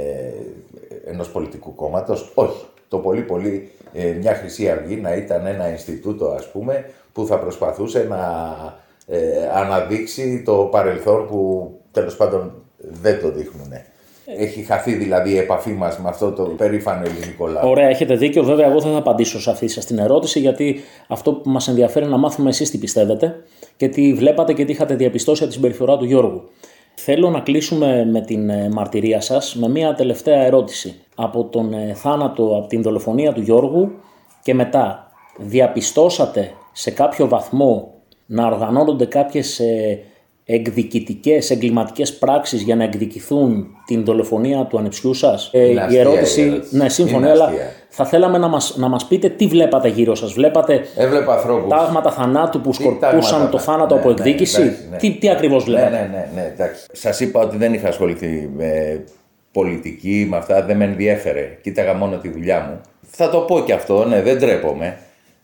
ενός 1.05 1.31
πολιτικού 1.31 1.75
κόμματος; 1.75 2.33
Όχι. 2.35 2.65
Το 2.93 2.99
πολύ 2.99 3.21
πολύ 3.21 3.71
ε, 3.93 4.13
μια 4.21 4.35
Χρυσή 4.35 4.71
Αυγή 4.71 4.97
να 4.97 5.15
ήταν 5.15 5.47
ένα 5.47 5.71
Ινστιτούτο 5.71 6.27
ας 6.27 6.51
πούμε 6.51 6.85
που 7.13 7.27
θα 7.27 7.39
προσπαθούσε 7.39 8.07
να 8.09 8.19
ε, 9.07 9.19
αναδείξει 9.55 10.43
το 10.45 10.55
παρελθόν 10.55 11.27
που 11.27 11.71
τέλος 11.91 12.17
πάντων 12.17 12.53
δεν 12.79 13.21
το 13.21 13.31
δείχνουν. 13.31 13.73
Έχει 14.39 14.63
χαθεί 14.63 14.93
δηλαδή 14.93 15.31
η 15.31 15.39
επαφή 15.39 15.71
μας 15.71 15.99
με 15.99 16.09
αυτό 16.09 16.33
το 16.33 16.43
περήφανο 16.43 17.05
ελληνικό 17.05 17.47
λαό. 17.47 17.71
Ωραία, 17.71 17.89
έχετε 17.89 18.17
δίκιο. 18.17 18.43
Βέβαια, 18.43 18.67
εγώ 18.67 18.81
δεν 18.81 18.93
θα 18.93 18.99
απαντήσω 18.99 19.41
σε 19.41 19.51
αυτή 19.51 19.69
σας 19.69 19.85
την 19.87 19.99
ερώτηση, 19.99 20.41
γιατί 20.41 20.81
αυτό 21.09 21.33
που 21.33 21.51
μας 21.51 21.69
ενδιαφέρει 21.69 22.05
είναι 22.05 22.15
να 22.15 22.21
μάθουμε 22.21 22.49
εσείς 22.49 22.71
τι 22.71 22.79
πιστεύετε 22.79 23.35
και 23.77 23.89
τι 23.89 24.13
βλέπατε 24.15 24.53
και 24.53 24.65
τι 24.65 24.73
είχατε 24.73 24.95
διαπιστώσει 24.95 25.43
από 25.43 25.51
τη 25.53 25.57
συμπεριφορά 25.59 25.97
του 25.97 26.05
Γιώργου. 26.05 26.49
Θέλω 26.95 27.31
να 27.31 27.41
κλείσουμε 27.41 28.05
με 28.05 28.21
την 28.21 28.51
ε, 28.51 28.69
μαρτυρία 28.73 29.21
σας 29.21 29.57
με 29.57 29.69
μια 29.69 29.95
τελευταία 29.95 30.45
ερώτηση. 30.45 31.02
Από 31.15 31.45
τον 31.45 31.73
ε, 31.73 31.93
θάνατο, 31.95 32.57
από 32.59 32.67
την 32.67 32.83
δολοφονία 32.83 33.33
του 33.33 33.41
Γιώργου 33.41 33.93
και 34.43 34.55
μετά, 34.55 35.11
διαπιστώσατε 35.39 36.51
σε 36.73 36.91
κάποιο 36.91 37.29
βαθμό 37.29 37.93
να 38.27 38.47
οργανώνονται 38.47 39.05
κάποιες 39.05 39.59
ε, 39.61 39.99
εκδικητικές, 40.45 41.51
εγκληματικές 41.51 42.19
πράξεις 42.19 42.63
για 42.63 42.77
να 42.77 42.85
εκδικηθούν 42.85 43.67
την 43.87 44.05
δολοφονία 44.05 44.65
του 44.67 44.79
ανεψιού 44.79 45.15
σας; 45.15 45.51
Ε, 45.53 45.65
Είναι 45.65 45.73
η 45.73 45.79
αστεία 45.79 45.99
η 45.99 46.01
ερώτηση, 46.01 46.43
ερώτηση. 46.43 46.77
ναι, 46.77 46.89
σύμφωνο, 46.89 47.19
Είναι 47.19 47.31
αλλά 47.31 47.45
αστεία. 47.45 47.71
Θα 47.89 48.05
θέλαμε 48.05 48.39
να 48.39 48.49
μας, 48.49 48.77
να 48.77 48.89
μας 48.89 49.07
πείτε 49.07 49.29
τι 49.29 49.47
βλέπατε 49.47 49.89
γύρω 49.89 50.15
σας. 50.15 50.33
Βλέπατε 50.33 50.81
Έβλεπα 50.97 51.33
ανθρώπους. 51.35 51.69
τάγματα 51.69 52.11
θανάτου 52.13 52.61
που 52.61 52.71
Τι 52.71 52.75
σκορπούσαν 52.77 53.21
τάγματα, 53.21 53.49
το 53.49 53.59
θάνατο 53.59 53.95
ναι, 53.95 54.01
από 54.01 54.09
ναι, 54.09 54.15
εκδίκηση; 54.15 54.61
εντάξει, 54.63 54.87
ναι. 54.91 54.97
Τι, 54.97 55.11
τι 55.19 55.29
ακριβώς 55.31 55.67
Ναι, 55.67 55.75
βλέπατε; 55.75 55.97
ναι, 55.97 56.09
ναι, 56.17 56.29
ναι, 56.35 56.47
εντάξει. 56.53 56.87
Σας 56.93 57.21
είπα 57.21 57.41
ότι 57.41 57.57
δεν 57.57 57.75
είχα 57.75 57.89
ασχοληθεί 57.89 58.51
με 58.57 59.01
πολιτική, 59.53 60.27
με 60.31 60.37
αυτά, 60.37 60.63
δεν 60.63 60.77
με 60.77 60.85
ενδιέφερε. 60.85 61.59
Κοίταγα 61.63 61.95
μόνο 61.95 62.17
τη 62.17 62.29
δουλειά 62.29 62.61
μου. 62.61 62.81
Θα 63.03 63.31
το 63.31 63.39
πω 63.39 63.61
και 63.61 63.73
αυτό, 63.73 64.05
ναι, 64.05 64.23
δεν 64.23 64.39
τρέπομαι. 64.39 64.99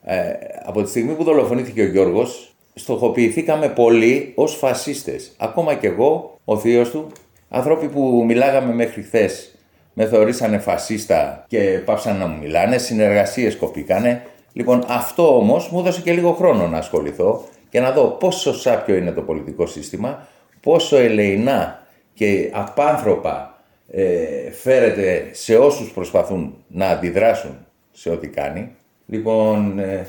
Ε, 0.05 0.33
από 0.65 0.83
τη 0.83 0.89
στιγμή 0.89 1.13
που 1.13 1.25
δολοφονήθηκε 1.25 1.83
ο 1.83 1.87
Γιώργος, 1.87 2.55
στοχοποιηθήκαμε 2.75 3.69
πολύ 3.69 4.33
ως 4.35 4.55
φασίστες. 4.55 5.33
Ακόμα 5.39 5.75
και 5.75 5.87
εγώ, 5.87 6.39
ο 6.45 6.59
θείος 6.59 6.91
του, 6.91 7.07
άνθρωποι 7.49 7.89
που 7.89 8.25
μιλάγαμε 8.27 8.75
μέχρι 8.75 9.03
χθες 9.03 9.53
με 9.93 10.07
θεωρήσανε 10.07 10.59
φασίστα 10.59 11.45
και 11.49 11.81
πάψαν 11.85 12.17
να 12.17 12.27
μου 12.27 12.39
μιλάνε, 12.39 12.79
συνεργασίες 12.79 13.57
κοπήκανε. 13.57 14.23
Λοιπόν, 14.53 14.85
αυτό 14.89 15.37
όμως 15.37 15.71
μου 15.71 15.79
έδωσε 15.79 16.01
και 16.01 16.13
λίγο 16.13 16.33
χρόνο 16.33 16.67
να 16.67 16.79
ασχοληθώ 16.79 17.45
και 17.71 17.81
να 17.81 17.91
δω 17.91 18.05
πόσο 18.05 18.55
σάπιο 18.55 18.97
είναι 18.97 19.11
το 19.11 19.21
πολιτικό 19.21 19.67
σύστημα, 19.67 20.27
πόσο 20.61 20.97
ελεηνά 20.97 21.83
και 22.15 22.51
απάνθρωπα 22.53 23.58
ε, 23.91 24.51
φέρεται 24.51 25.29
σε 25.33 25.57
όσους 25.57 25.91
προσπαθούν 25.91 26.65
να 26.69 26.89
αντιδράσουν 26.89 27.67
σε 27.93 28.11
ό,τι 28.11 28.29
κάνει. 28.29 28.71
Λοιπόν, 29.07 29.79
ε, 29.79 30.07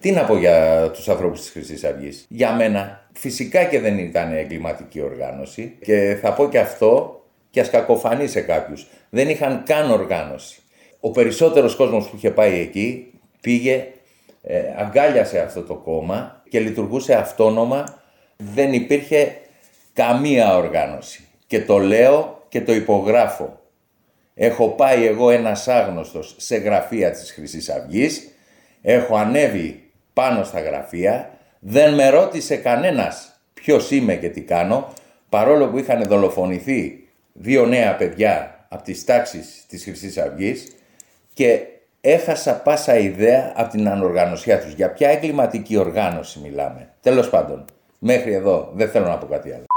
τι 0.00 0.10
να 0.10 0.24
πω 0.24 0.36
για 0.36 0.90
τους 0.90 1.08
ανθρώπους 1.08 1.40
της 1.40 1.50
Χρυσής 1.50 1.84
Αυγής. 1.84 2.26
Για 2.28 2.52
μένα, 2.52 3.08
φυσικά 3.12 3.64
και 3.64 3.80
δεν 3.80 3.98
ήταν 3.98 4.32
εγκληματική 4.32 5.00
οργάνωση 5.00 5.76
και 5.80 6.18
θα 6.20 6.32
πω 6.32 6.48
και 6.48 6.58
αυτό 6.58 7.22
και 7.50 7.60
ας 7.60 7.70
κακοφανεί 7.70 8.26
σε 8.26 8.40
κάποιους. 8.40 8.86
Δεν 9.10 9.28
είχαν 9.28 9.62
καν 9.66 9.90
οργάνωση. 9.90 10.60
Ο 11.00 11.10
περισσότερος 11.10 11.74
κόσμος 11.74 12.08
που 12.08 12.16
είχε 12.16 12.30
πάει 12.30 12.58
εκεί 12.58 13.12
πήγε, 13.40 13.86
ε, 14.42 14.60
αγκάλιασε 14.76 15.38
αυτό 15.38 15.62
το 15.62 15.74
κόμμα 15.74 16.42
και 16.48 16.60
λειτουργούσε 16.60 17.14
αυτόνομα. 17.14 18.02
Δεν 18.36 18.72
υπήρχε 18.72 19.36
καμία 19.92 20.56
οργάνωση. 20.56 21.24
Και 21.46 21.60
το 21.60 21.78
λέω 21.78 22.37
και 22.48 22.60
το 22.60 22.72
υπογράφω. 22.72 23.60
Έχω 24.34 24.68
πάει 24.68 25.06
εγώ 25.06 25.30
ένας 25.30 25.68
άγνωστος 25.68 26.34
σε 26.38 26.56
γραφεία 26.56 27.10
της 27.10 27.32
Χρυσής 27.32 27.68
Αυγής, 27.68 28.28
έχω 28.82 29.16
ανέβει 29.16 29.90
πάνω 30.12 30.44
στα 30.44 30.60
γραφεία, 30.60 31.30
δεν 31.58 31.94
με 31.94 32.08
ρώτησε 32.08 32.56
κανένας 32.56 33.40
ποιος 33.54 33.90
είμαι 33.90 34.14
και 34.14 34.28
τι 34.28 34.40
κάνω, 34.40 34.92
παρόλο 35.28 35.68
που 35.68 35.78
είχαν 35.78 36.02
δολοφονηθεί 36.02 37.08
δύο 37.32 37.66
νέα 37.66 37.96
παιδιά 37.96 38.66
από 38.68 38.82
τις 38.82 39.04
τάξεις 39.04 39.64
της 39.68 39.84
Χρυσής 39.84 40.18
Αυγής 40.18 40.76
και 41.34 41.60
έχασα 42.00 42.54
πάσα 42.54 42.98
ιδέα 42.98 43.52
από 43.56 43.70
την 43.70 43.88
ανοργανωσιά 43.88 44.60
τους. 44.60 44.72
Για 44.72 44.92
ποια 44.92 45.08
εγκληματική 45.08 45.76
οργάνωση 45.76 46.38
μιλάμε. 46.38 46.88
Τέλος 47.00 47.30
πάντων, 47.30 47.64
μέχρι 47.98 48.32
εδώ 48.32 48.72
δεν 48.74 48.88
θέλω 48.88 49.06
να 49.06 49.18
πω 49.18 49.26
κάτι 49.26 49.52
άλλο. 49.52 49.67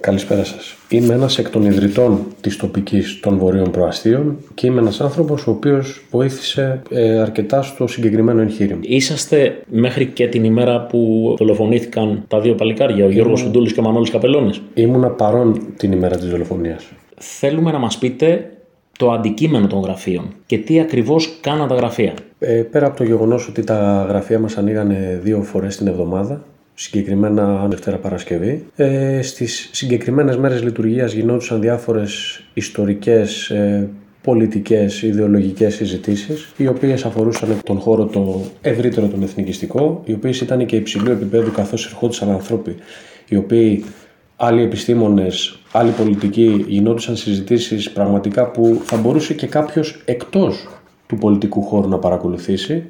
Καλησπέρα 0.00 0.44
σας. 0.44 0.76
Είμαι 0.88 1.14
ένας 1.14 1.38
εκ 1.38 1.50
των 1.50 1.64
ιδρυτών 1.64 2.26
της 2.40 2.56
τοπικής 2.56 3.20
των 3.20 3.38
Βορείων 3.38 3.70
Προαστίων 3.70 4.36
και 4.54 4.66
είμαι 4.66 4.80
ένας 4.80 5.00
άνθρωπος 5.00 5.46
ο 5.46 5.50
οποίος 5.50 6.06
βοήθησε 6.10 6.82
ε, 6.90 7.18
αρκετά 7.20 7.62
στο 7.62 7.86
συγκεκριμένο 7.86 8.40
εγχείρημα. 8.40 8.80
Είσαστε 8.82 9.62
μέχρι 9.66 10.06
και 10.06 10.28
την 10.28 10.44
ημέρα 10.44 10.86
που 10.86 11.34
δολοφονήθηκαν 11.38 12.24
τα 12.28 12.40
δύο 12.40 12.54
παλικάρια, 12.54 13.04
ο 13.04 13.10
Γιώργος 13.10 13.42
Φουντούλης 13.42 13.72
και 13.72 13.80
ο 13.80 13.82
Μανώλης 13.82 14.10
Καπελώνης. 14.10 14.62
Ήμουνα 14.74 15.08
παρόν 15.08 15.62
την 15.76 15.92
ημέρα 15.92 16.16
της 16.16 16.28
δολοφονίας. 16.28 16.92
Θέλουμε 17.16 17.70
να 17.70 17.78
μας 17.78 17.98
πείτε 17.98 18.50
το 18.98 19.10
αντικείμενο 19.10 19.66
των 19.66 19.80
γραφείων 19.80 20.24
και 20.46 20.58
τι 20.58 20.80
ακριβώς 20.80 21.38
κάναν 21.40 21.68
τα 21.68 21.74
γραφεία. 21.74 22.14
Ε, 22.38 22.62
πέρα 22.70 22.86
από 22.86 22.96
το 22.96 23.04
γεγονός 23.04 23.48
ότι 23.48 23.64
τα 23.64 24.06
γραφεία 24.08 24.38
μας 24.38 24.56
ανοίγανε 24.56 25.20
δύο 25.22 25.42
φορές 25.42 25.76
την 25.76 25.86
εβδομάδα, 25.86 26.44
συγκεκριμένα 26.82 27.66
Δευτέρα 27.68 27.96
Παρασκευή. 27.96 28.64
Ε, 28.76 29.22
στις 29.22 29.68
συγκεκριμένες 29.72 30.36
μέρες 30.36 30.62
λειτουργίας 30.62 31.12
γινόντουσαν 31.12 31.60
διάφορες 31.60 32.42
ιστορικές, 32.54 33.50
ε, 33.50 33.88
πολιτικές, 34.22 35.02
ιδεολογικές 35.02 35.74
συζητήσεις, 35.74 36.52
οι 36.56 36.66
οποίες 36.66 37.04
αφορούσαν 37.04 37.58
τον 37.64 37.78
χώρο 37.78 38.04
το 38.04 38.40
ευρύτερο 38.60 39.06
τον 39.06 39.22
εθνικιστικό, 39.22 40.02
οι 40.04 40.12
οποίες 40.12 40.40
ήταν 40.40 40.66
και 40.66 40.76
υψηλού 40.76 41.10
επίπεδου 41.10 41.52
καθώς 41.52 41.86
ερχόντουσαν 41.86 42.30
άνθρωποι, 42.30 42.76
οι 43.28 43.36
οποίοι 43.36 43.84
άλλοι 44.36 44.62
επιστήμονες, 44.62 45.58
άλλοι 45.72 45.90
πολιτικοί, 45.90 46.64
γινόντουσαν 46.68 47.16
συζητήσεις 47.16 47.90
πραγματικά 47.90 48.50
που 48.50 48.80
θα 48.84 48.96
μπορούσε 48.96 49.34
και 49.34 49.46
κάποιος 49.46 50.02
εκτός 50.04 50.68
του 51.06 51.16
πολιτικού 51.16 51.62
χώρου 51.62 51.88
να 51.88 51.98
παρακολουθήσει. 51.98 52.84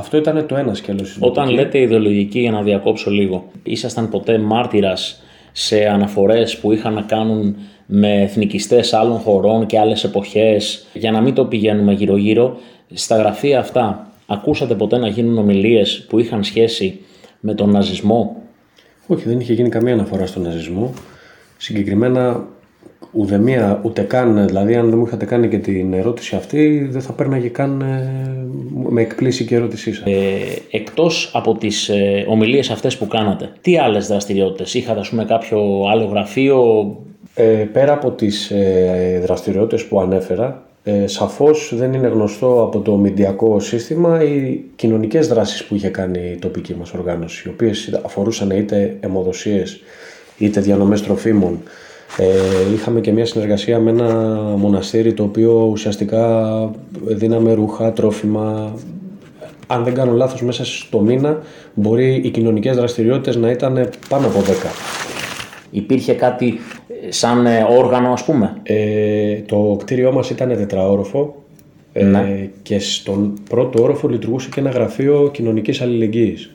Αυτό 0.00 0.16
ήταν 0.16 0.46
το 0.46 0.56
ένα 0.56 0.74
σκέλος. 0.74 1.16
Όταν 1.20 1.50
λέτε 1.50 1.78
ιδεολογική, 1.78 2.40
για 2.40 2.50
να 2.50 2.62
διακόψω 2.62 3.10
λίγο, 3.10 3.50
ήσασταν 3.62 4.08
ποτέ 4.08 4.38
μάρτυρας 4.38 5.22
σε 5.52 5.86
αναφορές 5.86 6.58
που 6.58 6.72
είχαν 6.72 6.94
να 6.94 7.02
κάνουν 7.02 7.56
με 7.86 8.22
εθνικιστές 8.22 8.92
άλλων 8.92 9.18
χωρών 9.18 9.66
και 9.66 9.78
άλλες 9.78 10.04
εποχές, 10.04 10.86
για 10.92 11.10
να 11.10 11.20
μην 11.20 11.34
το 11.34 11.44
πηγαίνουμε 11.44 11.92
γύρω-γύρω, 11.92 12.56
στα 12.92 13.16
γραφεία 13.16 13.58
αυτά 13.58 14.12
ακούσατε 14.26 14.74
ποτέ 14.74 14.98
να 14.98 15.08
γίνουν 15.08 15.38
ομιλίες 15.38 16.04
που 16.08 16.18
είχαν 16.18 16.44
σχέση 16.44 17.00
με 17.40 17.54
τον 17.54 17.70
ναζισμό; 17.70 18.42
Όχι, 19.06 19.28
δεν 19.28 19.40
είχε 19.40 19.52
γίνει 19.52 19.68
καμία 19.68 19.92
αναφορά 19.92 20.26
στον 20.26 20.42
ναζισμό. 20.42 20.92
Συγκεκριμένα 21.56 22.46
ουδεμία, 23.12 23.80
ούτε 23.82 24.02
καν, 24.02 24.46
δηλαδή 24.46 24.74
αν 24.74 24.88
δεν 24.88 24.98
μου 24.98 25.06
είχατε 25.06 25.24
κάνει 25.24 25.48
και 25.48 25.58
την 25.58 25.92
ερώτηση 25.92 26.36
αυτή, 26.36 26.88
δεν 26.90 27.00
θα 27.00 27.12
πέρναγε 27.12 27.48
καν 27.48 27.80
ε, 27.80 28.12
με 28.88 29.00
εκπλήσει 29.00 29.44
και 29.44 29.54
η 29.54 29.56
ερώτησή 29.56 29.92
σας. 29.92 30.06
Ε, 30.06 30.16
εκτός 30.70 31.30
από 31.34 31.54
τις 31.54 31.88
ε, 31.88 32.24
ομιλίες 32.28 32.70
αυτές 32.70 32.96
που 32.96 33.06
κάνατε, 33.06 33.52
τι 33.60 33.78
άλλες 33.78 34.06
δραστηριότητες, 34.06 34.74
είχατε 34.74 35.00
ας 35.00 35.08
πούμε 35.08 35.24
κάποιο 35.24 35.60
άλλο 35.92 36.04
γραφείο, 36.04 36.56
Ε, 37.34 37.44
πέρα 37.72 37.92
από 37.92 38.10
τις 38.10 38.50
ε, 38.50 39.20
δραστηριότητες 39.22 39.84
που 39.84 40.00
ανέφερα, 40.00 40.62
ε, 40.84 41.06
σαφώς 41.06 41.72
δεν 41.76 41.92
είναι 41.92 42.08
γνωστό 42.08 42.62
από 42.62 42.78
το 42.78 42.96
μηντιακό 42.96 43.60
σύστημα 43.60 44.22
οι 44.22 44.60
κοινωνικές 44.76 45.28
δράσεις 45.28 45.64
που 45.64 45.74
είχε 45.74 45.88
κάνει 45.88 46.30
η 46.32 46.36
τοπική 46.36 46.74
μας 46.74 46.92
οργάνωση, 46.92 47.48
οι 47.48 47.50
οποίες 47.50 48.00
αφορούσαν 48.04 48.50
είτε 48.50 48.96
αιμοδοσίες 49.00 49.80
είτε 50.38 50.60
διανομές 50.60 51.02
τροφίμων. 51.02 51.62
Ε, 52.16 52.72
είχαμε 52.74 53.00
και 53.00 53.12
μια 53.12 53.26
συνεργασία 53.26 53.78
με 53.78 53.90
ένα 53.90 54.14
μοναστήρι 54.56 55.12
το 55.12 55.22
οποίο 55.22 55.68
ουσιαστικά 55.70 56.70
δίναμε 57.06 57.52
ρούχα, 57.52 57.92
τρόφιμα. 57.92 58.74
Αν 59.66 59.84
δεν 59.84 59.94
κάνω 59.94 60.12
λάθος 60.12 60.42
μέσα 60.42 60.64
στο 60.64 61.00
μήνα 61.00 61.38
μπορεί 61.74 62.20
οι 62.24 62.30
κοινωνικές 62.30 62.76
δραστηριότητες 62.76 63.36
να 63.36 63.50
ήταν 63.50 63.88
πάνω 64.08 64.26
από 64.26 64.40
10. 64.40 64.42
υπήρχε 65.70 66.12
κάτι 66.12 66.58
ε, 67.06 67.12
σαν 67.12 67.46
ε, 67.46 67.66
όργανο 67.78 68.12
ας 68.12 68.24
πούμε; 68.24 68.56
Ε, 68.62 69.36
το 69.46 69.76
κτίριό 69.78 70.12
μας 70.12 70.30
ήταν 70.30 70.48
τετραόροφο 70.48 71.34
ε, 71.92 72.04
και 72.62 72.78
στον 72.78 73.38
πρώτο 73.48 73.82
όροφο 73.82 74.08
λειτουργούσε 74.08 74.48
και 74.54 74.60
ένα 74.60 74.70
γραφείο 74.70 75.30
κοινωνικής 75.32 75.80
αλληλεγγύης 75.80 76.50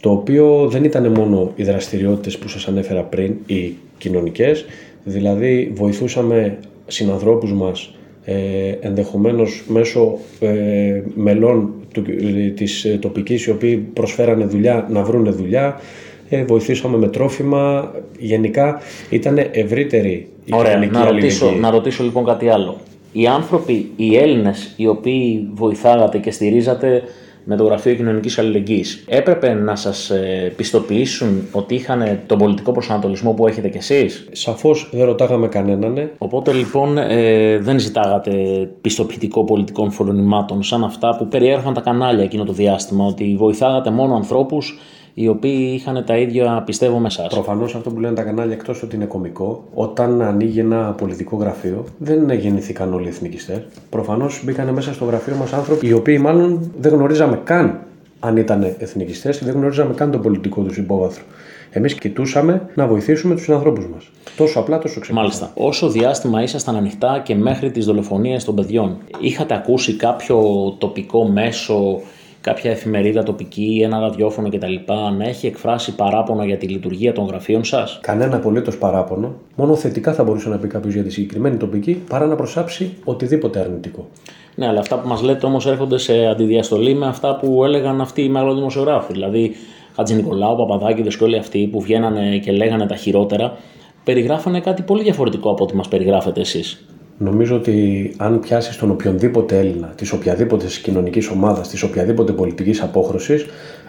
το 0.00 0.10
οποίο 0.10 0.68
δεν 0.68 0.84
ήταν 0.84 1.12
μόνο 1.12 1.52
οι 1.56 1.62
δραστηριότητες 1.62 2.38
που 2.38 2.48
σας 2.48 2.68
ανέφερα 2.68 3.02
πριν, 3.02 3.34
οι 3.46 3.74
κοινωνικές, 3.98 4.64
δηλαδή 5.04 5.72
βοηθούσαμε 5.74 6.58
συνανθρώπους 6.86 7.52
μας 7.52 7.94
ε, 8.24 8.34
ενδεχομένως 8.80 9.64
μέσω 9.68 10.18
ε, 10.40 11.02
μελών 11.14 11.70
του, 11.94 12.04
ε, 12.08 12.48
της 12.48 12.84
ε, 12.84 12.98
τοπικής 13.00 13.46
οι 13.46 13.50
οποίοι 13.50 13.76
προσφέρανε 13.76 14.44
δουλειά 14.44 14.86
να 14.90 15.02
βρούνε 15.02 15.30
δουλειά, 15.30 15.80
ε, 16.28 16.44
βοηθήσαμε 16.44 16.96
με 16.96 17.08
τρόφιμα, 17.08 17.94
γενικά 18.18 18.80
ήταν 19.10 19.38
ευρύτερη 19.50 20.28
η 20.44 20.50
Ωραία, 20.54 20.70
κοινωνική 20.72 20.92
να 20.94 21.04
ρωτήσω, 21.04 21.44
αλληλεγγύη. 21.44 21.62
να 21.62 21.70
ρωτήσω 21.70 22.04
λοιπόν 22.04 22.24
κάτι 22.24 22.48
άλλο. 22.48 22.76
Οι 23.12 23.26
άνθρωποι, 23.26 23.90
οι 23.96 24.16
Έλληνες, 24.16 24.74
οι 24.76 24.86
οποίοι 24.86 25.48
βοηθάγατε 25.54 26.18
και 26.18 26.30
στηρίζατε 26.30 27.02
με 27.44 27.56
το 27.56 27.64
Γραφείο 27.64 27.94
Κοινωνικής 27.94 28.38
Αλληλεγγύης, 28.38 29.04
έπρεπε 29.08 29.54
να 29.54 29.76
σας 29.76 30.10
ε, 30.10 30.52
πιστοποιήσουν 30.56 31.48
ότι 31.52 31.74
είχαν 31.74 32.20
τον 32.26 32.38
πολιτικό 32.38 32.72
προσανατολισμό 32.72 33.32
που 33.32 33.46
έχετε 33.46 33.68
κι 33.68 33.76
εσείς; 33.76 34.28
Σαφώς 34.32 34.88
δεν 34.92 35.04
ρωτάγαμε 35.04 35.48
κανέναν, 35.48 35.96
ε. 35.96 36.10
Οπότε 36.18 36.52
λοιπόν 36.52 36.98
ε, 36.98 37.58
δεν 37.58 37.78
ζητάγατε 37.78 38.32
πιστοποιητικό 38.80 39.44
πολιτικών 39.44 39.90
φρονημάτων 39.90 40.62
σαν 40.62 40.84
αυτά 40.84 41.16
που 41.16 41.28
περιέγραφαν 41.28 41.74
τα 41.74 41.80
κανάλια 41.80 42.24
εκείνο 42.24 42.44
το 42.44 42.52
διάστημα, 42.52 43.04
ότι 43.04 43.36
βοηθάγατε 43.38 43.90
μόνο 43.90 44.14
ανθρώπους 44.14 44.78
οι 45.20 45.28
οποίοι 45.28 45.72
είχαν 45.74 46.04
τα 46.06 46.16
ίδια 46.16 46.62
πιστεύω 46.66 46.98
με 46.98 47.06
εσάς. 47.06 47.26
Προφανώς 47.34 47.74
αυτό 47.74 47.90
που 47.90 48.00
λένε 48.00 48.14
τα 48.14 48.22
κανάλια, 48.22 48.54
εκτός 48.54 48.82
ότι 48.82 48.96
είναι 48.96 49.04
κωμικό, 49.04 49.64
όταν 49.74 50.22
ανοίγει 50.22 50.60
ένα 50.60 50.94
πολιτικό 50.98 51.36
γραφείο, 51.36 51.84
δεν 51.98 52.30
γεννηθήκαν 52.30 52.94
όλοι 52.94 53.04
οι 53.04 53.08
εθνικιστέ. 53.08 53.64
Προφανώς 53.90 54.42
μπήκαν 54.44 54.68
μέσα 54.68 54.92
στο 54.92 55.04
γραφείο 55.04 55.34
μας 55.36 55.52
άνθρωποι 55.52 55.86
οι 55.86 55.92
οποίοι 55.92 56.18
μάλλον 56.20 56.72
δεν 56.78 56.92
γνωρίζαμε 56.92 57.40
καν 57.44 57.78
αν 58.20 58.36
ήταν 58.36 58.74
εθνικιστέ 58.78 59.30
και 59.30 59.44
δεν 59.44 59.54
γνωρίζαμε 59.54 59.94
καν 59.94 60.10
το 60.10 60.18
πολιτικό 60.18 60.62
τους 60.62 60.76
υπόβαθρο. 60.76 61.24
Εμείς 61.70 61.94
κοιτούσαμε 61.94 62.68
να 62.74 62.86
βοηθήσουμε 62.86 63.34
τους 63.34 63.48
ανθρώπους 63.48 63.86
μας. 63.86 64.10
Τόσο 64.36 64.58
απλά, 64.60 64.78
τόσο 64.78 65.00
ξεκάθαρα. 65.00 65.20
Μάλιστα. 65.20 65.50
Όσο 65.54 65.88
διάστημα 65.88 66.42
ήσασταν 66.42 66.76
ανοιχτά 66.76 67.20
και 67.24 67.34
μέχρι 67.34 67.70
τις 67.70 67.84
δολοφονίες 67.86 68.44
των 68.44 68.54
παιδιών, 68.54 68.98
είχατε 69.20 69.54
ακούσει 69.54 69.96
κάποιο 69.96 70.42
τοπικό 70.78 71.28
μέσο, 71.28 72.00
κάποια 72.40 72.70
εφημερίδα 72.70 73.22
τοπική, 73.22 73.80
ένα 73.84 73.98
ραδιόφωνο 73.98 74.48
κτλ. 74.48 74.74
να 75.18 75.24
έχει 75.24 75.46
εκφράσει 75.46 75.94
παράπονο 75.94 76.44
για 76.44 76.56
τη 76.56 76.66
λειτουργία 76.66 77.12
των 77.12 77.26
γραφείων 77.26 77.64
σας; 77.64 77.98
Κανένα 78.02 78.36
απολύτως 78.36 78.78
παράπονο. 78.78 79.34
Μόνο 79.56 79.74
θετικά 79.74 80.12
θα 80.12 80.24
μπορούσε 80.24 80.48
να 80.48 80.58
πει 80.58 80.66
κάποιος 80.66 80.94
για 80.94 81.02
τη 81.02 81.10
συγκεκριμένη 81.10 81.56
τοπική 81.56 82.02
παρά 82.08 82.26
να 82.26 82.34
προσάψει 82.34 82.96
οτιδήποτε 83.04 83.60
αρνητικό. 83.60 84.08
Ναι, 84.54 84.66
αλλά 84.66 84.80
αυτά 84.80 84.98
που 84.98 85.08
μας 85.08 85.22
λέτε 85.22 85.46
όμως 85.46 85.66
έρχονται 85.66 85.98
σε 85.98 86.26
αντιδιαστολή 86.26 86.94
με 86.94 87.06
αυτά 87.06 87.36
που 87.36 87.64
έλεγαν 87.64 88.00
αυτοί 88.00 88.22
οι 88.22 88.28
μεγαλοδημοσιογράφοι. 88.28 89.12
Δηλαδή, 89.12 89.52
Χατζη 89.96 90.14
Νικολάου, 90.14 90.56
Παπαδάκηδες 90.56 91.16
και 91.16 91.24
όλοι 91.24 91.36
αυτοί 91.36 91.68
που 91.72 91.80
βγαίνανε 91.80 92.38
και 92.38 92.52
λέγανε 92.52 92.86
τα 92.86 92.96
χειρότερα, 92.96 93.56
περιγράφανε 94.04 94.60
κάτι 94.60 94.82
πολύ 94.82 95.02
διαφορετικό 95.02 95.50
από 95.50 95.64
ό,τι 95.64 95.76
μας 95.76 95.88
περιγράφετε 95.88 96.40
εσείς. 96.40 96.84
Νομίζω 97.22 97.56
ότι 97.56 98.14
αν 98.16 98.40
πιάσεις 98.40 98.76
τον 98.76 98.90
οποιονδήποτε 98.90 99.58
Έλληνα, 99.58 99.92
της 99.96 100.12
οποιαδήποτε 100.12 100.66
κοινωνικής 100.82 101.28
ομάδας, 101.28 101.68
της 101.68 101.82
οποιαδήποτε 101.82 102.32
πολιτικής 102.32 102.82
απόχρωσης, 102.82 103.46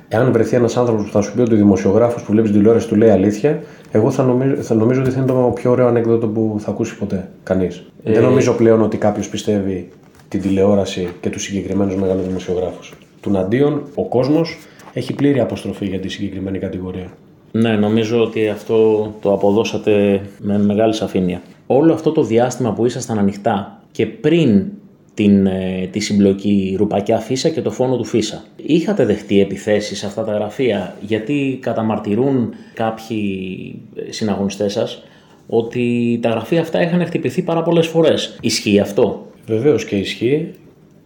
εάν 0.08 0.32
βρεθεί 0.32 0.56
ένας 0.56 0.78
άνθρωπος 0.78 1.06
που 1.06 1.12
θα 1.12 1.22
σου 1.22 1.34
πει 1.34 1.42
ότι 1.42 1.54
ο 1.54 1.58
δημοσιογράφος 1.58 2.24
που 2.24 2.32
βλέπεις 2.32 2.50
την 2.50 2.60
τηλεόραση 2.60 2.88
του 2.88 2.96
λέει 2.96 3.10
αλήθεια, 3.10 3.60
εγώ 3.92 4.12
θα 4.12 4.24
νομίζω, 4.24 4.56
θα 4.56 4.76
νομίζω 4.76 5.02
ότι 5.02 5.12
θα 5.12 5.18
είναι 5.18 5.28
το 5.28 5.52
πιο 5.56 5.72
ωραίο 5.72 5.88
ανεκδότο 5.88 6.28
που 6.28 6.56
θα 6.60 6.72
ακούσει 6.72 6.98
ποτέ 6.98 7.30
κανείς. 7.44 7.84
Ε, 8.04 8.12
Δεν 8.14 8.24
νομίζω 8.24 8.54
πλέον 8.54 8.82
ότι 8.82 8.98
κάποιος 8.98 9.30
πιστεύει 9.30 9.90
την 10.28 10.42
τηλεόραση 10.42 11.08
και 11.22 11.30
τους 11.30 11.44
συγκεκριμένους 11.44 11.96
μεγάλους 11.96 12.26
δημοσιογράφους. 12.26 12.94
Τουναντίον, 13.22 13.82
ο 13.96 14.06
κόσμος 14.06 14.58
έχει 14.94 15.14
πλήρη 15.14 15.40
αποστροφή 15.40 15.86
για 15.86 16.00
τη 16.00 16.08
συγκεκριμένη 16.08 16.60
κατηγορία. 16.60 17.08
Ναι, 17.52 17.72
νομίζω 17.76 18.22
ότι 18.22 18.48
αυτό 18.48 19.12
το 19.22 19.34
αποδώσατε 19.34 20.22
με 20.40 20.60
μεγάλη 20.60 20.94
σαφήνεια. 20.94 21.42
Όλο 21.74 21.94
αυτό 21.94 22.12
το 22.12 22.24
διάστημα 22.24 22.74
που 22.74 22.86
ήσασταν 22.86 23.20
ανοιχτά 23.20 23.82
και 23.92 24.06
πριν 24.06 24.66
την, 25.14 25.46
ε, 25.46 25.88
τη 25.92 26.00
συμπλοκή 26.00 26.76
Ρουπακιά 26.78 27.18
Φίσα 27.20 27.50
και 27.50 27.62
το 27.62 27.72
φόνο 27.72 27.98
του 27.98 28.04
Φίσα. 28.04 28.44
Είχατε 28.56 29.06
δεχτεί 29.06 29.42
επιθέσεις 29.42 29.98
σε 29.98 30.06
αυτά 30.06 30.24
τα 30.24 30.34
γραφεία; 30.34 30.96
Γιατί 31.02 31.60
καταμαρτυρούν 31.62 32.54
κάποιοι 32.74 33.26
ε, 33.96 34.12
συναγωνιστές 34.12 34.74
σας 34.74 35.04
ότι 35.48 36.20
τα 36.22 36.30
γραφεία 36.30 36.62
αυτά 36.62 36.82
είχαν 36.82 37.06
χτυπηθεί 37.06 37.42
πάρα 37.42 37.62
πολλές 37.62 37.88
φορές. 37.88 38.38
Ισχύει 38.42 38.80
αυτό; 38.80 39.28
Βεβαίως 39.46 39.86
και 39.86 39.96
ισχύει 39.96 40.52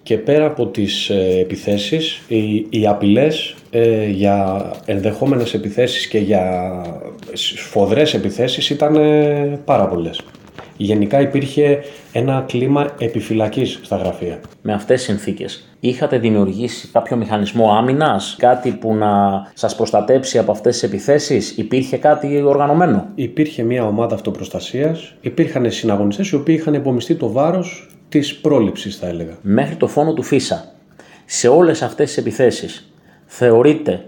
και 0.04 0.18
πέρα 0.18 0.46
από 0.46 0.66
τις 0.66 1.10
ε, 1.10 1.38
επιθέσεις, 1.40 2.22
οι, 2.28 2.66
οι 2.70 2.88
απειλές 2.88 3.56
ε, 3.72 4.10
για 4.10 4.72
ενδεχόμενες 4.86 5.54
επιθέσεις 5.54 6.08
και 6.08 6.18
για 6.18 6.82
σφοδρές 7.34 8.14
επιθέσεις 8.14 8.70
ήταν 8.70 8.96
ε, 8.96 9.60
πάρα 9.66 9.88
πολλές. 9.88 10.22
Γενικά 10.78 11.22
υπήρχε 11.22 11.84
ένα 12.12 12.44
κλίμα 12.48 12.96
επιφυλακής 13.00 13.80
στα 13.84 13.96
γραφεία. 13.96 14.40
Με 14.62 14.74
αυτές 14.74 14.96
τις 14.98 15.06
συνθήκες 15.06 15.70
είχατε 15.80 16.18
δημιουργήσει 16.18 16.88
κάποιο 16.88 17.18
μηχανισμό 17.18 17.74
άμυνας, 17.74 18.36
κάτι 18.40 18.72
που 18.72 18.96
να 18.96 19.12
σας 19.54 19.76
προστατέψει 19.76 20.38
από 20.38 20.52
αυτές 20.52 20.74
τις 20.74 20.84
επιθέσεις, 20.84 21.58
υπήρχε 21.58 21.98
κάτι 21.98 22.42
οργανωμένο; 22.42 23.08
Υπήρχε 23.16 23.64
μια 23.64 23.86
ομάδα 23.86 24.16
αυτοπροστασίας, 24.16 25.14
υπήρχαν 25.22 25.72
συναγωνιστές 25.72 26.30
οι 26.30 26.36
οποίοι 26.36 26.56
είχαν 26.60 26.74
υπομειστεί 26.74 27.16
το 27.16 27.32
βάρος 27.32 27.90
της 28.10 28.36
πρόληψης 28.36 28.96
θα 28.98 29.08
έλεγα. 29.08 29.38
Μέχρι 29.42 29.76
το 29.76 29.88
φόνο 29.88 30.14
του 30.14 30.24
Φίσα, 30.24 30.66
σε 31.26 31.48
όλες 31.48 31.82
αυτές 31.82 32.08
τις 32.08 32.18
επιθέσεις, 32.18 32.92
θεωρείτε 33.26 34.06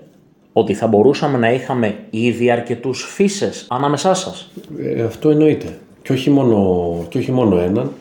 ότι 0.54 0.74
θα 0.74 0.88
μπορούσαμε 0.88 1.38
να 1.38 1.52
είχαμε 1.52 1.96
ήδη 2.10 2.52
αρκετούς 2.52 3.04
φύσες 3.14 3.66
ανάμεσά 3.70 4.14
σας; 4.14 4.52
Ε, 4.80 5.02
αυτό 5.04 5.30
εννοείται. 5.30 5.78
Και 6.08 6.14
όχι, 6.14 6.30
μόνο, 6.30 7.06
και 7.10 7.18
όχι 7.18 7.32
μόνο 7.32 7.60
έναν, 7.60 7.92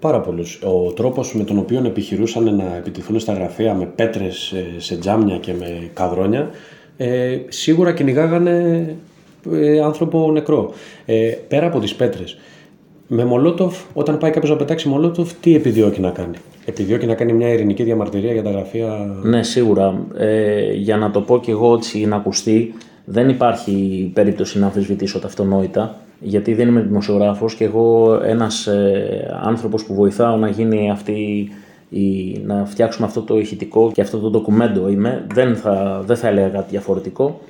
πάρα 0.00 0.20
πολλούς. 0.20 0.60
Ο 0.62 0.92
τρόπος 0.92 1.34
με 1.34 1.44
τον 1.44 1.58
οποίο 1.58 1.82
επιχειρούσαν 1.86 2.56
να 2.56 2.76
επιτυχθούν 2.76 3.18
στα 3.20 3.32
γραφεία 3.32 3.74
με 3.74 3.84
πέτρες 3.84 4.52
ε, 4.52 4.80
σε 4.80 4.96
τζάμια 4.96 5.38
και 5.38 5.52
με 5.58 5.90
καδρόνια, 5.94 6.50
ε, 6.96 7.38
σίγουρα 7.48 7.92
κυνηγάγανε 7.92 8.96
ε, 9.52 9.80
άνθρωπο 9.80 10.30
νεκρό. 10.32 10.72
Ε, 11.04 11.30
πέρα 11.48 11.66
από 11.66 11.78
τις 11.78 11.94
πέτρες. 11.94 12.38
Με 13.06 13.24
Μολότοφ, 13.24 13.78
όταν 13.94 14.18
πάει 14.18 14.30
κάποιος 14.30 14.50
να 14.50 14.56
πετάξει 14.56 14.88
Μολότοφ, 14.88 15.32
τι 15.40 15.54
επιδιώκει 15.54 16.00
να 16.00 16.10
κάνει; 16.10 16.36
Επιδιώκει 16.64 17.06
να 17.06 17.14
κάνει 17.14 17.32
μια 17.32 17.48
ειρηνική 17.48 17.82
διαμαρτυρία 17.82 18.32
για 18.32 18.42
τα 18.42 18.50
γραφεία; 18.50 19.18
Ναι, 19.22 19.42
σίγουρα. 19.42 20.06
Ε, 20.16 20.72
για 20.72 20.96
να 20.96 21.10
το 21.10 21.20
πω 21.20 21.40
και 21.40 21.50
εγώ 21.50 21.74
έτσι 21.74 22.06
να 22.06 22.16
ακουστεί, 22.16 22.74
δεν 23.04 23.28
υπάρχει 23.28 24.10
περίπτωση 24.14 24.58
να 24.58 24.66
αμφισβητήσω 24.66 25.18
τα 25.18 25.26
αυτονόητα, 25.26 26.00
γιατί 26.20 26.54
δεν 26.54 26.68
είμαι 26.68 26.80
δημοσιογράφος 26.80 27.54
και 27.54 27.64
εγώ 27.64 28.18
ένας 28.24 28.66
ε, 28.66 29.38
άνθρωπος 29.42 29.84
που 29.84 29.94
βοηθάω 29.94 30.36
να 30.36 30.48
γίνει 30.48 30.90
αυτή 30.90 31.48
η, 31.88 32.38
να 32.44 32.64
φτιάξουμε 32.64 33.06
αυτό 33.06 33.22
το 33.22 33.38
ηχητικό 33.38 33.90
και 33.94 34.00
αυτό 34.00 34.18
το 34.18 34.30
ντοκουμέντο 34.30 34.88
είμαι, 34.88 35.26
δεν 35.32 35.56
θα, 35.56 36.02
δεν 36.06 36.16
θα 36.16 36.28
έλεγα 36.28 36.48
κάτι 36.48 36.66
διαφορετικό. 36.70 37.40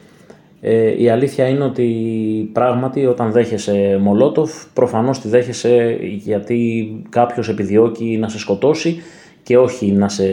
Ε, 0.61 1.03
η 1.03 1.09
αλήθεια 1.09 1.49
είναι 1.49 1.65
ότι 1.65 2.51
πράγματι 2.53 3.07
όταν 3.07 3.33
δέχεσαι 3.33 3.99
Μολότοφ 4.01 4.65
προφανώς 4.73 5.21
τη 5.21 5.29
δέχεσαι 5.29 5.99
γιατί 6.01 6.89
κάποιος 7.09 7.49
επιδιώκει 7.49 8.17
να 8.21 8.29
σε 8.29 8.39
σκοτώσει 8.39 9.03
και 9.43 9.59
όχι 9.59 9.93
να 9.93 10.09
σε 10.09 10.25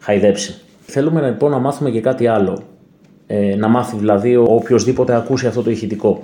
χαϊδέψει. 0.00 0.54
Θέλουμε 0.80 1.28
λοιπόν 1.28 1.50
να 1.50 1.58
μάθουμε 1.58 1.90
και 1.90 2.00
κάτι 2.00 2.26
άλλο. 2.26 2.58
Ε, 3.26 3.54
να 3.56 3.68
μάθει 3.68 3.96
δηλαδή 3.96 4.36
ο 4.36 4.46
οποιοδήποτε 4.48 5.14
ακούσει 5.14 5.46
αυτό 5.46 5.62
το 5.62 5.70
ηχητικό. 5.70 6.22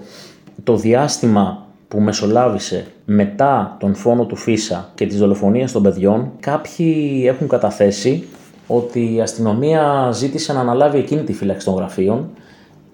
Το 0.65 0.77
διάστημα 0.77 1.67
που 1.89 2.01
μεσολάβησε 2.01 2.87
μετά 3.05 3.77
τον 3.81 3.95
φόνο 3.95 4.25
του 4.27 4.37
Φίσα 4.37 4.91
και 4.95 5.07
τις 5.07 5.19
δολοφονίες 5.19 5.73
των 5.73 5.83
παιδιών, 5.83 6.33
κάποιοι 6.41 7.23
έχουν 7.27 7.49
καταθέσει 7.49 8.25
ότι 8.67 9.15
η 9.15 9.21
αστυνομία 9.21 10.11
ζήτησε 10.13 10.53
να 10.53 10.61
αναλάβει 10.61 10.99
εκείνη 10.99 11.23
τη 11.23 11.33
φύλαξη 11.33 11.67
των 11.67 11.75
γραφείων 11.75 12.29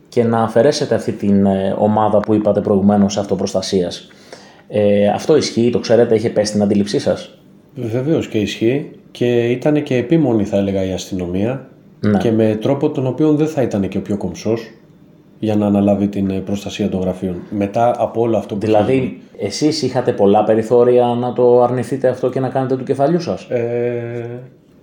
και 0.08 0.24
να 0.24 0.42
αφαιρέσετε 0.42 0.94
αυτή 0.94 1.12
την 1.12 1.46
ε, 1.46 1.74
ομάδα 1.78 2.20
που 2.20 2.34
είπατε 2.34 2.60
προηγουμένως 2.60 3.16
αυτοπροστασίας. 3.18 4.08
Ε, 4.68 5.08
αυτό 5.08 5.36
ισχύει, 5.36 5.70
το 5.70 5.78
ξέρετε, 5.78 6.14
έχει 6.14 6.28
πέσει 6.30 6.46
στην 6.50 6.62
αντίληψή 6.62 6.98
σας; 6.98 7.38
Βεβαίως 7.74 8.28
και 8.28 8.38
ισχύει 8.38 8.90
και 9.10 9.50
ήταν 9.50 9.82
και 9.82 9.96
επίμονη 9.96 10.44
θα 10.44 10.56
έλεγα 10.56 10.84
η 10.84 10.92
αστυνομία 10.92 11.68
Ναι. 12.00 12.18
και 12.18 12.32
με 12.32 12.58
τρόπο 12.60 12.90
τον 12.90 13.06
οποίο 13.06 13.34
δεν 13.34 13.46
θα 13.46 13.62
ήταν 13.62 13.88
και 13.88 13.98
ο 13.98 14.02
πιο 14.02 14.16
κομψός 14.16 14.70
για 15.38 15.56
να 15.56 15.66
αναλάβει 15.66 16.08
την 16.08 16.30
ε, 16.30 16.38
προστασία 16.38 16.88
των 16.88 17.00
γραφείων. 17.00 17.34
Μετά 17.50 17.94
από 17.98 18.20
όλο 18.20 18.36
αυτό 18.36 18.54
που 18.54 18.66
Δηλαδή, 18.66 19.20
εσείς 19.38 19.82
είχατε 19.82 20.12
πολλά 20.12 20.44
περιθώρια 20.44 21.06
να 21.06 21.32
το 21.32 21.62
αρνηθείτε 21.62 22.08
αυτό 22.08 22.30
και 22.30 22.40
να 22.40 22.48
κάνετε 22.48 22.76
του 22.76 22.84
κεφαλιού 22.84 23.20
σας; 23.20 23.42
Ε, 23.44 24.40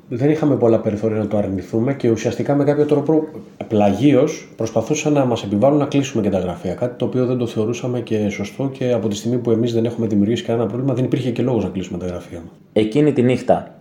δεν 0.10 0.30
είχαμε 0.30 0.56
πολλά 0.56 0.80
περιθώρια 0.80 1.18
να 1.18 1.28
το 1.28 1.38
αρνηθούμε 1.38 1.94
και 1.94 2.10
ουσιαστικά 2.10 2.56
με 2.56 2.64
κάποιο 2.64 2.86
τρόπο 2.86 3.24
πλαγίως 3.68 4.50
προσπαθούσαν 4.56 5.14
να 5.14 5.26
μας 5.26 5.44
επιβάλλουν 5.44 5.80
να 5.80 5.86
κλείσουμε 5.86 6.24
και 6.24 6.30
τα 6.30 6.40
γραφεία. 6.40 6.74
Κάτι 6.74 6.98
το 6.98 7.06
οποίο 7.06 7.26
δεν 7.26 7.38
το 7.38 7.48
θεωρούσαμε 7.48 8.00
και 8.00 8.30
σωστό 8.30 8.70
και 8.74 8.92
από 8.92 9.08
τη 9.08 9.16
στιγμή 9.16 9.38
που 9.38 9.52
εμείς 9.52 9.74
δεν 9.74 9.86
έχουμε 9.86 10.08
δημιουργήσει 10.08 10.44
κανένα 10.44 10.68
πρόβλημα, 10.68 10.94
δεν 10.94 11.04
υπήρχε 11.04 11.32
και 11.32 11.42
λόγος 11.42 11.64
να 11.64 11.70
κλείσουμε 11.70 11.98
τα 11.98 12.06
γραφεία 12.06 12.38
μας. 12.38 12.52
Εκείνη 12.74 13.14
τη 13.14 13.22
νύχτα, 13.22 13.76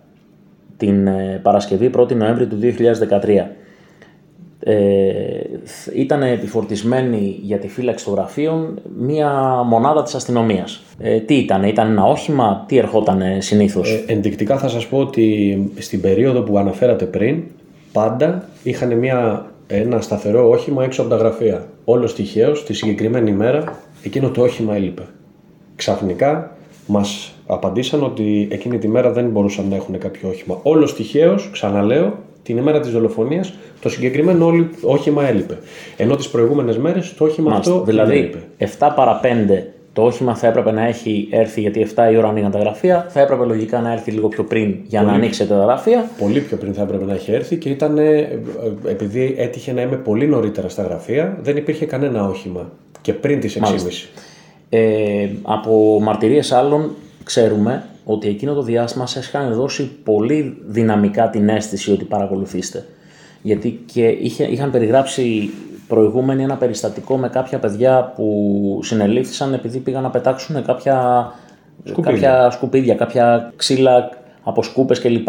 την 0.77 1.07
ε, 1.07 1.39
Παρασκευή 1.43 1.89
1η 1.97 2.15
Νοέμβρη 2.15 2.47
του 2.47 2.59
2013, 2.61 3.45
ε, 4.65 4.75
ήταν 5.95 6.23
επιφορτισμένη 6.23 7.39
για 7.41 7.57
τη 7.57 7.67
φύλαξη 7.67 8.05
των 8.05 8.13
γραφείων 8.13 8.79
μία 8.97 9.29
μονάδα 9.65 10.03
της 10.03 10.15
αστυνομίας. 10.15 10.81
Ε, 10.99 11.19
τι 11.19 11.35
ήταν, 11.35 11.63
ήταν 11.63 11.89
ένα 11.89 12.03
όχημα, 12.03 12.63
τι 12.67 12.77
ερχόταν 12.77 13.21
συνήθως; 13.37 13.91
Ε, 13.91 14.03
ενδεικτικά 14.13 14.57
θα 14.57 14.67
σας 14.67 14.87
πω 14.87 14.97
ότι 14.97 15.71
στην 15.77 16.01
περίοδο 16.01 16.41
που 16.41 16.57
αναφέρατε 16.57 17.05
πριν, 17.05 17.43
πάντα 17.91 18.47
είχαν 18.63 18.97
μια, 18.97 19.45
ένα 19.67 20.01
σταθερό 20.01 20.49
όχημα 20.49 20.83
έξω 20.83 21.01
από 21.01 21.09
τα 21.09 21.15
γραφεία. 21.15 21.67
Όλος 21.85 22.15
τυχαίως, 22.15 22.65
τη 22.65 22.73
συγκεκριμένη 22.73 23.31
ημέρα, 23.31 23.79
εκείνο 24.03 24.29
το 24.29 24.41
όχημα 24.41 24.75
έλειπε. 24.75 25.03
Ξαφνικά 25.75 26.55
μας 26.87 27.33
απαντήσαν 27.45 28.03
ότι 28.03 28.47
εκείνη 28.51 28.77
τη 28.77 28.87
μέρα 28.87 29.11
δεν 29.11 29.29
μπορούσαν 29.29 29.67
να 29.69 29.75
έχουν 29.75 29.97
κάποιο 29.97 30.29
όχημα. 30.29 30.59
Όλος 30.63 30.95
τυχαίως, 30.95 31.49
ξαναλέω, 31.51 32.13
την 32.43 32.57
ημέρα 32.57 32.79
της 32.79 32.91
δολοφονίας, 32.91 33.53
το 33.81 33.89
συγκεκριμένο 33.89 34.45
όλη- 34.45 34.69
όχημα 34.81 35.27
έλειπε. 35.27 35.57
Ενώ 35.97 36.15
τις 36.15 36.29
προηγούμενες 36.29 36.77
μέρες 36.77 37.13
το 37.17 37.23
όχημα 37.23 37.49
Μάλιστα. 37.49 37.71
αυτό 37.71 37.83
δεν 37.83 37.93
δηλαδή, 37.95 38.17
έλειπε. 38.17 38.37
7 38.57 38.93
παρα 38.95 39.19
5 39.23 39.67
το 39.93 40.01
όχημα 40.03 40.35
θα 40.35 40.47
έπρεπε 40.47 40.71
να 40.71 40.85
έχει 40.87 41.27
έρθει 41.31 41.61
γιατί 41.61 41.79
7 41.95 42.11
η 42.11 42.17
ώρα 42.17 42.27
ανοίγαν 42.27 42.51
τα 42.51 42.59
γραφεία. 42.59 43.05
Θα 43.09 43.19
έπρεπε 43.21 43.45
λογικά 43.45 43.79
να 43.79 43.91
έρθει 43.91 44.11
λίγο 44.11 44.27
πιο 44.27 44.43
πριν 44.43 44.75
για 44.87 45.01
να 45.01 45.11
ανοίξετε 45.11 45.53
τα 45.53 45.59
γραφεία. 45.63 46.09
Πολύ 46.19 46.39
πιο 46.39 46.57
πριν 46.57 46.73
θα 46.73 46.81
έπρεπε 46.81 47.05
να 47.05 47.13
έχει 47.13 47.31
έρθει 47.31 47.55
και 47.55 47.69
ήταν, 47.69 47.97
ε, 47.97 48.17
ε, 48.17 48.29
επειδή 48.85 49.35
έτυχε 49.37 49.71
να 49.73 49.81
είμαι 49.81 49.95
πολύ 49.95 50.27
νωρίτερα 50.27 50.69
στα 50.69 50.83
γραφεία, 50.83 51.37
δεν 51.41 51.57
υπήρχε 51.57 51.85
κανένα 51.85 52.27
όχημα 52.27 52.69
και 53.01 53.13
πριν 53.13 53.39
τις 53.39 53.55
6.30. 53.55 54.09
Ε, 54.69 55.27
από 55.41 55.99
μαρτυρίες 56.01 56.51
άλλων 56.51 56.91
ξέρουμε 57.23 57.83
ότι 58.05 58.27
εκείνο 58.27 58.53
το 58.53 58.61
διάστημα 58.61 59.07
σας 59.07 59.27
είχαν 59.27 59.53
δώσει 59.53 59.91
πολύ 60.03 60.57
δυναμικά 60.65 61.29
την 61.29 61.49
αίσθηση 61.49 61.91
ότι 61.91 62.03
παρακολουθήστε. 62.03 62.85
Γιατί 63.41 63.83
και 63.93 64.07
είχε, 64.07 64.43
είχαν 64.43 64.71
περιγράψει 64.71 65.49
προηγούμενη 65.87 66.43
ένα 66.43 66.55
περιστατικό 66.55 67.17
με 67.17 67.29
κάποια 67.29 67.59
παιδιά 67.59 68.13
που 68.15 68.79
συνελήφθησαν 68.83 69.53
επειδή 69.53 69.79
πήγαν 69.79 70.03
να 70.03 70.09
πετάξουν 70.09 70.63
κάποια 70.63 71.27
σκουπίδια, 71.83 72.29
κάποια, 72.29 72.49
σκουπίδια, 72.51 72.95
κάποια 72.95 73.53
ξύλα 73.55 74.09
από 74.43 74.63
σκούπες 74.63 74.99
κλπ. 74.99 75.27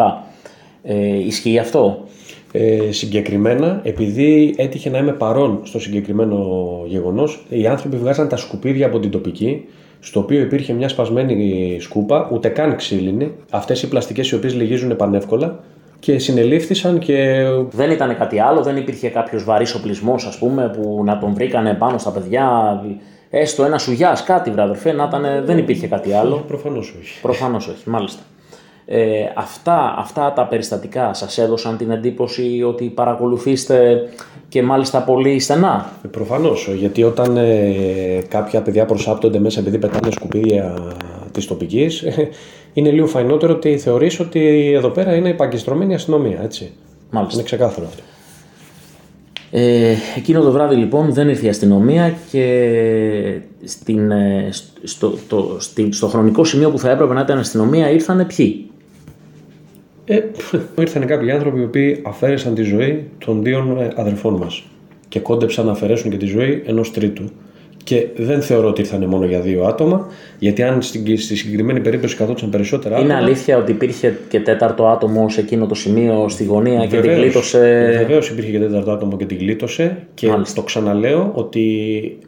Ε, 0.83 1.17
ισχύει 1.25 1.59
αυτό; 1.59 2.03
Ε, 2.51 2.91
συγκεκριμένα, 2.91 3.81
επειδή 3.83 4.55
έτυχε 4.57 4.89
να 4.89 4.97
είμαι 4.97 5.11
παρόν 5.11 5.59
στο 5.63 5.79
συγκεκριμένο 5.79 6.37
γεγονός, 6.85 7.45
οι 7.49 7.67
άνθρωποι 7.67 7.97
βγάζαν 7.97 8.27
τα 8.27 8.37
σκουπίδια 8.37 8.85
από 8.85 8.99
την 8.99 9.11
τοπική, 9.11 9.65
στο 10.05 10.19
οποίο 10.19 10.41
υπήρχε 10.41 10.73
μια 10.73 10.89
σπασμένη 10.89 11.77
σκούπα, 11.79 12.29
ούτε 12.31 12.47
καν 12.47 12.75
ξύλινη, 12.75 13.31
αυτές 13.49 13.81
οι 13.83 13.87
πλαστικές 13.87 14.29
οι 14.29 14.35
οποίες 14.35 14.55
λυγίζουν 14.55 14.95
πανεύκολα, 14.95 15.59
και 15.99 16.19
συνελήφθησαν 16.19 16.99
και. 16.99 17.45
Δεν 17.69 17.91
ήταν 17.91 18.17
κάτι 18.17 18.39
άλλο, 18.39 18.61
δεν 18.61 18.77
υπήρχε 18.77 19.09
κάποιος 19.09 19.43
βαρύς 19.43 19.73
οπλισμός, 19.73 20.25
ας 20.25 20.37
πούμε, 20.37 20.71
που 20.77 21.01
να 21.05 21.17
τον 21.17 21.33
βρήκανε 21.33 21.73
πάνω 21.73 21.97
στα 21.97 22.11
παιδιά. 22.11 22.81
Έστω 23.29 23.63
ένα 23.63 23.77
σουγιάς, 23.77 24.23
κάτι 24.23 24.51
βραδερφέ, 24.51 24.91
να 24.91 25.03
ήταν. 25.03 25.45
Δεν 25.45 25.57
υπήρχε 25.57 25.87
κάτι 25.87 26.13
άλλο. 26.13 26.43
Προφανώς 26.47 26.95
όχι. 27.01 27.21
Προφανώς 27.21 27.67
όχι, 27.67 27.89
μάλιστα. 27.89 28.21
Ε, 28.87 29.23
αυτά, 29.35 29.95
αυτά 29.97 30.33
τα 30.33 30.47
περιστατικά 30.47 31.13
σας 31.13 31.37
έδωσαν 31.37 31.77
την 31.77 31.91
εντύπωση 31.91 32.63
ότι 32.67 32.85
παρακολουθήστε 32.85 34.09
και 34.49 34.63
μάλιστα 34.63 35.01
πολύ 35.01 35.39
στενά; 35.39 35.91
Ε, 36.05 36.07
προφανώς, 36.07 36.69
γιατί 36.77 37.03
όταν 37.03 37.37
ε, 37.37 38.21
κάποια 38.27 38.61
παιδιά 38.61 38.85
προσάπτονται 38.85 39.39
μέσα 39.39 39.59
επειδή 39.59 39.77
πετάνε 39.77 40.11
σκουπίδια 40.11 40.93
της 41.31 41.47
τοπικής, 41.47 42.03
είναι 42.73 42.91
λίγο 42.91 43.07
φαϊνότερο 43.07 43.53
ότι 43.53 43.77
θεωρείς 43.77 44.19
ότι 44.19 44.71
εδώ 44.75 44.89
πέρα 44.89 45.15
είναι 45.15 45.29
υπαγκιστρωμένη 45.29 45.93
αστυνομία, 45.93 46.39
έτσι. 46.43 46.71
Μάλιστα. 47.09 47.35
Είναι 47.35 47.43
ξεκάθαρο 47.43 47.87
αυτό. 47.87 48.01
Ε, 49.51 49.95
εκείνο 50.15 50.41
το 50.41 50.51
βράδυ 50.51 50.75
λοιπόν 50.75 51.13
δεν 51.13 51.29
ήρθε 51.29 51.45
η 51.45 51.49
αστυνομία 51.49 52.13
και 52.31 53.39
στην, 53.63 54.11
ε, 54.11 54.49
στο, 54.83 55.17
το, 55.27 55.57
στο 55.89 56.07
χρονικό 56.07 56.43
σημείο 56.43 56.71
που 56.71 56.79
θα 56.79 56.89
έπρεπε 56.89 57.13
να 57.13 57.21
ήταν 57.21 57.37
αστυνομία 57.37 57.89
ήρθαν 57.89 58.27
ποιοι; 58.35 58.69
Ε, 60.05 60.21
ήρθαν 60.79 61.05
κάποιοι 61.05 61.31
άνθρωποι 61.31 61.59
οι 61.59 61.63
οποίοι 61.63 62.01
αφαίρεσαν 62.05 62.55
τη 62.55 62.61
ζωή 62.61 63.09
των 63.17 63.43
δύο 63.43 63.77
ε, 63.79 63.93
αδερφών 63.95 64.33
μας 64.33 64.63
και 65.07 65.19
κόντεψαν 65.19 65.65
να 65.65 65.71
αφαιρέσουν 65.71 66.11
και 66.11 66.17
τη 66.17 66.25
ζωή 66.25 66.63
ενός 66.65 66.91
τρίτου. 66.91 67.29
Και 67.85 68.07
δεν 68.15 68.41
θεωρώ 68.41 68.67
ότι 68.67 68.81
ήρθαν 68.81 69.05
μόνο 69.05 69.25
για 69.25 69.39
δύο 69.39 69.63
άτομα, 69.63 70.07
γιατί 70.39 70.63
αν 70.63 70.81
στη 70.81 71.17
συγκεκριμένη 71.17 71.79
περίπτωση 71.79 72.15
καθόντουσαν 72.15 72.49
περισσότερα 72.49 72.95
άτομα. 72.95 73.13
Είναι 73.13 73.23
αλήθεια 73.23 73.57
ότι 73.57 73.71
υπήρχε 73.71 74.19
και 74.29 74.39
τέταρτο 74.39 74.87
άτομο 74.87 75.29
σε 75.29 75.39
εκείνο 75.39 75.65
το 75.65 75.75
σημείο 75.75 76.29
στη 76.29 76.43
γωνία 76.43 76.79
βεβαίως, 76.79 76.91
και 76.91 77.01
την 77.01 77.11
γλίτωσε. 77.11 77.93
Βεβαίως 77.97 78.29
υπήρχε 78.29 78.51
και 78.51 78.59
τέταρτο 78.59 78.91
άτομο 78.91 79.17
και 79.17 79.25
την 79.25 79.37
γλίτωσε. 79.37 79.97
Και 80.13 80.27
Μάλιστα. 80.27 80.55
το 80.55 80.61
ξαναλέω 80.61 81.31
ότι 81.33 81.61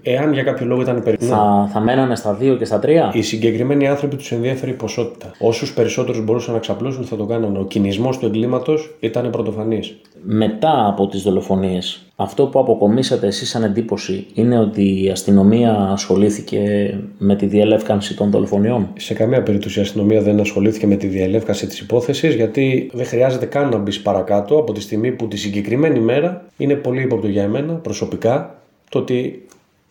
εάν 0.02 0.34
για 0.34 0.44
κάποιο 0.44 0.66
λόγο 0.66 0.82
ήταν 0.82 1.04
περισσότερο. 1.04 1.40
Θα, 1.40 1.70
θα 1.74 1.80
μένανε 1.80 2.16
στα 2.16 2.34
δύο 2.34 2.56
και 2.56 2.66
στα 2.66 2.80
τρία; 2.80 3.12
Οι 3.14 3.22
συγκεκριμένοι 3.22 3.88
άνθρωποι 3.88 4.16
τους 4.16 4.32
ενδιαφέρει 4.32 4.72
η 4.72 4.76
ποσότητα. 4.76 5.32
Όσους 5.40 5.74
περισσότερους 5.74 6.24
μπορούσαν 6.24 6.54
να 6.54 6.60
ξαπλώσουν 6.60 7.04
θα 7.04 7.16
το 7.16 7.26
κάνανε. 7.26 7.60
Ο 7.60 7.66
κινησμός 7.66 8.18
του 8.18 8.26
εγκλήματος 8.26 8.96
ήταν 9.00 9.30
πρωτοφανής. 9.30 9.96
Μετά 10.24 10.88
από 10.88 11.08
τις 11.08 11.22
δολοφονίες, 11.22 12.02
αυτό 12.16 12.46
που 12.46 12.60
αποκομίσατε 12.60 13.28
εσείς 13.28 13.50
σαν 13.50 13.64
εντύπωση 13.64 14.26
είναι 14.34 14.60
ότι 14.60 15.04
η 15.04 15.10
αστυνομία 15.10 15.74
ασχολήθηκε 15.92 16.94
με 17.18 17.36
τη 17.36 17.46
διελεύκανση 17.46 18.16
των 18.16 18.32
δολοφονιών; 18.32 18.88
Σε 18.98 19.14
καμία 19.14 19.44
περίπτωση 19.44 19.80
η 19.80 19.82
αστυνομία 19.82 20.22
δεν 20.22 20.40
ασχολήθηκε 20.40 20.88
με 20.88 20.96
τη 20.96 21.08
διελεύκανση 21.08 21.68
της 21.68 21.80
υπόθεσης 21.80 22.36
γιατί 22.36 22.92
δεν 22.94 23.06
χρειάζεται 23.06 23.46
καν 23.46 23.70
να 23.70 23.78
μπει 23.78 24.00
παρακάτω 24.00 24.58
από 24.58 24.74
τη 24.74 24.82
στιγμή 24.82 25.12
που 25.12 25.28
τη 25.28 25.38
συγκεκριμένη 25.38 26.00
μέρα 26.00 26.46
είναι 26.58 26.74
πολύ 26.76 27.02
ύποπτο 27.02 27.28
για 27.28 27.44
εμένα 27.44 27.74
προσωπικά 27.74 28.56
το 28.90 29.00
ότι 29.00 29.46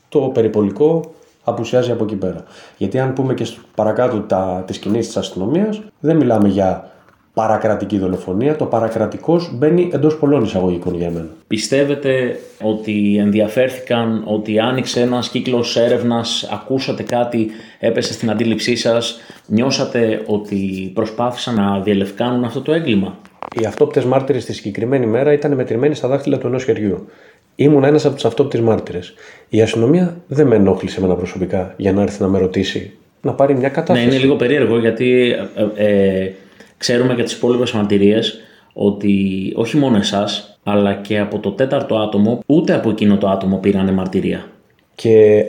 το 0.09 0.21
περιπολικό 0.21 1.15
απουσιάζει 1.45 1.91
από 1.91 2.05
εκεί 2.05 2.17
πέρα. 2.17 2.45
Γιατί 2.77 2.99
αν 2.99 3.13
πούμε 3.13 3.35
και 3.35 3.47
παρακάτω 3.75 4.21
τα, 4.21 4.65
τις 4.67 4.79
κινήσεις 4.79 5.07
της 5.07 5.17
αστυνομίας 5.17 5.83
δεν 6.01 6.17
μιλάμε 6.17 6.49
για 6.49 6.91
παρακρατική 7.37 7.99
δολοφονία. 7.99 8.57
Το 8.57 8.65
παρακρατικός 8.65 9.51
μπαίνει 9.55 9.91
εντός 9.93 10.17
πολλών 10.17 10.43
εισαγωγικών 10.43 10.95
για 10.95 11.11
μένα. 11.11 11.29
Πιστεύετε 11.47 12.39
ότι 12.63 13.17
ενδιαφέρθηκαν, 13.19 14.23
ότι 14.27 14.59
άνοιξε 14.59 15.01
ένας 15.01 15.29
κύκλος 15.29 15.77
έρευνας, 15.77 16.49
ακούσατε 16.53 17.03
κάτι, 17.03 17.51
έπεσε 17.79 18.13
στην 18.13 18.31
αντίληψή 18.31 18.77
σας, 18.77 19.21
νιώσατε 19.47 20.23
ότι 20.27 20.91
προσπάθησαν 20.95 21.55
να 21.55 21.81
διελευκάνουν 21.81 22.45
αυτό 22.45 22.61
το 22.61 22.73
έγκλημα; 22.73 23.19
Οι 23.61 23.65
αυτόπτες 23.65 24.05
μάρτυρες 24.05 24.45
τη 24.45 24.53
συγκεκριμένη 24.53 25.07
μέρα 25.07 25.33
ήταν 25.33 25.55
μετρημένοι 25.55 25.95
στα 25.95 26.09
δάχτυλα 26.09 26.39
του 26.39 26.47
ενός 26.47 26.65
χεριού. 26.65 27.09
Ήμουν 27.57 27.85
ένας 27.85 28.05
από 28.05 28.15
τους 28.15 28.25
αυτόπτες 28.25 28.61
μάρτυρες. 28.61 29.15
Η 29.49 29.63
αστυνομία 29.63 30.17
δεν 30.27 30.47
με 30.47 30.57
ενόχλησε 30.57 31.01
με 31.01 31.15
προσωπικά 31.15 31.75
για 31.77 31.93
να 31.93 32.03
έρθει 32.03 32.23
να 32.23 32.29
με 32.29 32.39
ρωτήσει 32.39 32.93
να 33.21 33.33
πάρει 33.33 33.57
μια 33.57 33.69
κατάσταση. 33.69 34.07
Ναι, 34.07 34.13
είναι 34.13 34.23
λίγο 34.23 34.37
περίεργο 34.37 34.79
γιατί 34.79 35.35
ε, 35.77 35.87
ε, 35.87 36.33
Ξέρουμε 36.79 37.15
για 37.15 37.25
τις 37.25 37.33
υπόλοιπες 37.33 37.73
μαρτυρίες 37.73 38.41
ότι 38.73 39.53
όχι 39.57 39.77
μόνο 39.77 39.97
εσάς, 39.97 40.59
αλλά 40.63 40.95
και 40.95 41.19
από 41.19 41.39
το 41.39 41.51
τέταρτο 41.51 41.97
άτομο, 41.97 42.43
ούτε 42.47 42.75
από 42.75 42.91
εκείνο 42.91 43.17
το 43.17 43.29
άτομο 43.29 43.57
πήρανε 43.57 43.93
μαρτυρία. 43.93 44.47
Και 44.95 45.45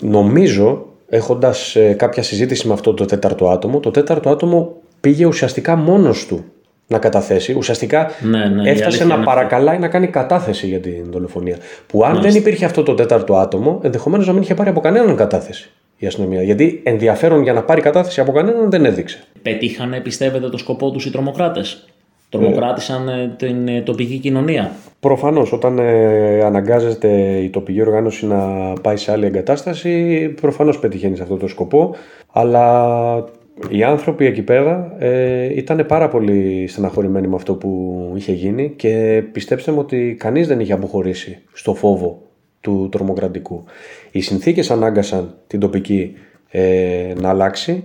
νομίζω, 0.00 0.86
έχοντας 1.08 1.76
ε, 1.76 1.92
κάποια 1.92 2.22
συζήτηση 2.22 2.66
με 2.66 2.72
αυτό 2.72 2.94
το 2.94 3.04
τέταρτο 3.04 3.48
άτομο, 3.48 3.80
το 3.80 3.90
τέταρτο 3.90 4.30
άτομο 4.30 4.76
πήγε 5.00 5.26
ουσιαστικά 5.26 5.76
μόνος 5.76 6.26
του 6.26 6.44
να 6.86 6.98
καταθέσει. 6.98 7.54
Ουσιαστικά 7.56 8.10
ναι, 8.22 8.44
ναι, 8.44 8.70
έφτασε 8.70 9.04
να 9.04 9.20
παρακαλάει 9.20 9.78
να 9.78 9.88
κάνει 9.88 10.06
κατάθεση 10.06 10.66
για 10.66 10.80
την 10.80 11.04
δολοφονία. 11.10 11.56
Που 11.86 12.04
αν 12.04 12.20
δεν 12.20 12.34
υπήρχε 12.34 12.64
αυτό 12.64 12.82
το 12.82 12.94
τέταρτο 12.94 13.36
άτομο, 13.36 13.80
ενδεχομένως 13.82 14.26
να 14.26 14.32
μην 14.32 14.42
είχε 14.42 14.54
πάρει 14.54 14.68
από 14.68 14.80
κανέναν 14.80 15.16
κατάθεση 15.16 15.70
η 15.96 16.06
αστυνομία. 16.06 16.42
Γιατί 16.42 16.80
ενδιαφέρον 16.84 17.42
για 17.42 17.52
να 17.52 17.62
πάρει 17.62 17.80
κατάθεση 17.80 18.20
από 18.20 18.32
κανέναν 18.32 18.70
δεν 18.70 18.84
έδειξε. 18.84 19.24
Πετύχανε, 19.42 20.00
πιστεύετε, 20.00 20.48
το 20.48 20.58
σκοπό 20.58 20.90
τους 20.90 21.06
οι 21.06 21.10
τρομοκράτες. 21.10 21.84
Τρομοκράτησαν 22.28 23.08
ε, 23.08 23.34
την 23.38 23.68
ε, 23.68 23.80
τοπική 23.80 24.18
κοινωνία. 24.18 24.70
Προφανώς, 25.00 25.52
όταν 25.52 25.78
ε, 25.78 26.44
αναγκάζεται 26.44 27.08
η 27.36 27.50
τοπική 27.50 27.80
οργάνωση 27.80 28.26
να 28.26 28.72
πάει 28.82 28.96
σε 28.96 29.12
άλλη 29.12 29.26
εγκατάσταση, 29.26 30.28
προφανώς 30.40 30.78
πετυχαίνει 30.78 31.20
αυτό 31.20 31.36
το 31.36 31.46
σκοπό. 31.46 31.94
Αλλά 32.32 33.24
οι 33.68 33.82
άνθρωποι 33.82 34.26
εκεί 34.26 34.42
πέρα 34.42 34.96
ε, 34.98 35.56
ήταν 35.56 35.86
πάρα 35.86 36.08
πολύ 36.08 36.66
στεναχωρημένοι 36.66 37.26
με 37.26 37.34
αυτό 37.34 37.54
που 37.54 38.12
είχε 38.16 38.32
γίνει 38.32 38.72
και 38.76 39.22
πιστέψτε 39.32 39.72
μου 39.72 39.78
ότι 39.80 40.16
κανείς 40.18 40.46
δεν 40.46 40.60
είχε 40.60 40.72
αποχωρήσει 40.72 41.38
στο 41.52 41.74
φόβο 41.74 42.25
του 42.60 42.88
τρομοκρατικού. 42.90 43.64
Οι 44.10 44.20
συνθήκες 44.20 44.70
ανάγκασαν 44.70 45.34
την 45.46 45.60
τοπική 45.60 46.12
ε, 46.48 47.12
να 47.20 47.28
αλλάξει 47.28 47.84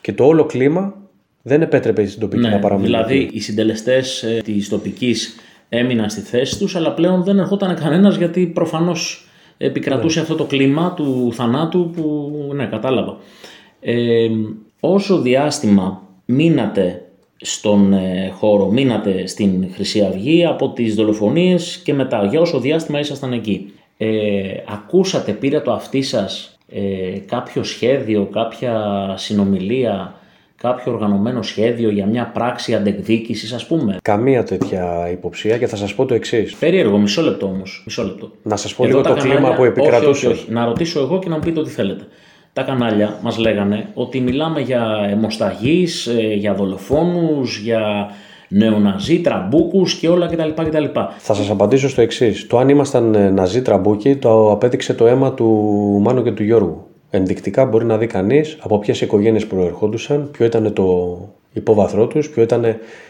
και 0.00 0.12
το 0.12 0.24
όλο 0.24 0.44
κλίμα 0.44 0.94
δεν 1.42 1.62
επέτρεπε 1.62 2.06
στην 2.06 2.20
τοπική 2.20 2.42
ναι, 2.42 2.48
να 2.48 2.58
παραμείνει. 2.58 2.86
Δηλαδή 2.86 3.28
οι 3.32 3.40
συντελεστές 3.40 4.22
ε, 4.22 4.40
της 4.44 4.68
τοπικής 4.68 5.34
έμειναν 5.68 6.10
στη 6.10 6.20
θέση 6.20 6.58
τους 6.58 6.76
αλλά 6.76 6.92
πλέον 6.94 7.22
δεν 7.22 7.38
ερχόταν 7.38 7.74
κανένας 7.74 8.16
γιατί 8.16 8.46
προφανώς 8.46 9.28
επικρατούσε 9.58 10.18
ναι. 10.18 10.22
αυτό 10.22 10.34
το 10.34 10.44
κλίμα 10.44 10.94
του 10.94 11.30
θανάτου 11.34 11.90
που 11.90 12.32
ναι 12.54 12.66
κατάλαβα. 12.66 13.16
Ε, 13.80 14.28
όσο 14.80 15.20
διάστημα 15.20 16.02
μείνατε 16.24 17.06
στον 17.36 17.92
ε, 17.92 18.32
χώρο, 18.34 18.66
μείνατε 18.66 19.26
στην 19.26 19.68
Χρυσή 19.74 20.00
Αυγή 20.00 20.44
από 20.44 20.68
τις 20.68 20.94
δολοφονίες 20.94 21.80
και 21.84 21.94
μετά, 21.94 22.24
για 22.24 22.40
όσο 22.40 22.60
διάστημα 22.60 22.98
ήσασταν 22.98 23.32
εκεί 23.32 23.72
ε, 24.04 24.62
ακούσατε, 24.66 25.32
πήρε 25.32 25.60
το 25.60 25.72
αυτί 25.72 26.02
σας 26.02 26.58
ε, 26.68 27.18
κάποιο 27.26 27.62
σχέδιο, 27.62 28.28
κάποια 28.32 28.74
συνομιλία, 29.16 30.14
κάποιο 30.56 30.92
οργανωμένο 30.92 31.42
σχέδιο 31.42 31.90
για 31.90 32.06
μια 32.06 32.30
πράξη 32.34 32.74
αντεκδίκησης 32.74 33.52
ας 33.52 33.66
πούμε; 33.66 33.96
Καμία 34.02 34.44
τέτοια 34.44 35.08
υποψία 35.10 35.58
και 35.58 35.66
θα 35.66 35.76
σας 35.76 35.94
πω 35.94 36.04
το 36.04 36.14
εξής. 36.14 36.54
Περίεργο, 36.54 36.98
μισό 36.98 37.22
λεπτό 37.22 37.46
όμως. 37.46 37.82
Μισό 37.86 38.02
λεπτό. 38.02 38.30
Να 38.42 38.56
σας 38.56 38.74
πω 38.74 38.84
λίγο 38.84 39.00
το 39.00 39.14
κλίμα 39.14 39.54
που 39.54 39.64
επικρατούσε. 39.64 40.26
Όχι, 40.26 40.38
όχι, 40.38 40.52
Να 40.52 40.64
ρωτήσω 40.64 41.00
εγώ 41.00 41.18
και 41.18 41.28
να 41.28 41.34
μου 41.34 41.42
πείτε 41.42 41.60
ό,τι 41.60 41.70
θέλετε. 41.70 42.04
Τα 42.52 42.62
κανάλια 42.62 43.18
μας 43.22 43.38
λέγανε 43.38 43.88
ότι 43.94 44.20
μιλάμε 44.20 44.60
για 44.60 45.08
αιμοσταγείς, 45.10 46.06
ε, 46.06 46.34
για 46.34 46.54
δολοφόνους, 46.54 47.58
για 47.58 48.10
νεοναζί, 48.52 49.20
τραμπούκους 49.20 49.94
και 49.94 50.08
όλα 50.08 50.26
κτλ. 50.26 50.62
κτλ. 50.62 50.84
Θα 51.18 51.34
σας 51.34 51.50
απαντήσω 51.50 51.88
στο 51.88 52.00
εξής. 52.00 52.46
Το 52.46 52.58
αν 52.58 52.68
ήμασταν 52.68 53.14
ε, 53.14 53.30
ναζί 53.30 53.62
τραμπούκοι 53.62 54.16
το 54.16 54.50
απέδειξε 54.50 54.94
το 54.94 55.06
αίμα 55.06 55.34
του 55.34 55.46
Μάνου 56.02 56.22
και 56.22 56.32
του 56.32 56.42
Γιώργου. 56.42 56.86
Ενδεικτικά 57.10 57.64
μπορεί 57.64 57.84
να 57.84 57.98
δει 57.98 58.06
κανείς 58.06 58.58
από 58.60 58.78
ποιες 58.78 59.00
οικογένειες 59.00 59.46
προερχόντουσαν, 59.46 60.28
ποιο 60.30 60.44
ήταν 60.44 60.72
το 60.72 61.18
υπόβαθρό 61.52 62.06
τους, 62.06 62.30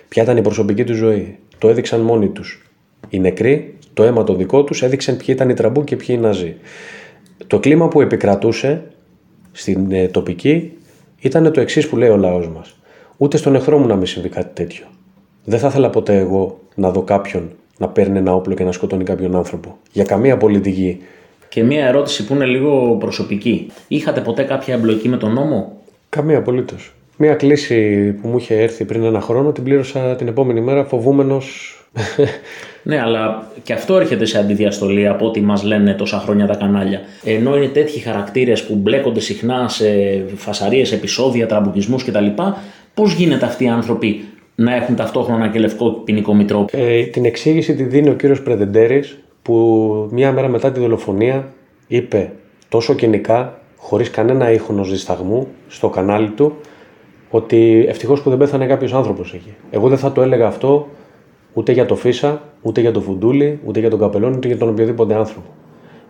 ποια 0.09 0.23
ήταν 0.23 0.37
η 0.37 0.43
προσωπική 0.43 0.85
τους 0.85 0.97
ζωή. 0.97 1.39
Το 1.59 1.69
έδειξαν 1.69 2.01
μόνοι 2.01 2.29
τους. 2.29 2.71
Οι 3.09 3.19
νεκροί, 3.19 3.79
το 3.95 4.03
αίμα 4.03 4.25
το 4.25 4.35
δικό 4.35 4.65
τους, 4.65 4.83
έδειξαν 4.83 5.17
ποιοι 5.17 5.27
ήταν 5.29 5.49
οι 5.49 5.55
τραμπούκοι 5.55 5.87
και 5.87 5.97
ποιοι 5.97 6.17
οι 6.19 6.23
ναζί. 6.23 6.57
Το 7.47 7.59
κλίμα 7.59 7.89
που 7.89 8.01
επικρατούσε 8.01 8.83
στην 9.53 9.93
ε, 9.93 10.09
τοπική 10.09 10.73
ήταν 11.21 11.53
το 11.53 11.61
εξής 11.61 11.89
που 11.89 11.97
λέει 11.97 12.09
ο 12.09 12.17
λαός 12.17 12.49
μας. 12.49 12.77
Ούτε 13.17 13.37
στον 13.37 13.55
εχθρό 13.55 13.79
μου 13.79 13.87
να 13.87 13.97
μην 13.97 14.07
συμβεί 14.07 14.29
κάτι 14.29 14.51
τέτοιο. 14.55 14.85
Δεν 15.45 15.59
θα 15.59 15.69
ήθελα 15.69 15.91
ποτέ 15.91 16.17
εγώ 16.17 16.61
να 16.75 16.91
δω 16.91 17.03
κάποιον 17.03 17.51
να 17.79 17.89
παίρνει 17.89 18.19
ένα 18.19 18.35
όπλο 18.35 18.55
και 18.55 18.65
να 18.65 18.73
σκοτώνει 18.73 19.05
κάποιον 19.05 19.37
άνθρωπο. 19.37 19.77
Για 19.93 20.05
καμία 20.05 20.37
πολιτική. 20.37 21.01
Και 21.49 21.63
μία 21.63 21.87
ερώτηση 21.87 22.25
που 22.25 22.35
είναι 22.35 22.45
λίγο 22.45 22.97
προσωπική. 23.01 23.71
Είχατε 23.89 24.21
ποτέ 24.21 24.43
κάποια 24.43 24.75
εμπλοκή 24.75 25.09
με 25.09 25.17
τον 25.17 25.33
νόμο; 25.33 25.73
Καμία 26.09 26.39
απολύτως. 26.39 26.95
Μία 27.17 27.35
κλίση 27.35 28.13
που 28.13 28.29
μου 28.29 28.37
είχε 28.37 28.55
έρθει 28.55 28.85
πριν 28.85 29.05
ένα 29.05 29.21
χρόνο 29.21 29.53
την 29.53 29.65
πλήρωσα 29.65 30.17
την 30.17 30.29
επόμενη 30.29 30.61
μέρα 30.61 30.85
φοβούμενος. 30.85 31.77
Ναι, 32.85 33.01
αλλά 33.01 33.47
και 33.63 33.73
αυτό 33.73 33.97
έρχεται 33.97 34.25
σε 34.25 34.39
αντιδιαστολή 34.39 35.09
από 35.09 35.27
ό,τι 35.27 35.41
μας 35.41 35.63
λένε 35.63 35.95
τόσα 35.95 36.19
χρόνια 36.19 36.47
τα 36.47 36.55
κανάλια. 36.55 37.01
Ενώ 37.25 37.57
είναι 37.57 37.67
τέτοιοι 37.67 37.99
χαρακτήρες 37.99 38.65
που 38.65 38.75
μπλέκονται 38.75 39.21
συχνά 39.21 39.69
σε 39.69 39.87
φασαρίες, 40.37 40.93
επεισόδια, 40.93 41.47
τραμπουκισμούς 41.47 42.05
κτλ., 42.05 42.27
πώς 42.95 43.13
γίνεται 43.13 43.47
αυτοί 43.47 43.65
οι 43.65 43.69
άνθρωποι 43.69 44.25
να 44.55 44.75
έχουν 44.75 44.97
ταυτόχρονα 44.97 45.49
και 45.49 45.59
λευκό 45.59 45.91
ποινικό 45.91 46.35
μητρό. 46.35 46.65
Ε, 46.71 47.05
την 47.05 47.25
εξήγηση 47.25 47.75
τη 47.75 47.83
δίνει 47.83 48.09
ο 48.09 48.15
κύριος 48.15 48.43
Πρεδεντέρη 48.43 49.05
που 49.43 50.09
μία 50.11 50.33
μέρα 50.33 50.49
μετά 50.49 50.73
τη 50.73 50.81
δολοφονία 50.81 51.53
είπε 51.87 52.33
τόσο 52.69 52.95
κοινικά, 52.95 53.61
χωρίς 53.77 54.11
κανένα 54.11 54.53
ήχονο 54.53 54.85
δισταγμού, 54.85 55.47
στο 55.69 55.89
κανάλι 55.89 56.29
του, 56.29 56.57
ότι 57.31 57.85
ευτυχώς 57.89 58.23
που 58.23 58.29
δεν 58.29 58.39
πέθανε 58.39 58.67
κάποιος 58.67 58.93
άνθρωπος 58.93 59.35
εκεί. 59.35 59.55
Εγώ 59.71 59.89
δεν 59.89 59.99
θα 59.99 60.13
το 60.13 60.23
έλεγα 60.23 60.47
αυτό 60.47 60.89
ούτε 61.53 61.73
για 61.73 61.87
το 61.87 61.95
Φίσα, 61.95 62.43
ούτε 62.63 62.81
για 62.81 62.93
το 62.93 63.01
Φουντούλη, 63.01 63.61
ούτε 63.65 63.81
για 63.81 63.91
τον 63.91 63.99
Καπελόνι, 63.99 64.37
ούτε 64.37 64.47
για 64.47 64.57
τον 64.57 64.69
οποιοδήποτε 64.69 65.15
άνθρωπο. 65.15 65.49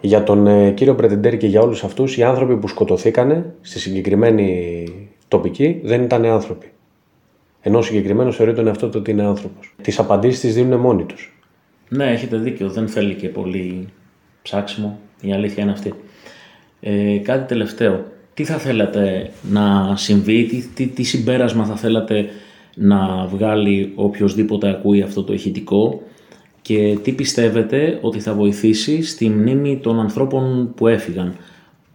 Για 0.00 0.22
τον 0.22 0.46
ε, 0.46 0.70
κύριο 0.70 0.94
Πρετεντέρη 0.94 1.36
και 1.36 1.46
για 1.46 1.60
όλους 1.60 1.84
αυτούς, 1.84 2.16
οι 2.16 2.22
άνθρωποι 2.22 2.56
που 2.56 2.68
σκοτωθήκανε 2.68 3.54
στη 3.60 3.78
συγκεκριμένη 3.78 4.84
τοπική 5.28 5.80
δεν 5.84 6.02
ήταν 6.02 6.24
άνθρωποι. 6.24 6.66
Ενώ 7.62 7.78
ο 7.78 7.82
συγκεκριμένος 7.82 8.36
θεωρεί 8.36 8.54
τον 8.54 8.66
εαυτό 8.66 8.88
του 8.88 8.96
ότι 8.98 9.10
είναι 9.10 9.22
άνθρωπος. 9.22 9.74
Τις 9.82 9.98
απαντήσεις 9.98 10.40
τις 10.40 10.54
δίνουν 10.54 10.80
μόνοι 10.80 11.04
τους. 11.04 11.36
Ναι, 11.88 12.10
έχετε 12.10 12.36
δίκιο. 12.36 12.68
Δεν 12.68 12.88
θέλει 12.88 13.14
και 13.14 13.28
πολύ 13.28 13.88
ψάξιμο. 14.42 14.98
Η 15.20 15.32
αλήθεια 15.32 15.62
είναι 15.62 15.72
αυτή. 15.72 15.94
Ε, 16.80 17.16
κάτι 17.16 17.48
τελευταίο. 17.48 18.04
Τι 18.34 18.44
θα 18.44 18.58
θέλατε 18.58 19.30
να 19.50 19.96
συμβεί, 19.96 20.44
τι, 20.44 20.66
τι, 20.74 20.86
τι 20.86 21.02
συμπέρασμα 21.02 21.64
θα 21.64 21.76
θέλατε 21.76 22.28
να 22.74 23.26
βγάλει 23.26 23.92
οποιοδήποτε 23.94 24.68
ακούει 24.68 25.02
αυτό 25.02 25.22
το 25.22 25.32
ηχητικό 25.32 26.02
και 26.62 26.98
τι 27.02 27.12
πιστεύετε 27.12 27.98
ότι 28.00 28.20
θα 28.20 28.34
βοηθήσει 28.34 29.02
στη 29.02 29.28
μνήμη 29.28 29.78
των 29.78 30.00
ανθρώπων 30.00 30.72
που 30.76 30.86
έφυγαν. 30.86 31.36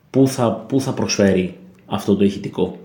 Πού 0.09 0.27
θα, 0.27 0.51
πού 0.51 0.81
θα 0.81 0.93
προσφέρει 0.93 1.57
αυτό 1.85 2.15
το 2.15 2.23
ηχητικό; 2.23 2.77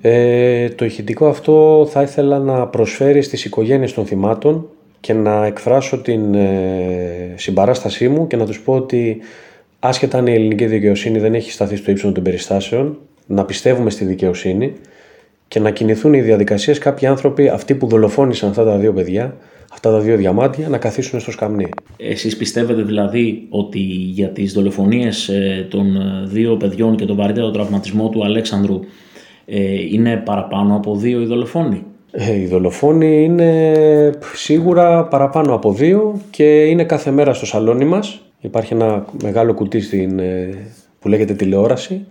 Ε, 0.00 0.68
το 0.68 0.84
ηχητικό 0.84 1.26
αυτό 1.26 1.86
θα 1.90 2.02
ήθελα 2.02 2.38
να 2.38 2.66
προσφέρει 2.66 3.22
στις 3.22 3.44
οικογένειες 3.44 3.92
των 3.92 4.06
θυμάτων 4.06 4.68
και 5.00 5.12
να 5.12 5.46
εκφράσω 5.46 5.98
την 5.98 6.34
ε, 6.34 7.34
συμπαράστασή 7.36 8.08
μου 8.08 8.26
και 8.26 8.36
να 8.36 8.46
τους 8.46 8.60
πω 8.60 8.74
ότι 8.74 9.18
άσχετα 9.78 10.18
αν 10.18 10.26
η 10.26 10.32
ελληνική 10.32 10.66
δικαιοσύνη 10.66 11.18
δεν 11.18 11.34
έχει 11.34 11.50
σταθεί 11.52 11.76
στο 11.76 11.90
ύψος 11.90 12.12
των 12.12 12.22
περιστάσεων, 12.22 12.98
να 13.26 13.44
πιστεύουμε 13.44 13.90
στη 13.90 14.04
δικαιοσύνη 14.04 14.72
και 15.48 15.60
να 15.60 15.70
κινηθούν 15.70 16.14
οι 16.14 16.20
διαδικασίες 16.20 16.78
κάποιοι 16.78 17.06
άνθρωποι, 17.06 17.48
αυτοί 17.48 17.74
που 17.74 17.86
δολοφόνησαν 17.86 18.48
αυτά 18.48 18.64
τα 18.64 18.76
δύο 18.76 18.92
παιδιά, 18.92 19.36
αυτά 19.72 19.90
τα 19.90 20.00
δύο 20.00 20.16
διαμάτια, 20.16 20.68
να 20.68 20.78
καθίσουν 20.78 21.20
στο 21.20 21.30
σκαμνί. 21.30 21.68
Εσείς 21.96 22.36
πιστεύετε 22.36 22.82
δηλαδή 22.82 23.46
ότι 23.48 23.78
για 23.78 24.28
τις 24.28 24.52
δολοφονίες 24.52 25.28
ε, 25.28 25.66
των 25.70 25.96
ε, 25.96 26.26
δύο 26.26 26.56
παιδιών 26.56 26.96
και 26.96 27.04
τον 27.04 27.16
βαρύτερο 27.16 27.50
τραυματισμό 27.50 28.08
του 28.08 28.24
Αλέξανδρου 28.24 28.74
ε, 28.74 28.86
είναι 29.90 30.16
παραπάνω 30.16 30.76
από 30.76 30.96
δύο 30.96 31.20
οι 31.20 31.24
δολοφόνοι. 31.24 31.82
Ε, 32.10 32.34
οι 32.34 32.46
δολοφόνοι 32.46 33.24
είναι 33.24 33.72
σίγουρα 34.34 35.04
παραπάνω 35.04 35.54
από 35.54 35.72
δύο 35.72 36.20
και 36.30 36.64
είναι 36.64 36.84
κάθε 36.84 37.10
μέρα 37.10 37.34
στο 37.34 37.46
σαλόνι 37.46 37.84
μας. 37.84 38.22
Υπάρχει 38.40 38.74
ένα 38.74 39.04
μεγάλο 39.22 39.54
κουτί 39.54 39.80
στην, 39.80 40.20
που 41.00 41.08
λέγεται 41.08 41.34
τηλεόραση 41.34 42.06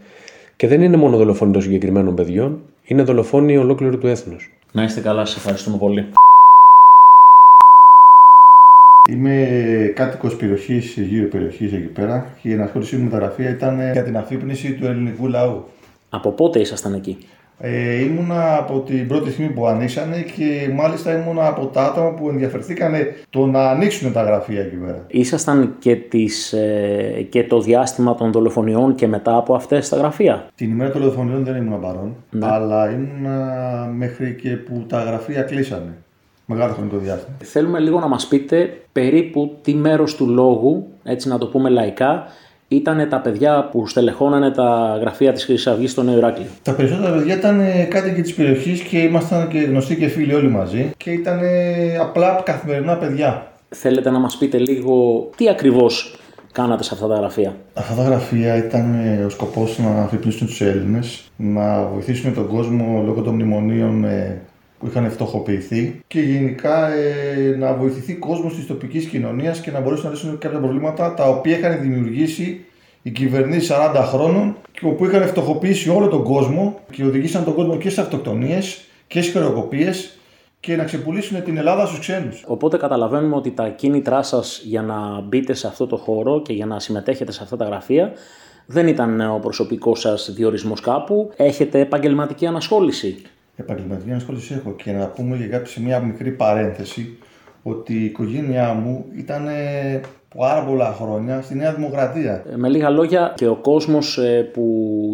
και 0.55 0.67
δεν 0.67 0.81
είναι 0.81 0.97
μόνο 0.97 1.17
δολοφόνοι 1.17 1.51
των 1.51 1.61
συγκεκριμένων 1.61 2.15
παιδιών, 2.15 2.61
είναι 2.83 3.03
δολοφόνοι 3.03 3.57
ολόκληρου 3.57 3.97
του 3.97 4.07
έθνους. 4.07 4.51
Να 4.71 4.83
είστε 4.83 5.01
καλά, 5.01 5.25
σας 5.25 5.35
ευχαριστούμε 5.35 5.77
πολύ. 5.77 6.05
Είμαι 9.09 9.47
κάτοικος 9.95 10.35
περιοχής, 10.35 10.97
γύρω 10.97 11.27
περιοχής 11.27 11.73
εκεί 11.73 11.87
πέρα 11.87 12.33
και 12.41 12.49
η 12.49 12.53
ενασχόλησή 12.53 12.95
μου 12.95 13.03
με 13.03 13.09
τα 13.09 13.17
γραφεία 13.17 13.49
ήταν 13.49 13.91
για 13.91 14.03
την 14.03 14.17
αφύπνιση 14.17 14.73
του 14.73 14.85
ελληνικού 14.85 15.27
λαού. 15.27 15.63
Από 16.09 16.31
πότε 16.31 16.59
ήσασταν 16.59 16.93
εκεί, 16.93 17.17
ε, 17.59 18.03
ήμουνα 18.03 18.57
από 18.57 18.79
την 18.79 19.07
πρώτη 19.07 19.31
στιγμή 19.31 19.53
που 19.53 19.67
ανοίξανε 19.67 20.21
και 20.35 20.71
μάλιστα 20.73 21.17
ήμουνα 21.17 21.47
από 21.47 21.65
τα 21.65 21.83
άτομα 21.83 22.09
που 22.13 22.29
ενδιαφερθήκαν 22.29 22.93
το 23.29 23.45
να 23.45 23.69
ανοίξουν 23.69 24.13
τα 24.13 24.23
γραφεία 24.23 24.61
εκεί 24.61 24.75
πέρα. 24.75 25.05
Ήσασταν 25.07 25.75
και, 25.79 25.95
τις, 25.95 26.53
ε, 26.53 27.27
και 27.29 27.43
το 27.43 27.61
διάστημα 27.61 28.15
των 28.15 28.31
δολοφονιών 28.31 28.95
και 28.95 29.07
μετά 29.07 29.35
από 29.35 29.55
αυτές 29.55 29.89
τα 29.89 29.97
γραφεία; 29.97 30.47
Την 30.55 30.69
ημέρα 30.69 30.91
των 30.91 31.01
δολοφονιών 31.01 31.43
δεν 31.43 31.55
ήμουν 31.55 31.79
παρόν, 31.79 32.15
ναι. 32.29 32.45
αλλά 32.45 32.91
ήμουνα 32.91 33.91
μέχρι 33.95 34.35
και 34.35 34.49
που 34.49 34.85
τα 34.87 35.03
γραφεία 35.03 35.41
κλείσανε. 35.41 35.97
Μεγάλο 36.45 36.73
χρονικό 36.73 36.97
διάστημα. 36.97 37.37
Θέλουμε 37.43 37.79
λίγο 37.79 37.99
να 37.99 38.07
μας 38.07 38.27
πείτε 38.27 38.81
περίπου 38.91 39.57
τι 39.61 39.73
μέρος 39.73 40.15
του 40.15 40.29
λόγου, 40.29 40.87
έτσι 41.03 41.27
να 41.27 41.37
το 41.37 41.47
πούμε 41.47 41.69
λαϊκά, 41.69 42.23
ήταν 42.67 43.09
τα 43.09 43.19
παιδιά 43.19 43.69
που 43.71 43.87
στελεχώνανε 43.87 44.51
τα 44.51 44.97
γραφεία 45.01 45.33
της 45.33 45.45
Χρυσής 45.45 45.67
Αυγής 45.67 45.91
στο 45.91 46.03
Νέο 46.03 46.17
Ηράκλειο. 46.17 46.47
Τα 46.63 46.73
περισσότερα 46.73 47.15
παιδιά 47.15 47.35
ήταν 47.35 47.61
κάτοικοι 47.89 48.21
της 48.21 48.33
περιοχής 48.33 48.81
και 48.81 48.97
ήμασταν 48.97 49.47
και 49.47 49.59
γνωστοί 49.59 49.95
και 49.95 50.07
φίλοι 50.07 50.33
όλοι 50.33 50.49
μαζί 50.49 50.91
και 50.97 51.11
ήταν 51.11 51.39
απλά 52.01 52.41
καθημερινά 52.45 52.97
παιδιά. 52.97 53.51
Θέλετε 53.69 54.09
να 54.09 54.19
μας 54.19 54.37
πείτε 54.37 54.57
λίγο 54.57 55.27
τι 55.35 55.49
ακριβώς 55.49 56.19
κάνατε 56.51 56.83
σε 56.83 56.89
αυτά 56.93 57.07
τα 57.07 57.15
γραφεία; 57.15 57.55
Αυτά 57.73 57.95
τα 57.95 58.03
γραφεία 58.03 58.55
ήταν 58.55 58.95
ο 59.25 59.29
σκοπός 59.29 59.79
να 59.79 60.01
αφυπνίσουν 60.01 60.47
τους 60.47 60.61
Έλληνες, 60.61 61.31
να 61.35 61.83
βοηθήσουν 61.83 62.33
τον 62.33 62.47
κόσμο 62.47 63.03
λόγω 63.05 63.21
των 63.21 63.33
μνημονίων 63.33 64.05
που 64.79 64.87
είχαν 64.87 65.11
φτωχοποιηθεί 65.11 66.01
και 66.07 66.19
γενικά 66.19 66.93
ε, 66.93 67.55
να 67.57 67.73
βοηθηθεί 67.73 68.13
κόσμος 68.13 68.55
της 68.55 68.65
τοπικής 68.65 69.05
κοινωνίας 69.05 69.59
και 69.59 69.71
να 69.71 69.79
μπορέσουν 69.79 70.05
να 70.05 70.11
λύσουν 70.11 70.37
κάποια 70.37 70.59
προβλήματα 70.59 71.13
τα 71.13 71.29
οποία 71.29 71.57
είχαν 71.57 71.81
δημιουργήσει 71.81 72.65
οι 73.01 73.09
κυβερνήσεις 73.09 73.71
40 73.71 74.03
χρόνων 74.07 74.55
και 74.71 74.87
που 74.87 75.05
είχαν 75.05 75.27
φτωχοποιήσει 75.27 75.89
όλο 75.89 76.07
τον 76.07 76.23
κόσμο 76.23 76.79
και 76.91 77.03
οδηγήσαν 77.03 77.43
τον 77.43 77.53
κόσμο 77.53 77.77
και 77.77 77.89
σε 77.89 78.01
αυτοκτονίες 78.01 78.81
και 79.07 79.21
σε 79.21 79.31
χρεοκοπίε 79.31 79.91
και 80.59 80.75
να 80.75 80.83
ξεπουλήσουν 80.83 81.43
την 81.43 81.57
Ελλάδα 81.57 81.85
στους 81.85 81.99
ξένους. 81.99 82.43
Οπότε 82.47 82.77
καταλαβαίνουμε 82.77 83.35
ότι 83.35 83.51
τα 83.51 83.69
κίνητρά 83.69 84.23
σας 84.23 84.61
για 84.65 84.81
να 84.81 85.21
μπείτε 85.21 85.53
σε 85.53 85.67
αυτό 85.67 85.87
το 85.87 85.97
χώρο 85.97 86.41
και 86.41 86.53
για 86.53 86.65
να 86.65 86.79
συμμετέχετε 86.79 87.31
σε 87.31 87.43
αυτά 87.43 87.57
τα 87.57 87.65
γραφεία 87.65 88.11
δεν 88.65 88.87
ήταν 88.87 89.21
ο 89.21 89.39
προσωπικός 89.41 89.99
σας 89.99 90.31
διορισμός 90.33 90.81
κάπου. 90.81 91.31
Έχετε 91.35 91.79
επαγγελματική 91.79 92.45
ανασχόληση 92.45 93.21
επαγγελματική 93.57 94.11
ασχόληση 94.11 94.53
έχω 94.53 94.71
και 94.83 94.91
να 94.91 95.05
πούμε 95.05 95.35
για 95.35 95.47
κάποια 95.47 95.67
σε 95.67 95.81
μια 95.81 95.99
μικρή 95.99 96.31
παρένθεση 96.31 97.17
ότι 97.63 97.93
η 97.93 98.05
οικογένειά 98.05 98.73
μου 98.73 99.05
ήταν 99.17 99.47
πάρα 100.35 100.63
πολλά 100.63 100.95
χρόνια 100.99 101.41
στη 101.41 101.55
Νέα 101.55 101.73
Δημοκρατία. 101.73 102.43
Ε, 102.51 102.55
με 102.55 102.69
λίγα 102.69 102.89
λόγια, 102.89 103.33
και 103.35 103.47
ο 103.47 103.55
κόσμος 103.55 104.17
ε, 104.17 104.49
που 104.53 104.63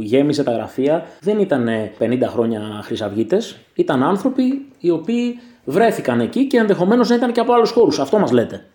γέμιζε 0.01 0.43
τα 0.43 0.51
γραφεία 0.51 1.05
δεν 1.19 1.39
ήταν 1.39 1.67
50 1.99 2.17
χρόνια 2.27 2.59
χρυσαυγίτες, 2.83 3.59
ήταν 3.75 4.03
άνθρωποι 4.03 4.65
οι 4.79 4.89
οποίοι 4.89 5.39
βρέθηκαν 5.65 6.19
εκεί 6.19 6.47
και 6.47 6.57
ενδεχομένως 6.57 7.09
να 7.09 7.15
ήταν 7.15 7.31
και 7.31 7.39
από 7.39 7.53
άλλους 7.53 7.71
χώρους. 7.71 7.99
Αυτό 7.99 8.19
μας 8.19 8.31
λέτε. 8.31 8.65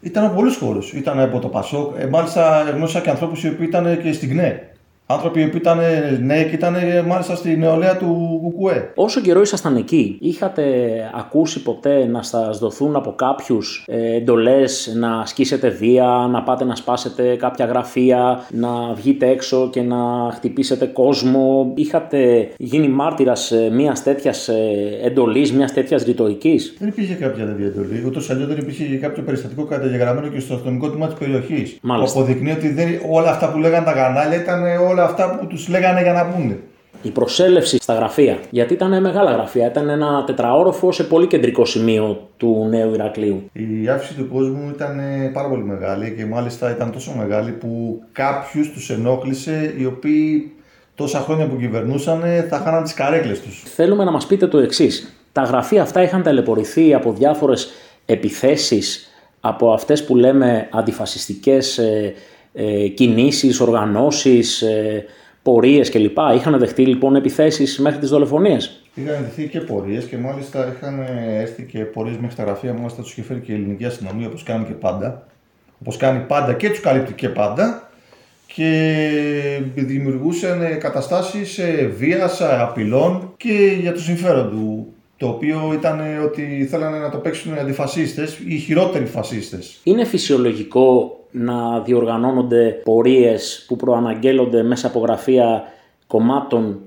Ήταν 0.00 0.24
από 0.24 0.34
πολλούς 0.34 0.56
χώρους. 0.56 0.92
Ήταν 0.92 1.20
από 1.20 1.38
το 1.38 1.48
Πασόκ. 1.48 1.94
Ε, 1.98 2.06
μάλιστα 2.06 2.62
γνώρισα 2.74 3.00
και 3.00 3.10
ανθρώπους 3.10 3.44
οι 3.44 3.48
οποίοι 3.48 3.66
ήταν 3.68 4.02
και 4.02 4.12
στην 4.12 4.28
ΚΝΕ. 4.28 4.72
Άνθρωποι 5.10 5.48
που 5.48 5.56
ήταν 5.56 5.78
νέοι 6.20 6.44
και 6.44 6.54
ήταν 6.54 6.76
μάλιστα 7.06 7.34
στη 7.34 7.56
νεολαία 7.56 7.96
του 7.96 8.38
Κουκουέ. 8.42 8.92
Όσο 8.94 9.20
καιρό 9.20 9.40
ήσασταν 9.40 9.76
εκεί, 9.76 10.18
είχατε 10.20 10.62
ακούσει 11.14 11.62
ποτέ 11.62 12.06
να 12.06 12.22
σας 12.22 12.58
δοθούν 12.58 12.96
από 12.96 13.14
κάποιους 13.14 13.84
ε, 13.86 14.16
εντολές 14.16 14.94
να 14.96 15.20
ασκήσετε 15.20 15.68
βία, 15.68 16.28
να 16.30 16.42
πάτε 16.42 16.64
να 16.64 16.74
σπάσετε 16.74 17.36
κάποια 17.36 17.66
γραφεία, 17.66 18.46
να 18.50 18.92
βγείτε 18.94 19.28
έξω 19.28 19.68
και 19.72 19.82
να 19.82 19.96
χτυπήσετε 20.32 20.86
κόσμο; 20.86 21.72
Είχατε 21.74 22.48
γίνει 22.56 22.88
μάρτυρας 22.88 23.52
μιας 23.72 24.02
τέτοιας 24.02 24.48
ε, 24.48 24.54
εντολής, 25.04 25.52
μιας 25.52 25.72
τέτοιας 25.72 26.02
ρητορικής; 26.02 26.76
Δεν 26.78 26.88
υπήρχε 26.88 27.14
κάποια 27.14 27.46
τέτοια 27.46 27.66
εντολή. 27.66 28.02
Ούτως 28.06 28.30
αλλιώς 28.30 28.48
δεν 28.48 28.56
υπήρχε 28.56 28.84
κάποιο 28.84 29.22
περιστατικό 29.22 29.64
καταγεγραμμένο 29.64 30.28
και 30.28 30.40
στο 30.40 30.54
αστυνομικό 30.54 30.90
τμήμα 30.90 31.06
της 31.06 31.18
περιοχής. 31.18 31.78
Που 31.80 31.92
αποδεικνύει 32.08 32.50
ότι 32.50 32.68
δεν, 32.72 32.88
όλα 33.10 33.30
αυτά 33.30 33.50
που 33.50 33.58
λέγανε 33.58 33.84
τα 33.84 33.92
κανάλια 33.92 34.40
ήταν 34.40 34.62
όλα 34.90 34.97
όλα 34.98 35.08
αυτά 35.08 35.36
που 35.38 35.46
τους 35.46 35.68
λέγανε 35.68 36.02
για 36.02 36.12
να 36.12 36.26
πούνε. 36.26 36.58
Η 37.02 37.08
προσέλευση 37.10 37.76
στα 37.80 37.94
γραφεία, 37.94 38.38
γιατί 38.50 38.72
ήταν 38.72 39.00
μεγάλα 39.00 39.30
γραφεία, 39.30 39.66
ήταν 39.66 39.88
ένα 39.88 40.24
τετραόροφο 40.26 40.92
σε 40.92 41.04
πολύ 41.04 41.26
κεντρικό 41.26 41.64
σημείο 41.64 42.28
του 42.36 42.66
νέου 42.70 42.94
Ηρακλείου. 42.94 43.50
Η 43.52 43.88
αύξηση 43.88 44.14
του 44.14 44.28
κόσμου 44.28 44.72
ήταν 44.74 45.00
πάρα 45.32 45.48
πολύ 45.48 45.62
μεγάλη 45.62 46.14
και 46.16 46.24
μάλιστα 46.24 46.70
ήταν 46.70 46.92
τόσο 46.92 47.12
μεγάλη 47.18 47.50
που 47.50 48.02
κάποιους 48.12 48.72
τους 48.72 48.90
ενόχλησε 48.90 49.74
οι 49.78 49.84
οποίοι 49.84 50.52
τόσα 50.94 51.18
χρόνια 51.18 51.46
που 51.46 51.56
κυβερνούσαν 51.56 52.22
θα 52.48 52.58
χάναν 52.58 52.82
τις 52.82 52.94
καρέκλες 52.94 53.40
τους. 53.40 53.62
Θέλουμε 53.66 54.04
να 54.04 54.10
μας 54.10 54.26
πείτε 54.26 54.46
το 54.46 54.58
εξής. 54.58 55.14
Τα 55.32 55.42
γραφεία 55.42 55.82
αυτά 55.82 56.02
είχαν 56.02 56.22
ταλαιπωρηθεί 56.22 56.94
από 56.94 57.12
διάφορες 57.12 57.70
επιθέσεις 58.06 59.10
από 59.40 59.72
αυτές 59.72 60.04
που 60.04 60.16
λέμε 60.16 60.68
αντιφασιστικές 60.72 61.80
ε, 62.58 62.84
ε, 62.84 62.88
κινήσεις, 62.88 63.60
οργανώσεις, 63.60 64.62
ε, 64.62 65.04
πορείες 65.42 65.90
κλπ. 65.90 66.16
Είχαν 66.34 66.58
δεχτεί 66.58 66.86
λοιπόν 66.86 67.16
επιθέσεις 67.16 67.78
μέχρι 67.78 67.98
τις 67.98 68.08
δολοφονίες. 68.08 68.82
Είχαν 68.94 69.22
δεχτεί 69.22 69.48
και 69.48 69.60
πορείες 69.60 70.04
και 70.04 70.16
μάλιστα 70.16 70.74
είχαν 70.76 71.06
έρθει 71.28 71.62
και 71.62 71.78
πορείες 71.78 72.16
μέχρι 72.16 72.36
τα 72.36 72.42
γραφεία, 72.42 72.72
μάλιστα 72.72 73.02
τους 73.02 73.12
είχε 73.12 73.22
φέρει 73.22 73.40
και 73.40 73.52
η 73.52 73.54
ελληνική 73.54 73.84
αστυνομία 73.84 74.26
όπως 74.26 74.42
κάνει 74.42 74.64
και 74.64 74.72
πάντα. 74.72 75.26
Όπως 75.80 75.96
κάνει 75.96 76.24
πάντα 76.26 76.52
και 76.52 76.68
τους 76.68 76.80
καλύπτει 76.80 77.12
και 77.12 77.28
πάντα 77.28 77.90
και 78.54 79.60
δημιουργούσαν 79.74 80.78
καταστάσεις 80.78 81.60
βίας, 81.96 82.40
απειλών 82.40 83.34
και 83.36 83.76
για 83.80 83.92
το 83.92 84.00
συμφέρον 84.00 84.50
του 84.50 84.92
το 85.16 85.28
οποίο 85.28 85.70
ήταν 85.74 86.00
ότι 86.24 86.66
θέλανε 86.70 86.98
να 86.98 87.10
το 87.10 87.18
παίξουν 87.18 87.54
οι 87.54 87.58
αντιφασίστες 87.58 88.38
ή 88.38 88.44
οι 88.46 88.58
χειρότεροι 88.58 89.06
φασίστες. 89.06 89.80
Είναι 89.82 90.04
φυσιολογικό 90.04 91.17
να 91.30 91.80
διοργανώνονται 91.80 92.80
πορείες 92.84 93.64
που 93.68 93.76
προαναγγέλλονται 93.76 94.62
μέσα 94.62 94.86
από 94.86 95.00
γραφεία 95.00 95.62
κομμάτων 96.06 96.80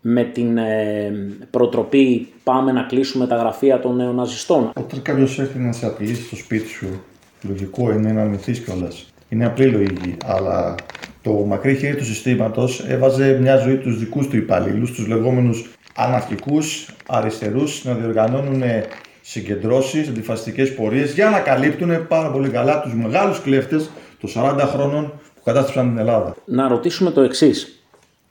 με 0.00 0.24
την 0.24 0.58
ε, 0.58 1.12
προτροπή 1.50 2.28
πάμε 2.44 2.72
να 2.72 2.82
κλείσουμε 2.82 3.26
τα 3.26 3.36
γραφεία 3.36 3.80
των 3.80 3.96
νεοναζιστών. 3.96 4.70
Όταν 4.76 5.02
κάποιος 5.02 5.38
έρθει 5.38 5.58
να 5.58 5.72
σε 5.72 5.86
απειλήσει 5.86 6.22
στο 6.22 6.36
σπίτι 6.36 6.68
σου, 6.68 6.86
λογικό 7.42 7.92
είναι 7.92 8.12
να 8.12 8.24
μυθείς 8.24 8.60
κιόλας. 8.60 9.06
Είναι 9.28 9.46
απλή 9.46 9.66
λογική, 9.66 10.16
αλλά 10.26 10.74
το 11.22 11.32
μακρύ 11.32 11.74
χέρι 11.74 11.96
του 11.96 12.04
συστήματος 12.04 12.84
έβαζε 12.88 13.38
μια 13.40 13.56
ζωή 13.56 13.76
τους 13.76 13.98
δικούς 13.98 14.28
του 14.28 14.36
υπαλλήλους, 14.36 14.92
τους 14.92 15.06
λεγόμενους 15.06 15.70
αναρχικούς 15.94 16.94
αριστερούς 17.06 17.84
να 17.84 17.94
διοργανώνουν 17.94 18.62
συγκεντρώσεις, 19.26 20.08
αντιφασιστικές 20.08 20.74
πορείες 20.74 21.12
για 21.12 21.30
να 21.30 21.40
καλύπτουν 21.40 22.06
πάρα 22.06 22.30
πολύ 22.30 22.48
καλά 22.48 22.80
τους 22.80 22.94
μεγάλους 22.94 23.40
κλέφτες 23.40 23.90
των 24.20 24.30
40 24.34 24.58
χρόνων 24.72 25.12
που 25.34 25.40
κατάστρεψαν 25.44 25.88
την 25.88 25.98
Ελλάδα. 25.98 26.36
Να 26.44 26.68
ρωτήσουμε 26.68 27.10
το 27.10 27.20
εξής. 27.20 27.82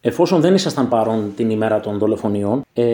Εφόσον 0.01 0.41
δεν 0.41 0.53
ήσασταν 0.53 0.89
παρόν 0.89 1.33
την 1.35 1.49
ημέρα 1.49 1.79
των 1.79 1.97
δολοφονιών, 1.97 2.61
ε, 2.73 2.85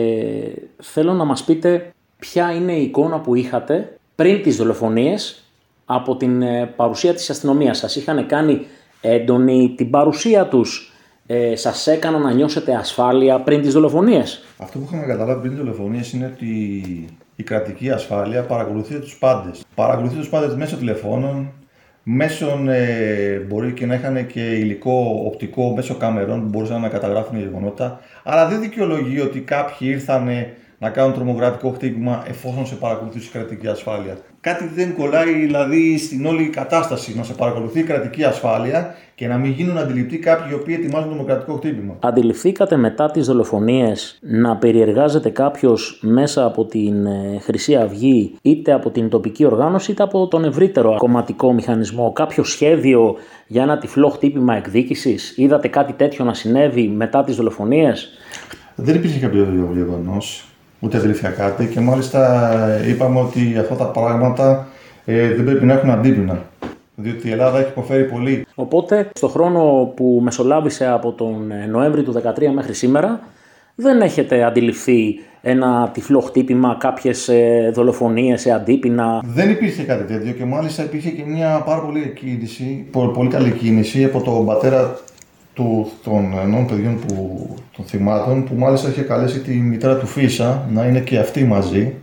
θέλω 0.82 1.12
να 1.12 1.24
μας 1.24 1.44
πείτε 1.44 1.92
ποια 2.18 2.52
είναι 2.52 2.72
η 2.72 2.82
εικόνα 2.82 3.20
που 3.20 3.34
είχατε 3.34 3.96
πριν 4.14 4.42
τις 4.42 4.56
δολοφονίες 4.56 5.44
από 5.84 6.16
την 6.16 6.42
ε, 6.42 6.72
παρουσία 6.76 7.14
της 7.14 7.30
αστυνομίας 7.30 7.78
σας. 7.78 7.96
Είχαν 7.96 8.26
κάνει 8.26 8.66
έντονη 9.00 9.74
την 9.76 9.90
παρουσία 9.90 10.46
τους 10.46 10.92
ε, 11.26 11.56
σας 11.56 11.86
έκανα 11.86 12.18
να 12.18 12.32
νιώσετε 12.32 12.74
ασφάλεια 12.74 13.40
πριν 13.40 13.62
τις 13.62 13.72
δολοφονίες; 13.72 14.42
Αυτό 14.58 14.78
που 14.78 14.84
είχαμε 14.88 15.06
καταλάβει 15.06 15.40
πριν 15.40 15.52
τις 15.52 15.60
δολοφονίες 15.60 16.12
είναι 16.12 16.32
ότι 16.34 16.50
η 17.40 17.42
κρατική 17.42 17.90
ασφάλεια 17.90 18.42
παρακολουθεί 18.42 18.98
τους 18.98 19.16
πάντες. 19.16 19.64
Παρακολουθεί 19.74 20.16
τους 20.16 20.28
πάντες 20.28 20.54
μέσω 20.54 20.76
τηλεφώνων, 20.76 21.52
μέσω 22.02 22.64
ε, 22.68 23.38
μπορεί 23.38 23.72
και 23.72 23.86
να 23.86 23.94
είχαν 23.94 24.26
και 24.26 24.40
υλικό 24.40 25.22
οπτικό 25.26 25.74
μέσω 25.74 25.94
κάμερων 25.94 26.40
που 26.40 26.48
μπορούσαν 26.48 26.80
να 26.80 26.88
καταγράφουν 26.88 27.38
γεγονότα. 27.38 28.00
Αλλά 28.24 28.48
δεν 28.48 28.60
δικαιολογεί 28.60 29.20
ότι 29.20 29.40
κάποιοι 29.40 29.88
ήρθαν 29.90 30.28
να 30.82 30.90
κάνουν 30.90 31.14
τρομοκρατικό 31.14 31.70
χτύπημα 31.70 32.24
εφόσον 32.26 32.66
σε 32.66 32.74
παρακολουθήσει 32.74 33.26
η 33.26 33.30
κρατική 33.30 33.66
ασφάλεια. 33.66 34.16
Κάτι 34.40 34.70
δεν 34.74 34.94
κολλάει 34.94 35.32
δηλαδή 35.32 35.98
στην 35.98 36.26
όλη 36.26 36.48
κατάσταση 36.48 37.16
να 37.16 37.22
σε 37.22 37.32
παρακολουθεί 37.32 37.78
η 37.78 37.82
κρατική 37.82 38.24
ασφάλεια 38.24 38.94
και 39.14 39.26
να 39.26 39.36
μην 39.36 39.50
γίνουν 39.50 39.78
αντιληπτοί 39.78 40.18
κάποιοι 40.18 40.46
οι 40.50 40.54
οποίοι 40.54 40.76
ετοιμάζουν 40.78 41.08
τρομοκρατικό 41.08 41.54
χτύπημα. 41.56 41.96
Αντιληφθήκατε 42.00 42.76
μετά 42.76 43.10
τις 43.10 43.26
δολοφονίες 43.26 44.18
να 44.20 44.56
περιεργάζεται 44.56 45.30
κάποιος 45.30 46.00
μέσα 46.02 46.44
από 46.44 46.64
την 46.64 47.06
ε, 47.06 47.38
Χρυσή 47.40 47.76
Αυγή 47.76 48.34
είτε 48.42 48.72
από 48.72 48.90
την 48.90 49.08
τοπική 49.08 49.44
οργάνωση 49.44 49.90
είτε 49.90 50.02
από 50.02 50.28
τον 50.28 50.44
ευρύτερο 50.44 50.94
κομματικό 50.96 51.52
μηχανισμό; 51.52 52.12
Κάποιο 52.12 52.44
σχέδιο 52.44 53.14
για 53.46 53.62
ένα 53.62 53.78
τυφλό 53.78 54.08
χτύπημα 54.08 54.54
εκδίκησης; 54.54 55.34
Είδατε 55.36 55.68
κάτι 55.68 55.92
τέτοιο 55.92 56.24
να 56.24 56.34
συνέβη 56.34 56.88
μετά 56.88 57.24
τις 57.24 57.36
δολοφονίες; 57.36 58.08
Δεν 58.74 58.94
υπήρχε 58.94 59.18
κάποιο 59.18 59.70
γεγονό 59.72 60.16
ούτε 60.80 60.96
αδελφιά 60.96 61.30
κάτι 61.30 61.66
και 61.66 61.80
μάλιστα 61.80 62.58
είπαμε 62.88 63.20
ότι 63.20 63.56
αυτά 63.58 63.74
τα 63.74 63.84
πράγματα 63.84 64.66
ε, 65.04 65.34
δεν 65.34 65.44
πρέπει 65.44 65.64
να 65.64 65.72
έχουν 65.72 65.90
αντίπεινα. 65.90 66.42
Διότι 66.94 67.28
η 67.28 67.30
Ελλάδα 67.30 67.58
έχει 67.58 67.68
υποφέρει 67.68 68.04
πολύ. 68.04 68.46
Οπότε, 68.54 69.10
στο 69.14 69.28
χρόνο 69.28 69.92
που 69.96 70.20
μεσολάβησε 70.22 70.86
από 70.86 71.12
τον 71.12 71.50
ε, 71.50 71.66
Νοέμβρη 71.66 72.02
του 72.02 72.12
2013 72.12 72.22
μέχρι 72.54 72.74
σήμερα, 72.74 73.20
δεν 73.74 74.00
έχετε 74.00 74.44
αντιληφθεί 74.44 75.20
ένα 75.42 75.90
τυφλό 75.92 76.20
χτύπημα, 76.20 76.76
κάποιες 76.80 77.30
δολοφονίες 77.72 78.40
σε 78.40 78.50
αντίπεινα; 78.50 79.22
Δεν 79.24 79.50
υπήρχε 79.50 79.82
κάτι 79.82 80.12
τέτοιο 80.12 80.32
και 80.32 80.44
μάλιστα 80.44 80.82
υπήρχε 80.82 81.10
και 81.10 81.22
μια 81.26 81.62
πάρα 81.66 81.80
πολύ 81.80 82.12
κίνηση, 82.20 82.86
πολύ 83.14 83.28
καλή 83.28 83.50
κίνηση 83.50 84.04
από 84.04 84.20
τον 84.20 84.46
πατέρα 84.46 84.98
του, 85.54 85.90
των 86.04 86.38
ενών 86.42 86.66
παιδιών 86.66 86.98
που, 87.06 87.48
των 87.76 87.84
θυμάτων 87.84 88.44
που 88.44 88.54
μάλιστα 88.54 88.88
είχε 88.88 89.02
καλέσει 89.02 89.40
τη 89.40 89.52
μητέρα 89.52 89.96
του 89.96 90.06
Φίσα 90.06 90.68
να 90.72 90.84
είναι 90.84 91.00
και 91.00 91.18
αυτή 91.18 91.44
μαζί 91.44 91.94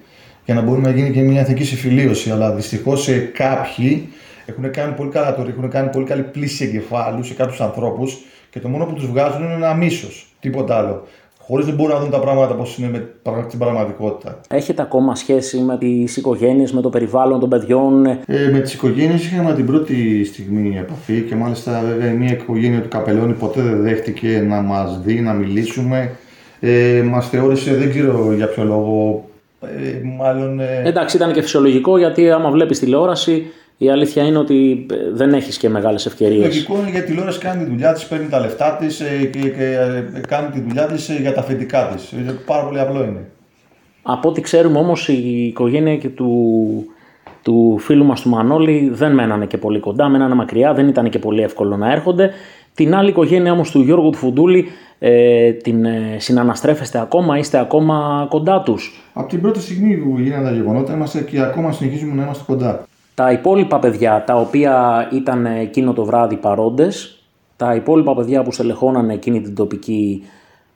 για 0.46 0.56
να 0.56 0.62
μπορεί 0.62 0.82
να 0.82 0.90
γίνει 0.90 1.12
και 1.12 1.22
μια 1.22 1.42
εθνική 1.42 1.64
συμφιλίωση. 1.64 2.32
Αλλά 2.32 2.52
δυστυχώς 2.52 3.04
σε 3.04 3.18
κάποιοι 3.18 4.10
έχουν 4.46 4.72
κάνει 4.72 4.94
πολύ 4.94 5.10
καλά 5.10 5.36
τώρα, 5.36 5.50
έχουν 5.50 5.70
κάνει 5.70 5.90
πολύ 5.90 6.06
καλή 6.06 6.22
πλήση 6.22 6.64
εγκεφάλου 6.64 7.24
σε 7.24 7.34
κάποιους 7.34 7.62
ανθρώπους 7.62 8.18
και 8.50 8.60
το 8.60 8.68
μόνο 8.68 8.86
που 8.86 8.94
τους 8.94 9.08
βγάζουν 9.08 9.44
είναι 9.44 9.54
ένα 9.54 9.74
μίσο. 9.74 10.08
Τίποτα 10.40 10.78
άλλο 10.78 11.08
χωρίς 11.48 11.68
να 11.68 11.74
μπορούν 11.74 11.94
να 11.94 12.00
δουν 12.00 12.10
τα 12.10 12.20
πράγματα 12.20 12.54
πώς 12.54 12.78
είναι 12.78 12.90
με 12.90 13.08
την 13.50 13.60
πραγματικότητα. 13.60 14.40
Έχετε 14.50 14.82
ακόμα 14.82 15.16
σχέση 15.16 15.58
με 15.58 15.78
τις 15.78 16.18
οικογένειες, 16.18 16.72
με 16.72 16.82
το 16.82 16.90
περιβάλλον 16.90 17.40
των 17.40 17.50
παιδιών; 17.50 18.06
Ε, 18.06 18.50
με 18.52 18.60
τις 18.60 18.74
οικογένειες 18.74 19.26
είχαμε 19.26 19.54
την 19.54 19.66
πρώτη 19.66 20.24
στιγμή 20.26 20.78
επαφή 20.78 21.22
και 21.22 21.36
μάλιστα 21.36 21.84
βέβαια 21.86 22.12
μια 22.12 22.32
οικογένεια 22.32 22.82
του 22.82 22.88
Καπελώνη 22.88 23.34
ποτέ 23.34 23.62
δεν 23.62 23.82
δέχτηκε 23.82 24.46
να 24.48 24.62
μας 24.62 25.00
δει, 25.04 25.20
να 25.22 25.34
μιλήσουμε. 25.34 26.12
Ε, 26.60 27.02
μας 27.06 27.30
θεώρησε, 27.30 27.76
δεν 27.76 27.90
ξέρω 27.90 28.34
για 28.36 28.48
ποιο 28.48 28.64
λόγο. 28.64 29.26
Ε, 29.62 30.08
μάλλον, 30.18 30.60
ε... 30.60 30.82
Εντάξει, 30.86 31.16
ήταν 31.16 31.34
και 31.34 31.42
φυσιολογικό 31.42 31.98
γιατί 31.98 32.32
άμα 32.32 32.50
βλέπεις 32.50 32.80
τηλεόραση 32.80 33.46
η 33.78 33.90
αλήθεια 33.90 34.24
είναι 34.24 34.38
ότι 34.38 34.86
ε, 34.92 34.96
δεν 35.14 35.34
έχεις 35.34 35.58
και 35.58 35.70
μεγάλες 35.70 36.06
ευκαιρίες. 36.06 36.46
Λογικό 36.46 36.78
είναι 36.78 36.90
γιατί 36.90 37.06
η 37.06 37.10
τηλεόραση 37.10 37.40
κάνει 37.40 37.64
τη 37.64 37.70
δουλειά 37.70 37.94
της, 37.94 38.06
παίρνει 38.06 38.28
τα 38.28 38.40
λεφτά 38.40 38.78
της 38.80 39.00
ε, 39.00 39.26
και, 39.32 39.40
και, 39.40 39.64
ε, 40.16 40.20
κάνει 40.28 40.50
τη 40.50 40.60
δουλειά 40.60 40.86
της 40.86 41.10
για 41.22 41.34
τα 41.34 41.40
αφεντικά 41.40 41.92
της. 41.96 42.14
Πάρα 42.46 42.64
πολύ 42.64 42.80
απλό 42.80 43.04
είναι. 43.04 43.26
Από 44.02 44.30
ό,τι 44.30 44.42
ξέρουμε 44.42 44.78
όμως 44.78 45.08
η 45.08 45.46
οικογένεια 45.48 45.98
και 45.98 46.10
του, 46.10 46.32
του 47.44 47.78
φίλου 47.80 48.06
μας 48.06 48.22
του 48.22 48.30
Μανώλη 48.30 48.90
δεν 48.94 49.14
μένανε 49.14 49.46
και 49.46 49.58
πολύ 49.58 49.80
κοντά, 49.80 50.10
μένανε 50.10 50.36
μακριά, 50.36 50.74
δεν 50.74 50.88
ήταν 50.88 51.10
και 51.10 51.20
πολύ 51.20 51.42
εύκολο 51.42 51.78
να 51.78 51.92
έρχονται. 51.92 52.32
Την 52.74 52.96
άλλη 52.96 53.10
οικογένεια 53.10 53.52
όμως 53.52 53.72
του 53.72 53.82
Γιώργου 53.82 54.10
του 54.10 54.18
Φουντούλη 54.18 54.68
ε, 55.00 55.52
την 55.52 55.86
ε, 55.86 56.16
συναναστρέφεστε 56.18 57.00
ακόμα, 57.00 57.38
είστε 57.38 57.60
ακόμα 57.60 58.28
κοντά 58.30 58.62
τους. 58.62 59.02
Από 59.14 59.30
την 59.30 59.42
πρώτη 59.42 59.62
στιγμή 59.62 59.98
που 59.98 60.20
γίνανε 60.20 60.44
τα 60.44 60.52
γεγονότα 60.52 60.94
είμαστε 60.94 61.22
και 61.22 61.40
ακόμα 61.42 61.72
συνεχίζουμε 61.72 62.14
να 62.14 62.24
είμαστε 62.24 62.44
κοντά. 62.48 62.87
Τα 63.18 63.32
υπόλοιπα 63.32 63.80
παιδιά 63.80 64.24
τα 64.26 64.36
οποία 64.36 65.08
ήταν 65.14 65.46
εκείνο 65.46 65.94
το 65.94 66.06
βράδυ 66.06 66.36
παρόντες, 66.36 67.24
τα 67.56 67.76
υπόλοιπα 67.76 68.16
παιδιά 68.16 68.44
που 68.44 68.52
στελεχώνανε 68.52 69.14
εκείνη 69.14 69.42
την 69.42 69.56
τοπική 69.56 70.24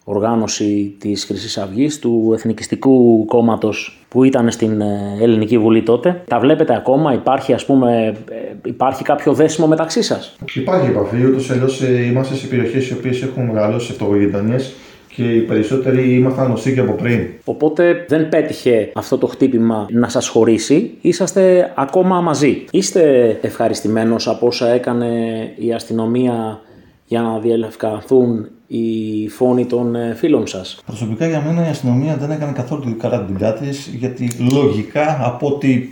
οργάνωση 0.04 0.96
της 1.00 1.26
χρυσής 1.26 1.58
αυγής 1.58 2.00
του 2.00 2.32
Εθνικιστικού 2.34 3.26
Κόμματος 3.26 4.06
που 4.10 4.24
ήταν 4.24 4.52
στην 4.52 4.82
ε, 4.82 5.18
Ελληνική 5.22 5.58
Βουλή 5.58 5.84
τότε. 5.84 6.24
Τα 6.28 6.40
βλέπετε 6.40 6.76
ακόμα, 6.76 7.14
υπάρχει 7.14 7.54
ας 7.54 7.66
πούμε, 7.66 8.14
ε, 8.30 8.54
υπάρχει 8.66 9.04
κάποιο 9.04 9.34
δέσιμο 9.34 9.68
μεταξύ 9.68 10.02
σας; 10.02 10.36
Υπάρχει 10.54 10.90
επαφή, 10.90 11.26
ούτως 11.26 11.50
ή 11.82 11.86
ε, 11.86 12.06
είμαστε 12.06 12.36
σε 12.36 12.48
περιοχές 12.48 12.90
οι 12.90 12.94
οποίες 12.94 13.22
έχουν 13.22 13.46
μεγαλώσει 13.46 13.92
αυτογοητανίες 13.92 14.74
και 15.16 15.24
οι 15.24 15.40
περισσότεροι 15.40 16.14
ήμασταν 16.14 16.46
γνωστοί 16.46 16.74
και 16.74 16.80
από 16.80 16.94
πριν. 16.94 17.28
Οπότε 17.44 18.06
δεν 18.08 18.30
πέτυχε 18.30 18.92
αυτό 18.94 19.18
το 19.18 19.28
χτύπημα 19.28 19.88
να 19.90 20.10
σας 20.10 20.28
χωρίσει, 20.28 20.92
είσαστε 21.02 21.74
ακόμα 21.76 22.22
μαζί. 22.22 22.66
Είστε 22.72 23.38
ευχαριστημένος 23.42 24.28
από 24.28 24.48
όσα 24.48 24.70
έκανε 24.70 25.08
η 25.56 25.74
αστυνομία 25.74 26.62
για 27.06 27.22
να 27.22 27.40
διελευκανθούν 27.40 28.50
οι 28.68 29.28
φόνοι 29.30 29.66
των 29.66 29.96
ε, 29.96 30.14
φίλων 30.16 30.48
σας; 30.48 30.82
Προσωπικά 30.86 31.28
για 31.28 31.42
μένα 31.42 31.68
η 31.68 31.70
αστυνομία 31.70 32.18
δεν 32.18 32.32
έκανε 32.32 32.52
καθόλου 32.52 32.98
καλά 32.98 33.26
τη 33.26 33.32
δουλειά 33.32 33.54
της, 33.54 33.92
γιατί 33.98 34.30
λογικά 34.52 35.20
από 35.24 35.48
ό,τι 35.48 35.90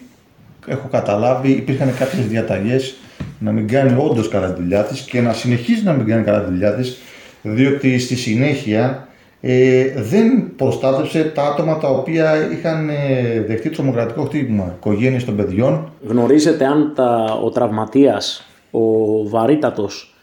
έχω 0.68 0.88
καταλάβει 0.92 1.52
υπήρχαν 1.52 1.96
κάποιες 2.00 2.28
διαταγές 2.28 2.96
να 3.40 3.52
μην 3.52 3.68
κάνει 3.68 4.04
όντως 4.10 4.28
καλά 4.28 4.54
τη 4.54 4.62
δουλειά 4.62 4.84
της 4.84 5.02
και 5.02 5.22
να 5.22 5.34
συνεχίζει 5.34 5.84
να 5.84 5.94
μην 5.94 6.06
κάνει 6.06 6.24
καλά 6.24 6.44
τη 6.44 6.52
δουλειά 6.52 6.74
της, 6.74 6.98
διότι 7.42 8.00
στη 8.00 8.16
συνέχεια 8.16 9.09
ε, 9.42 9.86
δεν 9.96 10.56
προστάτευσε 10.56 11.32
τα 11.36 11.44
άτομα 11.44 11.78
τα 11.78 11.88
οποία 11.90 12.52
είχαν 12.52 12.90
ε, 12.90 13.42
δεχτεί 13.48 13.70
τρομοκρατικό 13.70 14.24
χτύπημα, 14.24 14.74
οικογένειες 14.78 15.26
των 15.26 15.36
παιδιών. 15.36 15.92
Γνωρίζετε 16.08 16.66
αν 16.66 16.92
τα, 16.96 17.40
ο 17.44 17.50
τραυματίας, 17.50 18.46
ο 18.72 18.80
βαρύτατος 19.30 20.16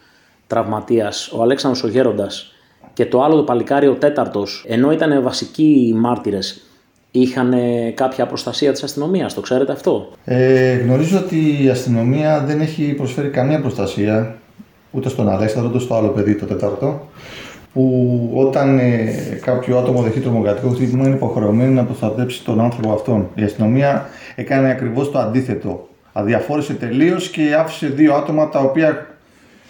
τραυματίας, 0.47 1.31
ο 1.31 1.41
Αλέξανδρος 1.41 1.83
ο 1.83 1.87
Γέροντας 1.87 2.51
και 2.93 3.05
το 3.05 3.23
άλλο 3.23 3.35
το 3.35 3.43
παλικάρι 3.43 3.87
ο 3.87 3.93
τέταρτος, 3.93 4.65
ενώ 4.67 4.91
ήταν 4.91 5.23
βασικοί 5.23 5.93
μάρτυρες, 5.95 6.61
είχαν 7.11 7.53
κάποια 7.93 8.25
προστασία 8.25 8.71
της 8.71 8.83
αστυνομίας, 8.83 9.33
το 9.33 9.41
ξέρετε 9.41 9.71
αυτό; 9.71 10.11
Ε, 10.23 10.73
γνωρίζω 10.75 11.17
ότι 11.17 11.63
η 11.63 11.69
αστυνομία 11.69 12.43
δεν 12.47 12.61
έχει 12.61 12.93
προσφέρει 12.93 13.27
καμία 13.29 13.61
προστασία 13.61 14.37
ούτε 14.91 15.09
στον 15.09 15.29
Αλέξανδρο 15.29 15.69
ούτε 15.69 15.79
στο 15.79 15.95
άλλο 15.95 16.07
παιδί 16.07 16.35
το 16.35 16.45
τέταρτο 16.45 17.07
που 17.77 18.31
όταν 18.33 18.79
ε, 18.79 19.13
κάποιο 19.41 19.77
άτομο 19.77 20.01
δεχτεί 20.01 20.19
τρομοκρατικό 20.19 20.69
χτύπημα 20.69 21.05
είναι 21.05 21.15
υποχρεωμένο 21.15 21.71
να 21.71 21.83
προστατέψει 21.83 22.43
τον 22.43 22.61
άνθρωπο 22.61 22.93
αυτόν. 22.93 23.27
Η 23.35 23.43
αστυνομία 23.43 24.09
έκανε 24.35 24.69
ακριβώς 24.69 25.11
το 25.11 25.19
αντίθετο. 25.19 25.87
Αδιαφόρησε 26.13 26.73
τελείως 26.73 27.29
και 27.29 27.55
άφησε 27.59 27.87
δύο 27.87 28.13
άτομα 28.13 28.49
τα 28.49 28.59
οποία 28.59 29.07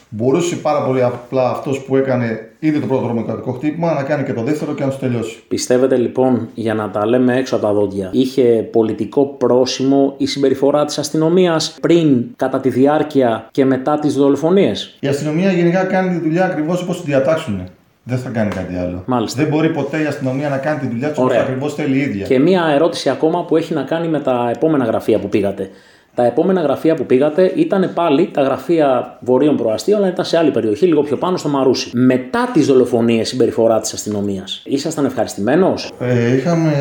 μπορούσε 0.09 0.55
πάρα 0.55 0.81
πολύ 0.81 1.03
απλά 1.03 1.49
αυτός 1.49 1.83
που 1.83 1.95
έκανε 1.95 2.49
ήδη 2.59 2.79
το 2.79 2.85
πρώτο 2.85 3.03
τρομοκρατικό 3.03 3.51
χτύπημα 3.51 3.93
να 3.93 4.03
κάνει 4.03 4.23
και 4.23 4.33
το 4.33 4.41
δεύτερο 4.41 4.73
και 4.73 4.83
να 4.83 4.89
τους 4.89 4.99
τελειώσει. 4.99 5.43
Πιστεύετε 5.47 5.95
λοιπόν, 5.95 6.49
για 6.53 6.73
να 6.73 6.89
τα 6.89 7.05
λέμε 7.05 7.37
έξω 7.37 7.55
από 7.55 7.65
τα 7.65 7.73
δόντια, 7.73 8.09
είχε 8.11 8.67
πολιτικό 8.71 9.25
πρόσημο 9.25 10.13
η 10.17 10.25
συμπεριφορά 10.25 10.85
της 10.85 10.97
αστυνομίας 10.97 11.77
πριν, 11.81 12.25
κατά 12.35 12.59
τη 12.59 12.69
διάρκεια 12.69 13.47
και 13.51 13.65
μετά 13.65 13.99
τις 13.99 14.13
δολοφονίες; 14.13 14.97
Η 14.99 15.07
αστυνομία 15.07 15.51
γενικά 15.51 15.83
κάνει 15.83 16.17
τη 16.17 16.23
δουλειά 16.23 16.45
ακριβώς 16.45 16.81
όπως 16.81 17.01
τη 17.01 17.05
διατάξουν. 17.05 17.61
Δεν 18.07 18.17
θα 18.17 18.29
κάνει 18.29 18.49
κάτι 18.49 18.75
άλλο. 18.75 19.03
Μάλιστα. 19.05 19.41
Δεν 19.41 19.51
μπορεί 19.51 19.69
ποτέ 19.69 20.01
η 20.01 20.05
αστυνομία 20.05 20.49
να 20.49 20.57
κάνει 20.57 20.79
τη 20.79 20.87
δουλειά 20.87 21.07
του 21.07 21.13
όπως 21.17 21.31
Ωραία. 21.31 21.41
ακριβώς 21.43 21.73
θέλει 21.73 21.97
η 21.97 21.99
ίδια. 22.01 22.25
Και 22.25 22.39
μία 22.39 22.65
ερώτηση 22.73 23.09
ακόμα 23.09 23.45
που 23.45 23.57
έχει 23.57 23.73
να 23.73 23.83
κάνει 23.83 24.07
με 24.07 24.19
τα 24.19 24.51
επόμενα 24.55 24.85
γραφεία 24.85 25.19
που 25.19 25.29
πήγατε. 25.29 25.69
Τα 26.15 26.25
επόμενα 26.25 26.61
γραφεία 26.61 26.95
που 26.95 27.05
πήγατε 27.05 27.51
ήταν 27.55 27.91
πάλι 27.93 28.29
τα 28.33 28.41
γραφεία 28.41 29.17
βορείων 29.21 29.57
προαστίων, 29.57 29.97
αλλά 29.97 30.07
ήταν 30.07 30.25
σε 30.25 30.37
άλλη 30.37 30.51
περιοχή, 30.51 30.85
λίγο 30.85 31.01
πιο 31.01 31.17
πάνω 31.17 31.37
στο 31.37 31.49
Μαρούσι. 31.49 31.97
Μετά 31.97 32.49
τις 32.53 32.65
δολοφονίες, 32.67 33.27
συμπεριφορά 33.27 33.79
της 33.79 33.93
αστυνομίας, 33.93 34.61
ήσασταν 34.65 35.05
ευχαριστημένος; 35.05 35.91
Ε, 35.99 36.35
είχαμε, 36.35 36.71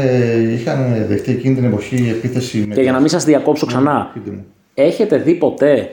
είχαμε 0.53 1.07
δεχτεί 1.09 1.31
εκείνη 1.33 1.55
την 1.55 1.65
εποχή 1.65 2.15
επίθεση 2.17 2.65
με. 2.69 2.75
Και 2.75 2.81
για 2.81 2.93
να 2.93 2.99
μην 3.01 3.09
σας 3.09 3.25
διακόψω 3.25 3.67
ξανά, 3.67 4.11
Πείτε 4.15 4.31
μου. 4.31 4.45
έχετε 4.75 5.17
δει 5.17 5.35
ποτέ 5.35 5.91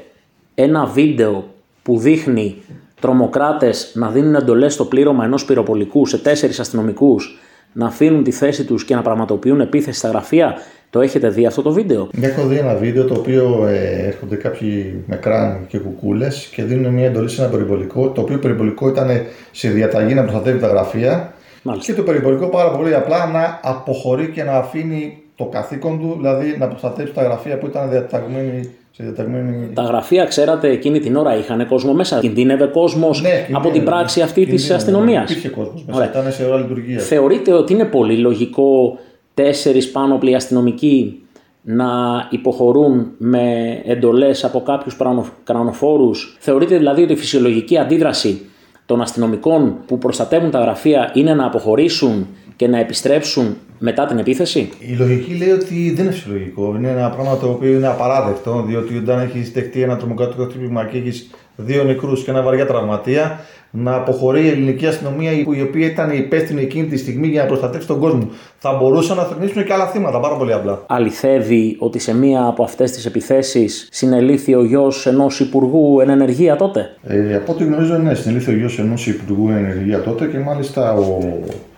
ένα 0.56 0.86
βίντεο 0.86 1.48
που 1.84 1.98
δείχνει 1.98 2.56
τρομοκράτες 3.04 3.92
να 3.94 4.10
δίνουν 4.10 4.36
εντολές 4.36 4.74
στο 4.74 4.86
πλήρωμα 4.86 5.24
ενός 5.26 5.46
πυροπολικού 5.46 6.06
σε 6.06 6.18
τέσσερις 6.18 6.60
αστυνομικούς 6.60 7.40
να 7.74 7.86
αφήνουν 7.86 8.24
τη 8.24 8.32
θέση 8.32 8.64
τους 8.64 8.86
και 8.86 8.96
να 8.96 9.02
πραγματοποιούν 9.02 9.62
επίθεση 9.62 9.98
στα 9.98 10.10
γραφεία. 10.10 10.56
Το 10.90 11.02
έχετε 11.02 11.30
δει 11.30 11.46
αυτό 11.46 11.62
το 11.62 11.72
βίντεο; 11.72 12.10
Έχω 12.22 12.48
δει 12.48 12.58
ένα 12.58 12.76
βίντεο 12.76 13.06
το 13.06 13.14
οποίο 13.14 13.68
ε, 13.68 14.08
έρχονται 14.08 14.36
κάποιοι 14.36 15.04
με 15.08 15.16
κράνη 15.16 15.66
και 15.68 15.80
κουκούλες 15.80 16.50
και 16.56 16.64
δίνουν 16.64 16.94
μια 16.94 17.06
εντολή 17.06 17.30
σε 17.30 17.42
ένα 17.42 17.52
περιπολικό. 17.52 18.10
Το 18.10 18.22
οποίο 18.22 18.38
περιπολικό 18.38 18.88
ήταν 18.88 19.08
σε 19.52 19.70
διαταγή 19.70 20.14
να 20.14 20.22
προστατεύει 20.22 20.60
τα 20.60 20.68
γραφεία. 20.68 21.34
Μάλιστα. 21.64 21.92
Και 21.92 21.98
το 22.00 22.04
περιπολικό 22.04 22.48
πάρα 22.48 22.72
πολύ 22.72 22.96
απλά 22.96 23.26
να 23.32 23.60
αποχωρεί 23.64 24.30
και 24.30 24.44
να 24.44 24.52
αφήνει 24.52 25.18
το 25.36 25.46
καθήκον 25.46 26.00
του, 26.00 26.14
δηλαδή 26.18 26.56
να 26.60 26.68
προστατεύσει 26.68 27.14
τα 27.14 27.24
γραφεία 27.24 27.58
που 27.58 27.66
ήταν 27.66 27.90
διαταγμένοι 27.90 28.70
σε 28.96 29.04
διαταγμένη. 29.04 29.70
Τα 29.74 29.82
γραφεία, 29.82 30.26
ξέρατε, 30.26 30.70
εκείνη 30.70 31.00
την 31.00 31.16
ώρα 31.16 31.36
είχαν 31.38 31.68
κόσμο 31.68 31.94
μέσα. 31.94 32.20
Κινδύνευε 32.20 32.66
κόσμος 32.66 33.22
Ναι, 33.22 33.30
από 33.30 33.38
κινδύνευε. 33.46 33.72
την 33.72 33.84
πράξη 33.84 34.22
αυτή 34.22 34.40
της 34.42 34.50
Κινδύνευε, 34.50 34.74
αστυνομίας. 34.76 35.30
Υπήρχε 35.30 35.50
κόσμος 35.50 35.84
μέσα, 35.86 35.98
Ωραία. 36.00 36.10
ήταν 36.10 36.32
σε 36.32 36.46
ώρα 36.46 36.58
λειτουργίας. 36.58 37.06
Θεωρείτε 37.08 37.54
ότι 37.54 37.74
είναι 37.74 37.86
πολύ 37.86 38.18
λογικό 38.18 38.98
τέσσερις 39.34 39.92
πάνωπλοι 39.92 40.36
αστυνομικοί 40.36 41.22
να 41.62 41.86
υποχωρούν 42.30 43.12
με 43.18 43.42
εντολές 43.86 44.44
από 44.44 44.62
κάποιους 44.62 44.96
πρανο- 44.96 45.26
κρανοφόρους; 45.44 46.38
Θεωρείτε 46.40 46.78
δηλαδή 46.78 47.04
ότι 47.04 47.14
η 47.14 47.18
φυσιολογική 47.18 47.78
αντίδραση 47.78 48.42
των 48.86 49.02
αστυνομικών 49.02 49.78
που 49.88 49.98
προστατεύουν 49.98 50.52
τα 50.52 50.60
γραφεία 50.60 51.12
είναι 51.14 51.34
να 51.34 51.46
αποχωρήσουν 51.46 52.28
και 52.56 52.68
να 52.68 52.78
επιστρέψουν 52.80 53.58
μετά 53.86 54.06
την 54.06 54.18
επίθεση; 54.18 54.70
Η 54.80 54.94
λογική 54.94 55.34
λέει 55.34 55.50
ότι 55.50 55.94
δεν 55.96 56.06
είναι 56.06 56.14
φυσιολογικό. 56.14 56.76
Είναι 56.78 56.90
ένα 56.90 57.10
πράγμα 57.10 57.38
το 57.38 57.50
οποίο 57.50 57.74
είναι 57.74 57.88
απαράδεκτο, 57.88 58.64
διότι 58.68 58.98
όταν 58.98 59.20
έχεις 59.20 59.52
δεχτεί 59.52 59.82
ένα 59.82 59.98
τρομοκρατικό 59.98 60.44
χτύπημα 60.44 60.86
και 60.86 60.98
έχεις 60.98 61.30
δύο 61.56 61.84
νεκρούς 61.84 62.24
και 62.24 62.32
ένα 62.32 62.42
βαριά 62.42 62.66
τραυματία, 62.66 63.40
να 63.76 63.96
αποχωρεί 63.96 64.46
η 64.46 64.48
ελληνική 64.48 64.86
αστυνομία, 64.86 65.32
η 65.32 65.46
η 65.58 65.62
οποία 65.62 65.86
ήταν 65.86 66.12
υπεύθυνη 66.12 66.62
εκείνη 66.62 66.88
τη 66.88 66.98
στιγμή 66.98 67.28
για 67.28 67.42
να 67.42 67.48
προστατεύσει 67.48 67.88
τον 67.88 68.00
κόσμο. 68.00 68.30
Θα 68.58 68.74
μπορούσαν 68.74 69.18
να 69.18 69.24
θρυνήσουν 69.24 69.66
και 69.66 69.74
άλλα 69.74 69.86
θύματα, 69.86 70.20
πάρα 70.20 70.36
πολύ 70.36 70.54
απλά. 70.54 70.84
Αληθεύει 70.88 71.76
ότι 71.80 72.00
σε 72.00 72.16
μία 72.16 72.46
από 72.46 72.64
αυτές 72.64 72.92
τις 72.92 73.06
επιθέσεις 73.06 73.88
συνελήφθη 73.92 74.56
ο 74.56 74.64
γιος 74.64 75.06
ενός 75.06 75.40
υπουργού 75.40 76.00
εν 76.00 76.10
ενεργεία 76.10 76.56
τότε; 76.56 76.96
Ε, 77.04 77.36
από 77.36 77.52
ό,τι 77.52 77.64
γνωρίζω, 77.64 77.98
ναι, 77.98 78.14
συνελήφθη 78.14 78.52
ο 78.52 78.56
γιος 78.56 78.80
ενός 78.80 79.08
Υπουργού 79.08 79.50
Ενεργεία 79.50 80.02
τότε 80.02 80.26
και 80.26 80.38
μάλιστα 80.38 80.94
ο, 80.94 81.18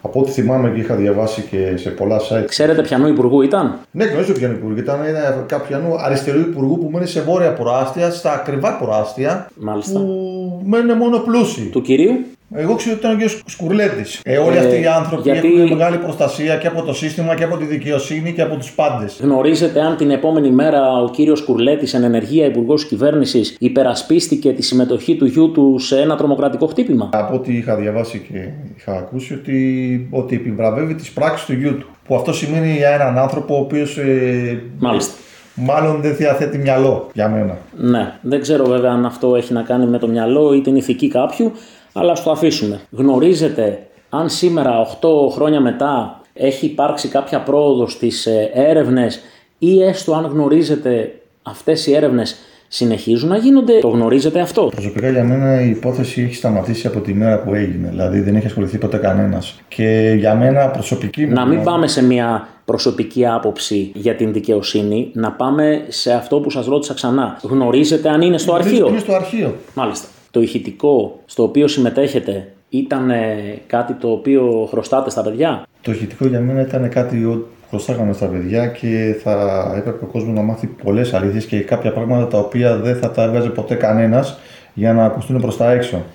από 0.02 0.20
ό,τι 0.20 0.32
θυμάμαι 0.32 0.70
και 0.70 0.80
είχα 0.80 0.96
διαβάσει 0.96 1.42
και 1.42 1.78
σε 1.78 1.90
πολλά 1.90 2.20
site. 2.20 2.46
Ξέρετε 2.46 2.82
ποιανού 2.82 3.08
υπουργού 3.08 3.42
ήταν; 3.42 3.80
Ναι, 3.92 4.04
γνωρίζω 4.04 4.34
ποιον 4.34 4.52
υπουργό. 4.52 4.78
Ήταν 4.78 5.00
ένα 5.06 5.44
κάποιανού 5.48 5.96
αριστερού 6.00 6.40
υπουργού 6.40 6.80
που 6.80 6.90
μένει 6.94 7.08
σε 7.08 7.22
βόρεια 7.22 7.54
προάστια, 7.54 8.12
στα 8.12 8.34
ακριβά 8.34 8.78
προάστια. 8.78 9.50
Μάλιστα. 9.56 10.00
Που 10.00 10.45
μένουν 10.64 10.98
μόνο 10.98 11.18
πλούσιοι. 11.18 11.70
Του 11.72 11.82
κυρίου; 11.82 12.12
Εγώ 12.54 12.76
ξέρω 12.76 12.96
ότι 12.96 13.06
ήταν 13.06 13.20
ο 13.22 13.26
κ. 13.26 13.50
Σκουρλέτης. 13.50 14.20
Ε, 14.24 14.38
όλοι 14.38 14.56
Ε, 14.58 14.60
αυτοί 14.60 14.82
οι 14.82 14.86
άνθρωποι 14.86 15.30
γιατί- 15.32 15.48
έχουν 15.48 15.78
μεγάλη 15.78 15.98
προστασία 15.98 16.56
και 16.56 16.68
από 16.68 16.82
το 16.82 16.94
σύστημα 16.94 17.36
και 17.36 17.44
από 17.44 17.58
τη 17.58 17.66
δικαιοσύνη 17.66 18.34
και 18.34 18.42
από 18.42 18.56
τους 18.56 18.72
πάντες. 18.72 19.20
Γνωρίζετε 19.22 19.82
αν 19.82 19.98
την 19.98 20.12
επόμενη 20.12 20.52
μέρα 20.52 21.02
ο 21.02 21.10
κύριος 21.10 21.42
Κουρλέτης 21.44 21.94
εν 21.94 22.04
ενεργεία 22.04 22.46
υπουργός 22.46 22.86
κυβέρνησης 22.86 23.56
υπερασπίστηκε 23.60 24.52
τη 24.52 24.62
συμμετοχή 24.62 25.16
του 25.16 25.26
γιού 25.26 25.52
του 25.52 25.76
σε 25.80 26.00
ένα 26.02 26.16
τρομοκρατικό 26.16 26.66
χτύπημα; 26.68 27.10
Από 27.14 27.36
ό,τι 27.36 27.54
είχα 27.58 27.76
διαβάσει 27.76 28.26
και 28.32 28.50
είχα 28.78 28.92
ακούσει 28.98 29.34
ότι, 29.34 30.08
ότι 30.12 30.36
επιβραβεύει 30.36 30.94
τις 30.96 31.12
πράξεις 31.12 31.46
του 31.46 31.54
γιού 31.54 31.78
του. 31.78 31.88
Που 32.08 32.16
αυτό 32.16 32.34
σημαίνει 32.34 32.72
για 32.76 32.90
έναν 32.90 33.18
άνθρωπο 33.18 33.56
ο 33.56 33.60
οποίος 33.60 33.98
ε, 33.98 34.62
Μάλιστα. 34.80 35.14
Μάλλον 35.56 36.02
δεν 36.02 36.16
διαθέτει 36.16 36.58
μυαλό 36.58 37.10
για 37.14 37.30
μένα. 37.30 37.58
Ναι, 37.78 38.14
δεν 38.22 38.42
ξέρω 38.42 38.66
βέβαια 38.66 38.92
αν 38.92 39.06
αυτό 39.06 39.36
έχει 39.36 39.54
να 39.54 39.62
κάνει 39.62 39.86
με 39.86 39.98
το 39.98 40.08
μυαλό 40.08 40.54
ή 40.54 40.62
την 40.62 40.76
ηθική 40.76 41.08
κάποιου, 41.08 41.52
αλλά 41.94 42.12
ας 42.12 42.24
το 42.24 42.32
αφήσουμε. 42.32 42.80
Γνωρίζετε 42.92 43.88
αν 44.10 44.30
σήμερα, 44.30 44.88
8 45.02 45.08
χρόνια 45.32 45.60
μετά, 45.60 46.22
έχει 46.34 46.66
υπάρξει 46.66 47.08
κάποια 47.08 47.40
πρόοδος 47.40 47.92
στις 47.92 48.26
ε, 48.26 48.50
έρευνες 48.54 49.22
ή 49.58 49.84
έστω 49.84 50.14
αν 50.14 50.26
γνωρίζετε 50.26 51.22
αυτές 51.44 51.88
οι 51.88 51.96
έρευνες 51.96 52.36
συνεχίζουν 52.68 53.30
να 53.30 53.38
γίνονται. 53.38 53.80
Το 53.80 53.88
γνωρίζετε 53.88 54.40
αυτό; 54.40 54.70
Προσωπικά 54.72 55.10
για 55.10 55.24
μένα 55.24 55.62
η 55.62 55.70
υπόθεση 55.70 56.22
έχει 56.22 56.36
σταματήσει 56.36 56.88
από 56.88 57.00
τη 57.00 57.14
μέρα 57.14 57.40
που 57.40 57.54
έγινε. 57.54 57.90
Δηλαδή 57.90 58.20
δεν 58.20 58.36
έχει 58.36 58.46
ασχοληθεί 58.46 58.78
ποτέ 58.78 58.98
κανένας. 58.98 59.62
Και 59.68 60.16
για 60.18 60.36
μένα 60.36 60.68
προσωπική 60.68 61.26
μου. 61.26 61.34
Να 61.34 61.46
μην 61.46 61.64
πάμε 61.64 61.88
σε 61.88 62.04
μια 62.04 62.48
προσωπική 62.66 63.26
άποψη 63.26 63.92
για 63.94 64.16
την 64.16 64.34
δικαιοσύνη, 64.34 65.10
να 65.14 65.32
πάμε 65.32 65.86
σε 65.88 66.14
αυτό 66.14 66.40
που 66.40 66.50
σας 66.50 66.66
ρώτησα 66.66 66.94
ξανά. 66.94 67.40
Γνωρίζετε 67.42 68.10
αν 68.10 68.22
είναι 68.22 68.38
στο 68.38 68.54
αρχείο; 68.54 68.88
Είναι 68.88 69.00
στο 69.00 69.14
αρχείο. 69.14 69.56
Μάλιστα. 69.74 70.08
Το 70.32 70.42
ηχητικό 70.42 71.20
στο 71.26 71.44
οποίο 71.44 71.68
συμμετέχετε 71.68 72.48
ήταν 72.70 73.10
ε, 73.10 73.36
κάτι 73.68 73.94
το 73.94 74.12
οποίο 74.12 74.68
χρωστάτε 74.70 75.10
στα 75.10 75.22
παιδιά; 75.22 75.64
Το 75.82 75.92
ηχητικό 75.92 76.28
για 76.28 76.40
μένα 76.40 76.62
ήταν 76.62 76.90
κάτι 76.90 77.46
που 77.76 77.82
χρωστάγαμε 77.82 78.14
στα 78.14 78.26
παιδιά 78.26 78.68
και 78.68 79.16
θα 79.24 79.74
έπρεπε 79.78 80.04
ο 80.04 80.08
κόσμος 80.08 80.36
να 80.36 80.42
μάθει 80.42 80.68
πολλές 80.68 81.14
αλήθειες 81.14 81.46
και 81.46 81.60
κάποια 81.60 81.92
πράγματα 81.92 82.28
τα 82.28 82.38
οποία 82.38 82.76
δεν 82.76 82.96
θα 82.96 83.12
τα 83.12 83.24
έβγαζε 83.24 83.50
ποτέ 83.50 83.76
κανένας 83.76 84.40
για 84.74 84.94
να 84.94 85.06
ακουστούν 85.06 85.42
προς 85.42 85.58
τα 85.58 85.72
έξω. 85.72 86.06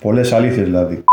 Πολλές 0.00 0.32
αλήθειες 0.32 0.64
δηλαδή. 0.64 1.04